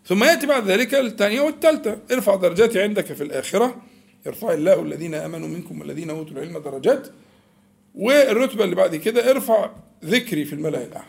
[0.06, 1.98] ثم يأتي بعد ذلك الثانية والثالثة.
[2.12, 3.82] ارفع درجاتي عندك في الآخرة.
[4.26, 7.08] يرفع الله الذين آمنوا منكم والذين أوتوا العلم درجات.
[7.96, 9.72] والرتبة اللي بعد كده ارفع
[10.06, 11.08] ذكري في الملأ الأعلى.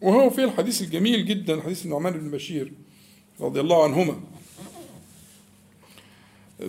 [0.00, 2.72] وهو في الحديث الجميل جدا حديث النعمان بن بشير
[3.40, 4.20] رضي الله عنهما.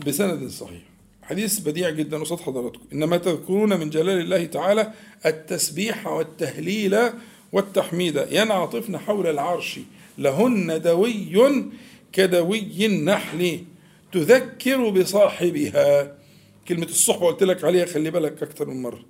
[0.08, 0.82] بسند صحيح.
[1.22, 2.84] حديث بديع جدا قصاد حضراتكم.
[2.94, 4.94] إنما تذكرون من جلال الله تعالى
[5.26, 7.10] التسبيح والتهليل
[7.54, 9.80] والتحميد ينعطفن حول العرش
[10.18, 11.64] لهن دوي
[12.12, 13.64] كدوي النحل
[14.12, 16.18] تذكر بصاحبها.
[16.68, 19.06] كلمة الصحبة قلت لك عليها خلي بالك أكثر من مرة.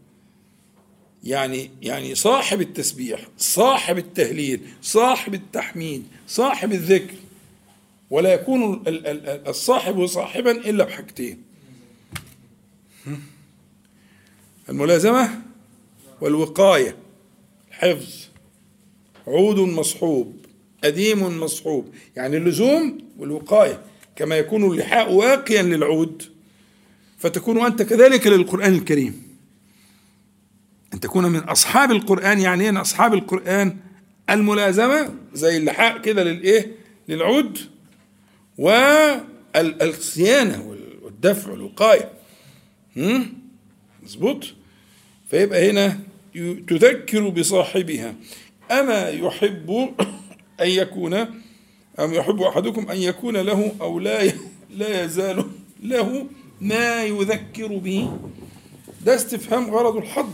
[1.24, 7.14] يعني يعني صاحب التسبيح صاحب التهليل صاحب التحميد صاحب الذكر.
[8.10, 11.44] ولا يكون ال- ال- ال- الصاحب صاحبا إلا بحاجتين.
[14.70, 15.42] الملازمة
[16.22, 16.96] والوقاية
[17.72, 18.28] حفظ
[19.28, 20.46] عود مصحوب
[20.84, 21.94] أديم مصحوب.
[22.16, 23.82] يعني اللزوم والوقاية
[24.16, 26.24] كما يكون اللحاء واقيا للعود.
[27.18, 29.24] فتكون أنت كذلك للقرآن الكريم.
[30.94, 33.78] أن تكون من أصحاب القرآن يعني أن أصحاب القرآن
[34.30, 36.72] الملازمة زي اللحاء كده للإيه؟
[37.10, 37.58] للعود.
[39.56, 42.12] والصيانة والدفع والوقاية؟
[44.04, 44.46] مظبوط؟
[45.30, 46.00] فيبقى هنا
[46.68, 48.16] تذكر بصاحبها.
[48.80, 49.72] أما يحب
[50.62, 51.14] أن يكون
[52.00, 54.32] أم يحب أحدكم أن يكون له أو لا
[54.70, 55.46] لا يزال
[55.84, 56.26] له
[56.62, 58.18] ما يذكر به.
[59.06, 60.34] ده استفهام غرض الحظ.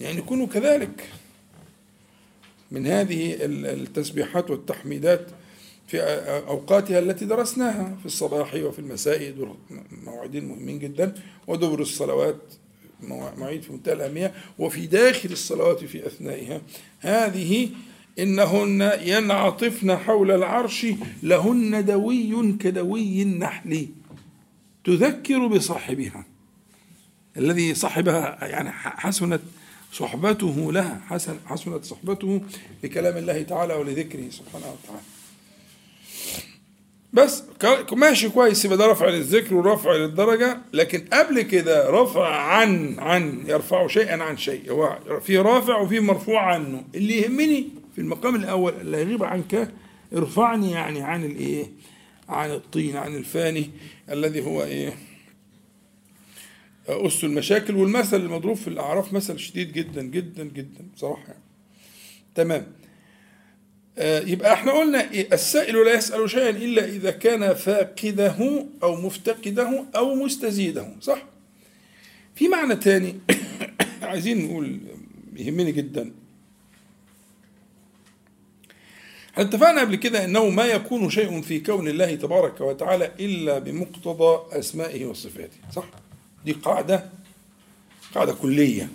[0.00, 1.08] يعني يكونوا كذلك.
[2.70, 5.26] من هذه ال- التسبيحات والتحميدات
[5.86, 6.00] في
[6.48, 9.34] أوقاتها التي درسناها في الصباح وفي المساء
[10.04, 11.14] موعدين مهمين جدا
[11.46, 12.40] ودبر الصلوات.
[13.02, 16.60] مواعيد في منتهى الأهمية وفي داخل الصلوات في أثنائها.
[17.00, 17.68] هذه
[18.18, 20.86] إنهن ينعطفن حول العرش
[21.22, 23.88] لهن دوي كدوي النحل.
[24.84, 26.26] تذكر بصاحبها.
[27.36, 29.40] الذي صاحبها يعني حسنت
[29.92, 32.40] صحبته لها حسن حسنت صحبته
[32.84, 35.11] لكلام الله تعالى ولذكره سبحانه وتعالى.
[37.12, 37.42] بس
[37.92, 43.86] ماشي كويس يبقى ده رفع للذكر ورفع للدرجة لكن قبل كده رفع عن عن يرفع
[43.86, 44.70] شيئا عن شيء.
[44.70, 46.84] هو في رافع وفي مرفوع عنه.
[46.94, 49.72] اللي يهمني في المقام الأول اللي يغيب عنك
[50.16, 51.66] ارفعني يعني عن الإيه؟
[52.28, 53.70] عن الطين عن الفاني
[54.10, 54.94] الذي هو إيه؟
[56.88, 57.76] أس المشاكل.
[57.76, 61.42] والمثل المضروب في الأعراف مثل شديد جدا جدا جدا بصراحة يعني.
[62.34, 62.66] تمام.
[63.98, 70.14] يبقى إحنا قلنا إيه السائل لا يسأل شيئا إلا إذا كان فاقده أو مفتقده أو
[70.14, 71.22] مستزيده صح؟
[72.34, 73.14] في معنى تاني
[74.02, 74.78] عايزين نقول
[75.36, 76.12] يهمني جدا.
[79.32, 84.58] إحنا اتفقنا قبل كده إنه ما يكون شيء في كون الله تبارك وتعالى إلا بمقتضى
[84.58, 85.84] أسمائه وصفاته صح؟
[86.44, 87.10] دي قاعدة
[88.14, 88.88] قاعدة كلية.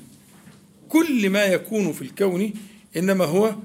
[0.90, 2.53] كل ما يكون في الكون
[2.98, 3.56] إنما هو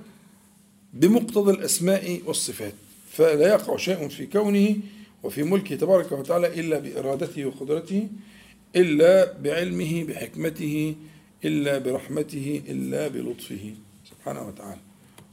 [0.92, 2.74] بمقتضى الأسماء والصفات
[3.12, 4.76] فلا يقع شيء في كونه
[5.22, 8.08] وفي ملكه تبارك وتعالى إلا بإرادته وقدرته
[8.76, 10.94] إلا بعلمه بحكمته
[11.44, 13.74] إلا برحمته إلا بلطفه
[14.10, 14.80] سبحانه وتعالى.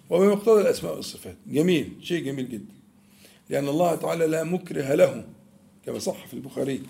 [0.10, 1.36] وبمقتضى الأسماء والصفات.
[1.48, 2.74] جميل شيء جميل جدا.
[3.50, 5.24] لأن الله تعالى لا مكره له
[5.86, 6.82] كما صح في البخاري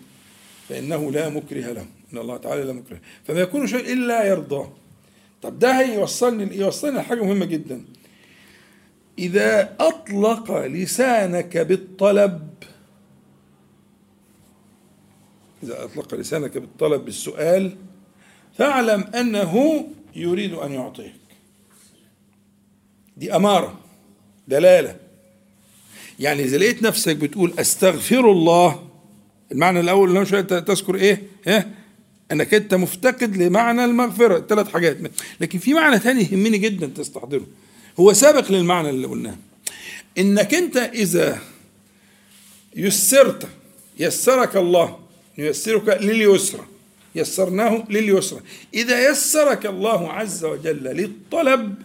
[0.70, 1.86] فإنه لا مكره له.
[2.14, 3.00] إن الله تعالى لا مكره.
[3.28, 4.72] فما يكون شيء إلا يرضاه.
[5.42, 7.82] طب ده هيوصلني يوصلني لحاجة مهمة جدا.
[9.20, 12.50] إذا أطلق لسانك بالطلب.
[15.64, 17.76] إذا أطلق لسانك بالطلب بالسؤال
[18.58, 19.86] فاعلم أنه
[20.16, 21.14] يريد أن يعطيك.
[23.18, 23.80] دي أمارة
[24.48, 24.96] دلالة.
[26.20, 28.90] يعني إذا لقيت نفسك بتقول أستغفر الله
[29.52, 31.76] المعنى الأول اللي شوية تذكر إيه؟ إيه؟
[32.32, 34.40] أنك أنت مفتقد لمعنى المغفرة.
[34.40, 34.98] ثلاث حاجات.
[35.40, 37.46] لكن في معنى ثاني يهمني جدا تستحضره.
[38.00, 39.36] هو سابق للمعنى اللي قلناه.
[40.18, 41.42] إنك أنت إذا
[42.76, 43.48] يسرت
[44.00, 45.00] يسرك الله
[45.38, 46.66] ييسرك لليسرى
[47.16, 48.42] يسرناه لليسرى.
[48.74, 51.76] إذا يسرك الله عز وجل للطلب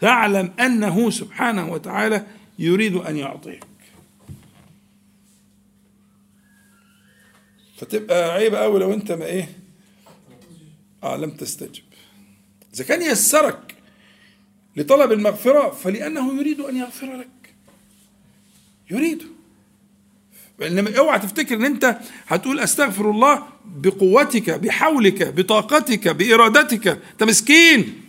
[0.00, 2.26] فاعلم أنه سبحانه وتعالى
[2.58, 3.64] يريد أن يعطيك.
[7.76, 9.58] فتبقى عيب قوي لو أنت ما إيه؟
[11.02, 11.82] آه لم تستجب.
[12.74, 13.75] إذا كان يسرك
[14.76, 17.28] لطلب المغفرة فلأنه يريد أن يغفر لك.
[18.90, 19.22] يريد.
[20.62, 26.88] انما اوعى تفتكر إن أنت هتقول أستغفر الله بقوتك بحولك بطاقتك بإرادتك.
[26.88, 28.00] أنت مسكين.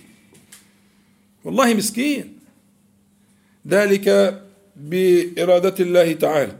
[1.43, 2.39] والله مسكين.
[3.67, 4.41] ذلك
[4.75, 6.57] بإرادة الله تعالى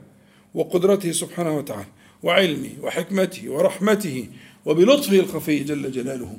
[0.54, 1.88] وقدرته سبحانه وتعالى
[2.24, 4.28] وعلمه وحكمته ورحمته
[4.66, 6.38] وبلطفه الخفي جل جلاله.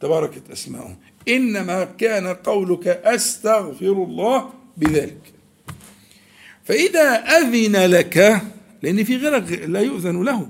[0.00, 0.96] تباركت أسماؤه
[1.28, 5.32] إنما كان قولك أستغفر الله بذلك.
[6.64, 8.42] فإذا أذن لك
[8.82, 10.48] لأن في غيرك لا يؤذن له.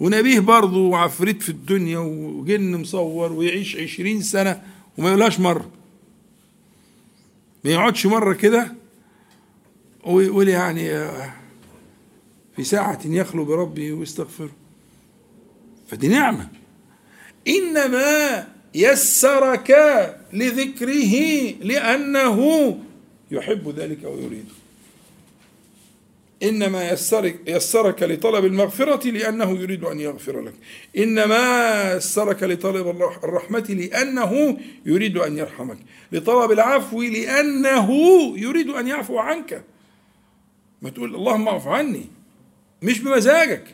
[0.00, 4.62] ونبيه برضه وعفريت في الدنيا وجن مصور ويعيش عشرين سنة
[4.98, 5.70] وما يقولهاش مرة.
[7.64, 8.74] ما يقعدش مرة كده
[10.06, 11.10] ويقول يعني
[12.56, 14.50] في ساعة يخلو بربه ويستغفره
[15.88, 16.57] فدي نعمة.
[17.48, 19.70] إنما يسرك
[20.32, 21.14] لذكره
[21.60, 22.38] لأنه
[23.30, 24.58] يحب ذلك ويريده
[26.42, 30.54] إنما يسرك, يسرك لطلب المغفرة لأنه يريد أن يغفر لك.
[30.98, 35.78] إنما يسرك لطلب الرح- الرحمة لأنه يريد أن يرحمك.
[36.12, 37.92] لطلب العفو لأنه
[38.38, 39.64] يريد أن يعفو عنك.
[40.82, 42.06] ما تقول اللهم اعف عني
[42.82, 43.64] مش بمزاجك.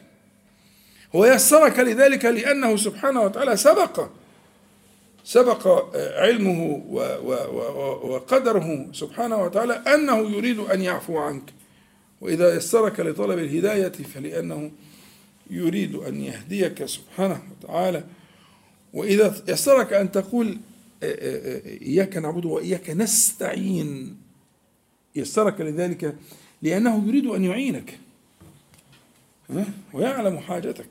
[1.14, 4.08] هو يسرك لذلك لأنه سبحانه وتعالى سبق
[5.24, 11.42] سبق علمه و- و- وقدره سبحانه وتعالى أنه يريد أن يعفو عنك
[12.20, 14.70] وإذا يسرك لطلب الهداية فلأنه
[15.50, 18.04] يريد أن يهديك سبحانه وتعالى
[18.94, 20.58] وإذا يسرك أن تقول
[21.02, 24.16] آه، آه، آه، إياك نعبد وإياك نستعين
[25.16, 26.14] يسرك لذلك
[26.62, 27.98] لأنه يريد أن يعينك؟
[29.92, 30.86] ويعلم حاجتك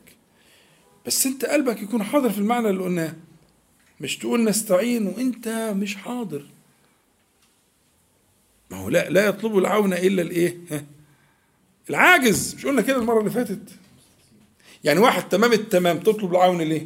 [1.05, 3.13] بس أنت قلبك يكون حاضر في المعنى اللي قلناه.
[4.01, 6.45] مش تقول نستعين وأنت مش حاضر.
[8.71, 10.83] ما هو لا لا يطلب العون إلا الإيه؟ ها؟
[11.89, 12.55] العاجز.
[12.55, 13.69] مش قلنا كده المرة اللي فاتت؟
[14.83, 16.85] يعني واحد تمام التمام تطلب العون ليه؟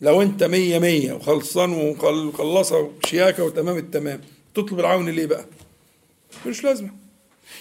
[0.00, 4.20] لو انت مية مية وخلصان وخلصة وشياكة وتمام التمام
[4.54, 5.46] تطلب العون ليه بقى؟
[6.46, 6.90] مش لازمة.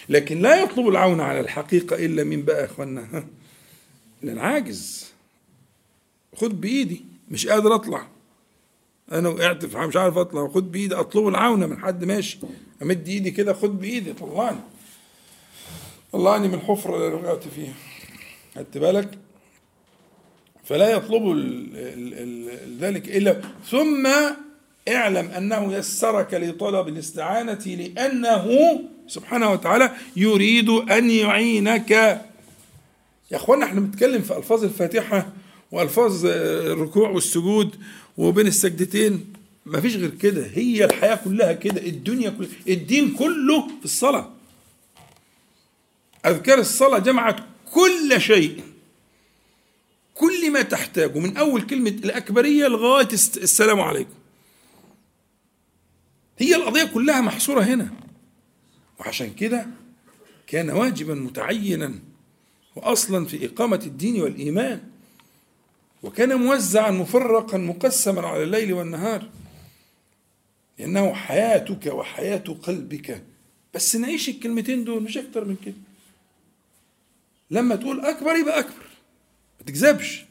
[0.10, 3.26] لكن لا يطلب العون على الحقيقة إلا من بقى يا إخوانا؟
[4.24, 5.06] ها؟ إلا العاجز
[6.36, 8.08] خد بإيدي مش قادر أطلع.
[9.12, 10.48] أنا وقعت في مش عارف أطلع.
[10.48, 12.38] خد بإيدي أطلب العون من حد ماشي.
[12.82, 14.60] أمد إيدي كده خد بإيدي طلعني.
[16.12, 17.74] طلعني من الحفرة اللي وقعت فيها.
[18.56, 19.20] خدت بالك؟
[20.64, 21.28] فلا يطلب
[22.80, 24.08] ذلك إلا ثم
[24.88, 32.22] اعلم أنه يسرك لطلب الاستعانة لأنه سبحانه وتعالى يريد أن يعينك.
[33.32, 35.34] يا أخوانا إحنا بنتكلم في ألفاظ الفاتحة
[35.72, 37.76] وألفاظ آه، الركوع والسجود
[38.18, 39.34] وبين السجدتين.
[39.66, 40.46] ما فيش غير كده.
[40.54, 41.82] هي الحياة كلها كده.
[41.86, 44.30] الدنيا كلها الدين كله في الصلاة.
[46.26, 47.36] أذكار الصلاة جمعت
[47.74, 48.64] كل شيء.
[50.14, 51.20] كل ما تحتاجه.
[51.20, 54.14] من أول كلمة الأكبرية لغاية الس- السلام عليكم.
[56.40, 57.92] هي القضية كلها محصورة هنا.
[59.00, 59.68] وعشان كده
[60.48, 61.94] كان واجبا متعينا
[62.76, 64.82] وأصلا في إقامة الدين والإيمان.
[66.04, 69.30] وكان موزعا مفرقا مقسما على الليل والنهار.
[70.80, 73.24] لأنه حياتك وحياة قلبك.
[73.74, 75.76] بس نعيش الكلمتين دول مش أكتر من كده.
[77.52, 78.86] لما تقول أكبر يبقى أكبر.
[79.60, 80.26] ما تكذبش.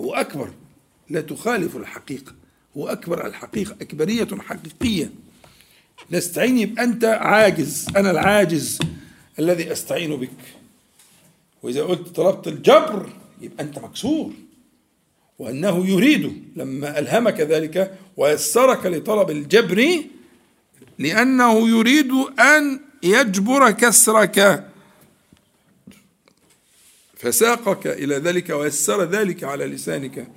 [0.00, 0.52] هو أكبر.
[1.10, 2.34] لا تخالف الحقيقة.
[2.76, 3.72] هو أكبر على الحقيقة.
[3.80, 5.10] أكبرية حقيقية.
[6.10, 7.86] نستعين يبقى أنت عاجز.
[7.96, 8.78] أنا العاجز
[9.38, 10.61] الذي أستعين بك.
[11.62, 13.08] وإذا قلت طلبت الجبر
[13.40, 14.32] يبقى أنت مكسور.
[15.38, 20.04] وأنه يريد لما ألهمك ذلك ويسرك لطلب الجبر
[20.98, 24.68] لأنه يريد أن يجبر كسرك.
[27.16, 30.28] فساقك إلى ذلك ويسر ذلك على لسانك.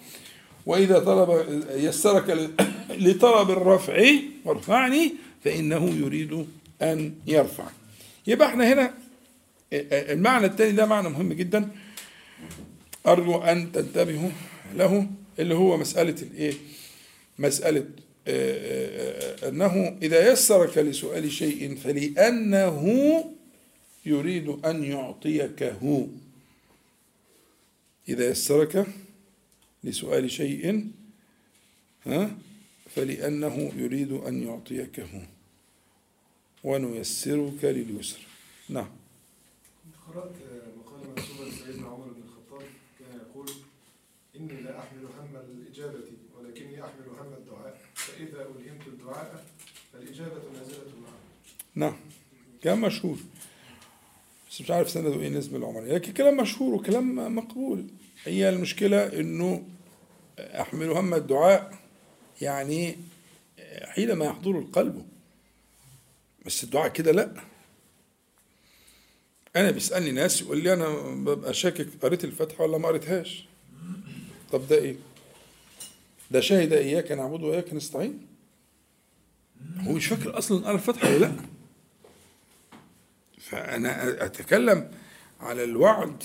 [0.65, 2.49] وإذا طلب يسرك
[3.05, 4.05] لطلب الرفع
[4.45, 6.47] وارفعني فإنه يريد
[6.81, 7.65] أن يرفع.
[8.27, 9.04] يبقى إحنا هنا
[9.73, 11.71] المعنى الثاني ده معنى مهم جدا.
[13.07, 14.29] أرجو أن تنتبهوا
[14.75, 15.07] له
[15.39, 16.53] اللي هو مسألة الإيه؟
[17.39, 17.85] مسألة
[18.27, 22.85] آه، آه، أنه إذا يسرك لسؤال شيء فلأنه
[24.05, 26.07] يريد أن يعطيكه
[28.09, 28.85] إذا يسرك
[29.83, 30.91] لسؤال شيء
[32.05, 32.37] ها
[32.95, 35.27] فلأنه يريد أن يعطيكه
[36.63, 38.19] ونيسرك لليسر.
[38.69, 38.89] نعم.
[40.07, 40.31] قرأت
[40.77, 42.67] مقالة منسوبة لسيدنا عمر بن الخطاب
[42.99, 43.49] كان يقول
[44.35, 45.99] إني لا أحمل هم الإجابة
[46.37, 49.45] ولكني أحمل هم الدعاء فإذا ألهمت الدعاء
[49.93, 51.13] فالإجابة نازلة معه.
[51.75, 51.95] نعم.
[52.63, 53.17] كلام مشهور.
[54.49, 57.85] بس مش عارف سنده إيه نسبة العمرية لكن كلام مشهور وكلام مقبول.
[58.23, 59.63] هي المشكلة إنه
[60.39, 61.77] أحمل هم الدعاء
[62.41, 62.97] يعني
[63.83, 65.05] حينما يحضر القلب.
[66.45, 67.54] بس الدعاء كده لا.
[69.55, 73.45] أنا بيسألني ناس يقول لي أنا ببقى شاكك قريت الفاتحة ولا ما قريتهاش.
[74.51, 74.95] طب ده إيه؟
[76.31, 78.27] ده شهد إياك نعبد وإياك نستعين؟
[79.79, 81.35] هو مش فاكر أصلا قرأ الفاتحة ولا لأ.
[83.39, 84.91] فأنا أتكلم
[85.39, 86.23] على الوعد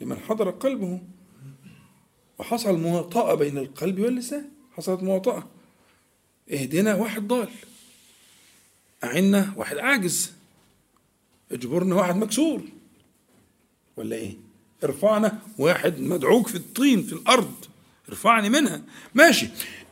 [0.00, 1.00] لمن حضر قلبه.
[2.38, 4.48] وحصل مواطأة بين القلب واللسان.
[4.72, 5.48] حصلت مواطأة.
[6.52, 7.48] اهدنا واحد ضال.
[9.04, 10.32] أعنا واحد عاجز.
[11.52, 12.62] اجبرنا واحد مكسور.
[13.96, 14.36] ولا إيه؟
[14.84, 17.54] ارفعنا واحد مدعوك في الطين في الأرض.
[18.08, 18.82] ارفعني منها.
[19.14, 19.48] ماشي.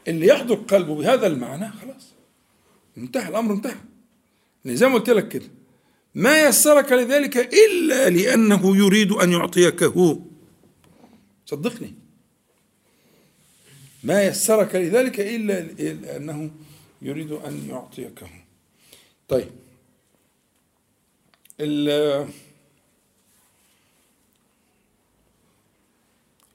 [0.08, 2.08] اللي يحضر قلبه بهذا المعنى خلاص.
[2.98, 3.76] انتهى الأمر انتهى.
[4.64, 5.48] لأن زي ما قلت لك كده.
[6.14, 10.18] ما يسرك لذلك إلا لأنه يريد أن يعطيك هو.
[11.46, 11.94] صدقني.
[14.04, 16.50] ما يسرك لذلك إلا لأنه
[17.02, 18.28] يريد أن يعطيك هو.
[19.28, 19.50] طيب.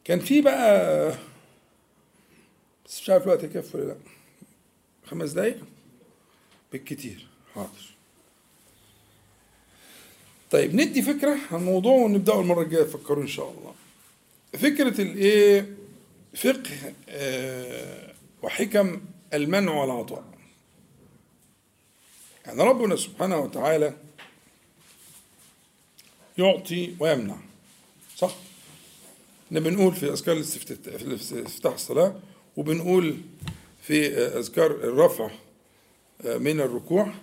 [0.03, 1.09] كان في بقى
[2.85, 3.97] بس مش عارف الوقت يكفي ولا لأ.
[5.05, 5.57] خمس دقايق؟
[6.71, 7.27] بالكتير.
[7.53, 7.89] حاضر.
[10.51, 13.73] طيب ندي فكرة عن الموضوع ونبدأه المرة الجاية فكروا إن شاء الله.
[14.53, 15.77] فكرة الإيه؟
[16.35, 19.01] فقه آه، وحكم
[19.33, 20.23] المنع والعطاء.
[22.45, 23.93] يعني ربنا سبحانه وتعالى
[26.37, 27.37] يعطي ويمنع.
[28.17, 28.35] صح؟
[29.47, 32.15] إحنا بنقول في أذكار استفتاح الصلاة
[32.57, 33.17] وبنقول
[33.81, 35.29] في أذكار الرفع
[36.23, 37.13] من الركوع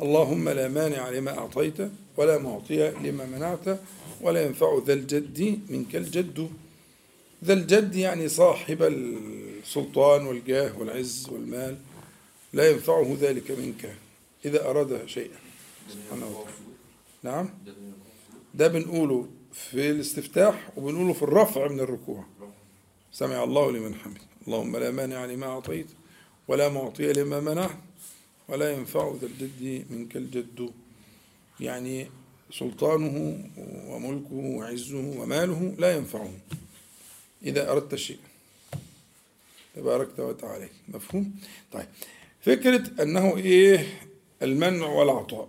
[0.00, 3.80] اللهم لا مانع لما أعطيت ولا معطي لما منعت
[4.20, 6.50] ولا ينفع ذا الجد منك الجد.
[7.44, 11.76] ذا الجد يعني صاحب السلطان والجاه والعز والمال
[12.52, 13.94] لا ينفعه ذلك منك
[14.44, 15.38] إذا أراد شيئا.
[17.22, 17.50] نعم؟
[18.54, 22.24] ده بنقوله في الاستفتاح وبنقوله في الرفع من الركوع.
[23.12, 25.86] سمع الله لمن حمد اللهم لا مانع لما أعطيت
[26.48, 27.78] ولا معطي لما منعت
[28.48, 30.70] ولا ينفع ذا الجد منك الجد.
[31.60, 32.10] يعني
[32.52, 33.44] سلطانه
[33.86, 36.32] وملكه وعزه وماله لا ينفعه
[37.42, 38.18] إذا أردت شيئا
[39.76, 40.68] تباركت وتعالى.
[40.88, 41.32] مفهوم؟
[41.72, 41.86] طيب.
[42.40, 43.86] فكرة أنه إيه؟
[44.42, 45.48] المنع والعطاء.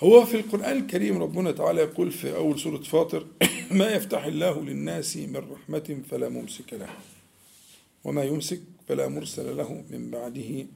[0.00, 3.26] هو في القرآن الكريم ربنا تعالى يقول في أول سورة فاطر
[3.70, 6.88] ما يفتح الله للناس من رحمة فلا ممسك له
[8.04, 10.66] وما يمسك فلا مرسل له من بعده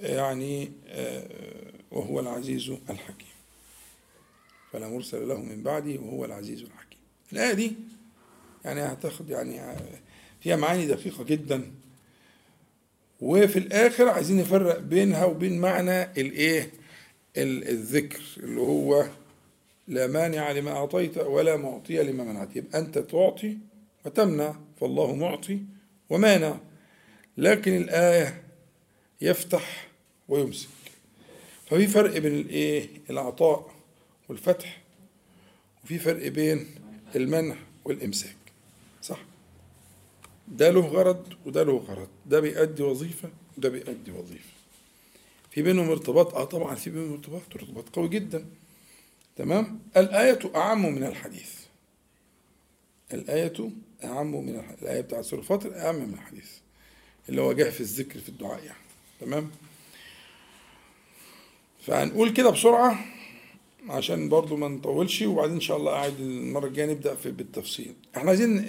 [0.00, 1.26] يعني آه،
[1.90, 3.28] وهو العزيز الحكيم.
[4.72, 6.98] فلا مرسل له من بعده وهو العزيز الحكيم.
[7.32, 7.72] الآية دي
[8.64, 9.60] يعني هتاخد يعني
[10.40, 11.70] فيها معاني دقيقة جدا.
[13.20, 16.83] وفي الآخر عايزين نفرق بينها وبين معنى الإيه؟ ال-
[17.36, 19.06] الذكر اللي هو
[19.88, 22.56] لا مانع لما أعطيت ولا معطي لما منعت.
[22.56, 23.58] يبقى أنت تعطي
[24.04, 25.58] وتمنع فالله معطي
[26.10, 26.58] ومانع.
[27.36, 28.42] لكن الآية
[29.20, 29.88] يفتح
[30.28, 30.68] ويمسك.
[31.66, 33.74] ففي فرق بين الإيه؟ العطاء
[34.28, 34.82] والفتح
[35.84, 36.66] وفي فرق بين
[37.16, 38.36] المنع والإمساك.
[39.02, 39.20] صح؟
[40.48, 42.08] ده له غرض وده له غرض.
[42.26, 44.53] ده بيأدي وظيفة وده بيأدي وظيفة.
[45.54, 46.34] في بينهم ارتباط.
[46.34, 48.46] آه طبعا في بينهم ارتباط ارتباط قوي جدا.
[49.36, 51.52] تمام؟ الآية أعم من الحديث.
[53.12, 53.70] الآية
[54.04, 56.50] أعم من الحديث الآية بتاعت سورة فاطر أعم من الحديث
[57.28, 58.78] اللي هو جاء في الذكر في الدعاء يعني.
[59.20, 59.50] تمام؟
[61.80, 63.04] فهنقول كده بسرعة
[63.88, 67.94] عشان برضو ما نطولش وبعدين إن شاء الله قاعد المرة الجاية نبدأ في بالتفصيل.
[68.16, 68.66] إحنا عايزين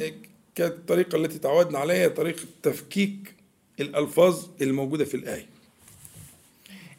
[0.55, 3.35] كانت الطريقة التي تعودنا عليها طريقة تفكيك
[3.79, 5.54] الألفاظ الموجودة في الآية.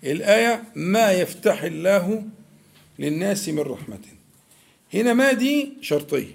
[0.05, 2.25] الآية ما يفتح الله
[2.99, 3.99] للناس من رحمة.
[4.95, 6.35] هنا ما دي شرطية.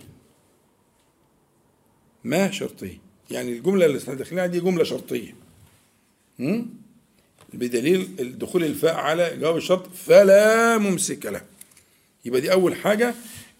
[2.23, 2.97] ما شرطية.
[3.31, 5.35] يعني الجملة اللي إحنا داخلين دي جملة شرطية?
[7.53, 11.41] بدليل دخول الفاء على جواب الشرط فلا ممسك له.
[12.25, 13.13] يبقى دي أول حاجة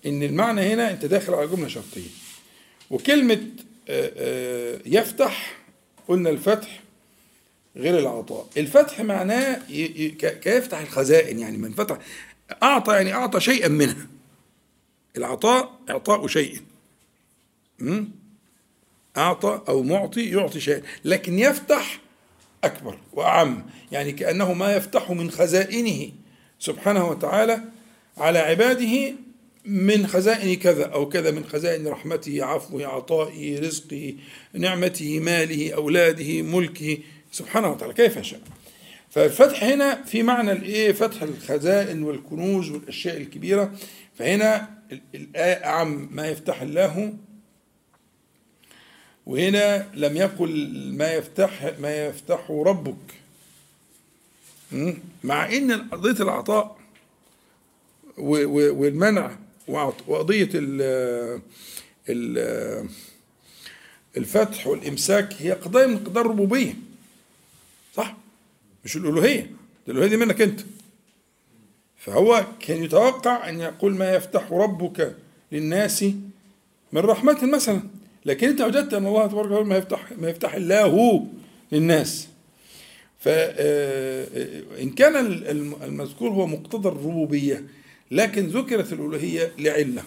[0.06, 2.10] إن المعنى هنا أنت داخل على جملة شرطية.
[2.90, 3.42] وكلمة
[3.90, 5.58] آه، آه، يفتح
[6.08, 6.84] قلنا الفتح
[7.76, 9.60] غير العطاء الفتح معناه
[10.20, 11.98] كيفتح الخزائن يعني من فتح
[12.64, 14.08] أعطى يعني أعطى شيئا منها.
[15.18, 16.62] العطاء إعطاء شيء?
[19.18, 20.82] أعطى أو معطي يعطي شيئا.
[21.06, 22.00] لكن يفتح
[22.64, 26.12] أكبر وأعم يعني كأنه ما يفتح من خزائنه
[26.60, 27.62] سبحانه وتعالى
[28.18, 29.14] على عباده
[29.66, 34.16] من خزائن كذا أو كذا من خزائن رحمته عفوه عطائه رزقه
[34.54, 36.98] نعمته ماله أولاده ملكه.
[37.32, 37.94] سبحانه وتعالى.
[37.94, 38.40] كيف يشاء
[39.10, 43.74] فالفتح هنا في معنى الايه؟ فتح الخزائن والكنوز والأشياء الكبيرة.
[44.18, 47.14] فهنا ال- الآية أعم ما يفتح الله.
[49.26, 52.96] وهنا لم يقل ما يفتح ما يفتحه ربك?
[55.24, 56.78] مع إن قضية العطاء
[58.18, 59.36] والمنع
[62.10, 62.90] ال-
[64.18, 66.74] الفتح والإمساك هي قضايا من قضايا الربوبية.
[66.74, 66.91] صح؟
[68.86, 69.52] مش الألوهية.
[69.88, 70.60] الألوهية دي منك أنت.
[71.98, 75.16] فهو كان يتوقع أن يقول ما يفتح ربك
[75.52, 76.04] للناس
[76.94, 77.82] من رحمة مثلا.
[78.26, 81.26] لكن أنت وجدت أن الله تبارك وتعالى ما يفتح ما يفتح الله
[81.72, 82.28] للناس.
[83.20, 87.64] فإن كان الم- المذكور هو مقتضى الربوبية
[88.12, 90.04] لكن ذكرت الألوهية لعلة.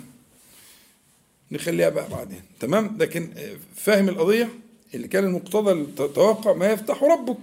[1.53, 2.41] نخليها بقى بعدين.
[2.61, 4.49] تمام؟ لكن آه، فاهم القضية؟
[4.95, 7.37] اللي كان المقتضى التوقع ما يفتح ربك.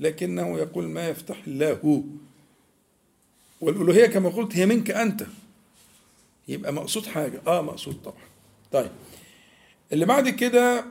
[0.00, 2.04] لكنه يقول ما يفتح الله.
[3.60, 5.26] والألوهية كما قلت هي منك أنت.
[6.48, 7.40] يبقى مقصود حاجة.
[7.46, 8.24] آه مقصود طبعا.
[8.72, 8.90] طيب.
[9.92, 10.84] اللي بعد كده آه،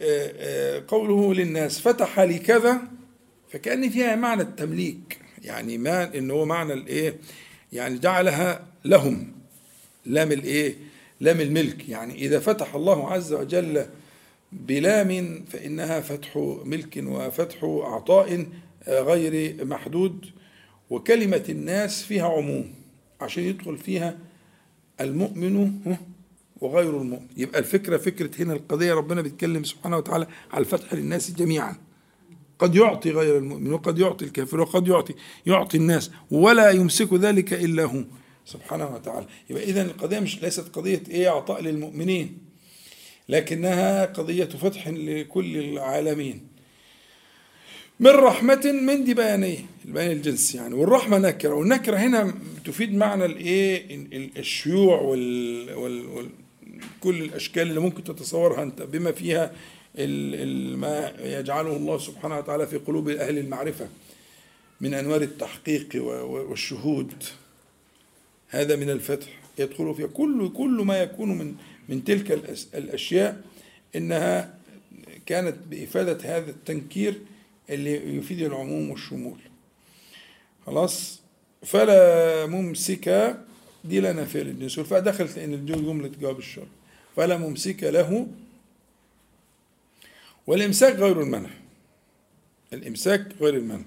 [0.00, 2.80] آه، آه، قوله للناس فتح لي كذا
[3.52, 5.18] فكأن فيها معنى التمليك.
[5.42, 7.16] يعني ما إن هو معنى الإيه؟
[7.72, 9.32] يعني جعلها لهم.
[10.06, 10.76] لام الإيه؟
[11.20, 11.88] لام الملك.
[11.88, 13.86] يعني إذا فتح الله عز وجل
[14.52, 18.46] بلام فإنها فتح ملك وفتح عطاء
[18.88, 20.26] آه، غير محدود
[20.90, 22.74] وكلمة الناس فيها عموم
[23.20, 24.18] عشان يدخل فيها
[25.00, 25.80] المؤمن
[26.60, 27.26] وغير المؤمن.
[27.36, 31.76] يبقى الفكرة فكرة هنا القضية ربنا بيتكلم سبحانه وتعالى على الفتح للناس جميعا.
[32.58, 35.14] قد يعطي غير المؤمن وقد يعطي الكافر وقد يعطي
[35.46, 38.04] يعطي الناس ولا يمسك ذلك إلا هو.
[38.44, 39.26] سبحانه وتعالى.
[39.50, 42.49] يبقى إذا القضية مش ليست قضية إيه عطاء للمؤمنين.
[43.30, 46.46] لكنها قضية فتح لكل العالمين.
[48.00, 50.74] من رحمة من دي بيانية البيان الجنسي يعني.
[50.74, 51.54] والرحمة نكرة.
[51.54, 52.34] والنكرة هنا
[52.64, 56.28] تفيد معنى الإيه؟ ال- ال- الشيوع وال, وال, وال
[57.00, 59.52] كل الأشكال اللي ممكن تتصورها أنت بما فيها
[60.76, 63.88] ما يجعله الله سبحانه وتعالى في قلوب أهل المعرفة
[64.80, 67.12] من أنوار التحقيق والشهود.
[68.48, 69.26] هذا من الفتح.
[69.58, 71.54] يدخل فيها كل كل ما يكون من
[71.90, 72.30] من تلك
[72.74, 73.40] الأشياء
[73.96, 74.54] إنها
[75.26, 77.14] كانت بإفادة هذا التنكير
[77.70, 79.38] اللي يفيد العموم والشمول.
[80.66, 81.20] خلاص؟
[81.62, 83.36] فلا ممسك
[83.84, 86.66] دي لنا فعل الجنس فدخلت إن الجو جملة جواب الشر
[87.16, 88.26] فلا ممسك له.
[90.46, 91.50] والإمساك غير المنع
[92.72, 93.84] الإمساك غير المنع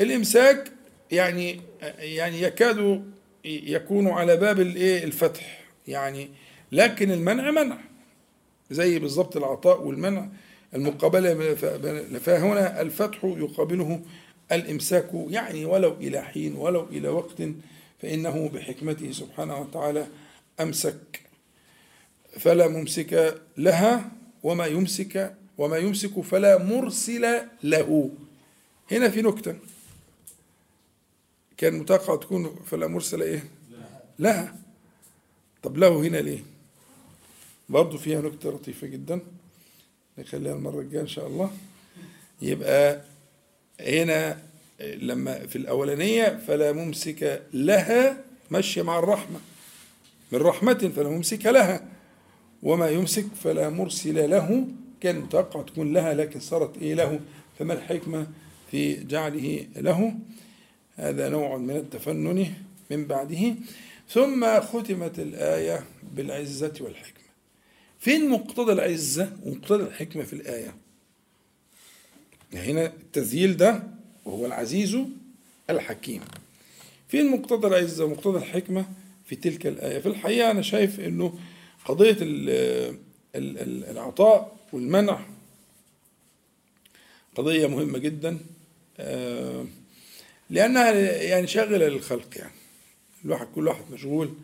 [0.00, 0.72] الإمساك
[1.12, 1.60] يعني
[1.98, 3.04] يعني يكاد
[3.44, 5.64] يكون على باب الإيه؟ الفتح.
[5.88, 6.28] يعني
[6.72, 7.78] لكن المنع منع.
[8.70, 10.28] زي بالضبط العطاء والمنع.
[10.74, 11.54] المقابلة
[12.18, 14.02] فهنا الفتح يقابله
[14.52, 17.42] الإمساك يعني ولو إلى حين ولو إلى وقت
[18.02, 20.06] فإنه بحكمته سبحانه وتعالى
[20.60, 21.20] أمسك.
[22.38, 24.10] فلا ممسك لها
[24.42, 28.10] وما يمسك وما يمسك فلا مرسل له.
[28.92, 29.56] هنا في نكتة.
[31.56, 33.44] كان متوقع تكون فلا مرسل إيه؟
[34.18, 34.54] لها.
[35.62, 36.57] طب له هنا ليه؟
[37.68, 39.20] برضو فيها نكتة لطيفة جدا.
[40.18, 41.50] نخليها المرة الجاية إن شاء الله.
[42.42, 43.00] يبقى
[43.80, 44.42] هنا
[44.80, 49.40] لما في الأولانية فلا ممسك لها ماشية مع الرحمة.
[50.32, 51.88] من رحمة فلا ممسك لها
[52.62, 54.66] وما يمسك فلا مرسل له.
[55.00, 57.20] كان متوقع تكون لها لكن صارت إيه له؟
[57.58, 58.26] فما الحكمة
[58.70, 60.14] في جعله له؟
[60.96, 62.52] هذا نوع من التفنن
[62.90, 63.54] من بعده.
[64.08, 65.84] ثم ختمت الآية
[66.16, 67.17] بالعزة والحكمة.
[67.98, 70.74] فين مقتضى العزة ومقتضى الحكمة في الآية؟
[72.52, 73.82] هنا التذييل ده
[74.24, 74.98] وهو العزيز
[75.70, 76.20] الحكيم.
[77.08, 78.86] فين مقتضى العزة ومقتضى الحكمة
[79.24, 81.38] في تلك الآية؟ في الحقيقة أنا شايف أنه
[81.84, 82.50] قضية ال
[83.34, 85.20] ال ال العطاء والمنع
[87.36, 88.38] قضية مهمة جدا
[88.98, 89.66] آه،
[90.50, 90.90] لأنها
[91.22, 92.52] يعني شاغلة للخلق يعني.
[93.24, 94.34] الواحد كل واحد مشغول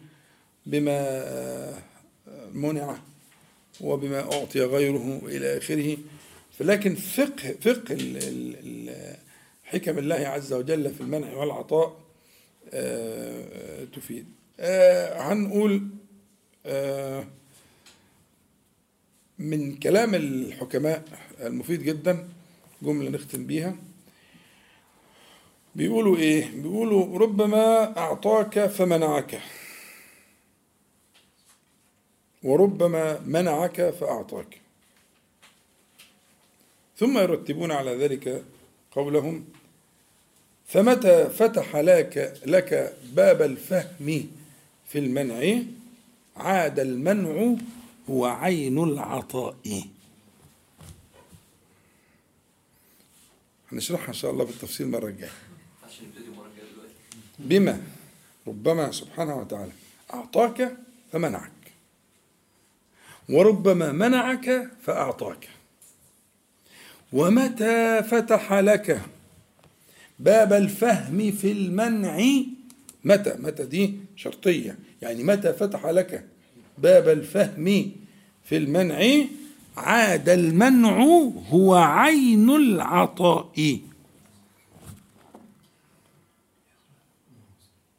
[0.66, 1.82] بما آه،
[2.52, 2.98] منع
[3.80, 5.96] وبما أعطي غيره إلى آخره.
[6.59, 7.96] فلكن فقه فقه
[9.64, 12.01] حكم الله عز وجل في المنع والعطاء
[12.72, 14.26] آه، تفيد.
[14.60, 15.88] آه، هنقول
[16.66, 17.26] آه،
[19.38, 21.05] من كلام الحكماء
[21.40, 22.28] المفيد جدا
[22.82, 23.76] جملة نختم بيها.
[25.74, 29.40] بيقولوا إيه؟ بيقولوا ربما أعطاك فمنعك.
[32.44, 34.60] وربما منعك فأعطاك.
[36.98, 38.44] ثم يرتبون على ذلك
[38.90, 39.44] قولهم
[40.66, 44.28] فمتى فتح لك لك باب الفهم
[44.86, 45.62] في المنع؟
[46.36, 47.56] عاد المنع
[48.10, 49.82] هو عين العطاء.
[53.72, 55.30] هنشرحها إن شاء الله بالتفصيل المرة الجاية.
[57.38, 57.82] بما؟
[58.46, 59.72] ربما سبحانه وتعالى
[60.14, 60.76] أعطاك
[61.12, 61.53] فمنعك.
[63.28, 65.48] وربما منعك فأعطاك.
[67.12, 69.01] ومتى فتح لك
[70.18, 72.20] باب الفهم في المنع؟
[73.05, 74.78] متى؟ متى دي شرطية.
[75.02, 76.24] يعني متى فتح لك
[76.78, 77.92] باب الفهم
[78.44, 79.24] في المنع؟
[79.76, 80.98] عاد المنع
[81.51, 83.80] هو عين العطاء.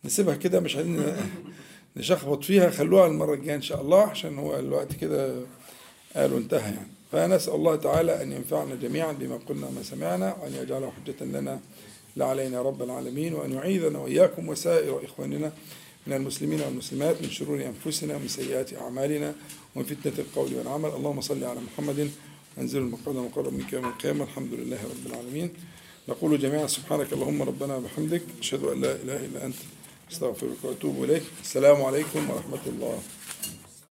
[0.05, 1.03] نسيبها كده مش عايزين
[1.97, 5.35] نشخبط فيها خلوها المرة الجاية إن شاء الله عشان هو الوقت كده
[6.15, 6.87] قالوا انتهى يعني.
[7.11, 11.59] فنسأل الله تعالى أن ينفعنا جميعا بما قلنا وما سمعنا وأن يجعله حجة لنا
[12.15, 15.51] لا علينا رب العالمين وأن يعيذنا وإياكم وسائر إخواننا
[16.07, 19.35] من المسلمين والمسلمات من شرور أنفسنا ومن سيئات أعمالنا
[19.75, 20.89] ومن فتنة القول والعمل.
[20.89, 22.11] اللهم صل على محمد.
[22.57, 24.23] وانزل المقعد مقرب منك يوم القيامة.
[24.23, 25.49] الحمد لله رب العالمين.
[26.09, 29.55] نقول جميعا سبحانك اللهم ربنا وبحمدك أشهد أن لا إله إلا أنت.
[30.11, 31.23] أستغفرك وأتوب إليك.
[31.43, 32.99] السلام عليكم ورحمة الله.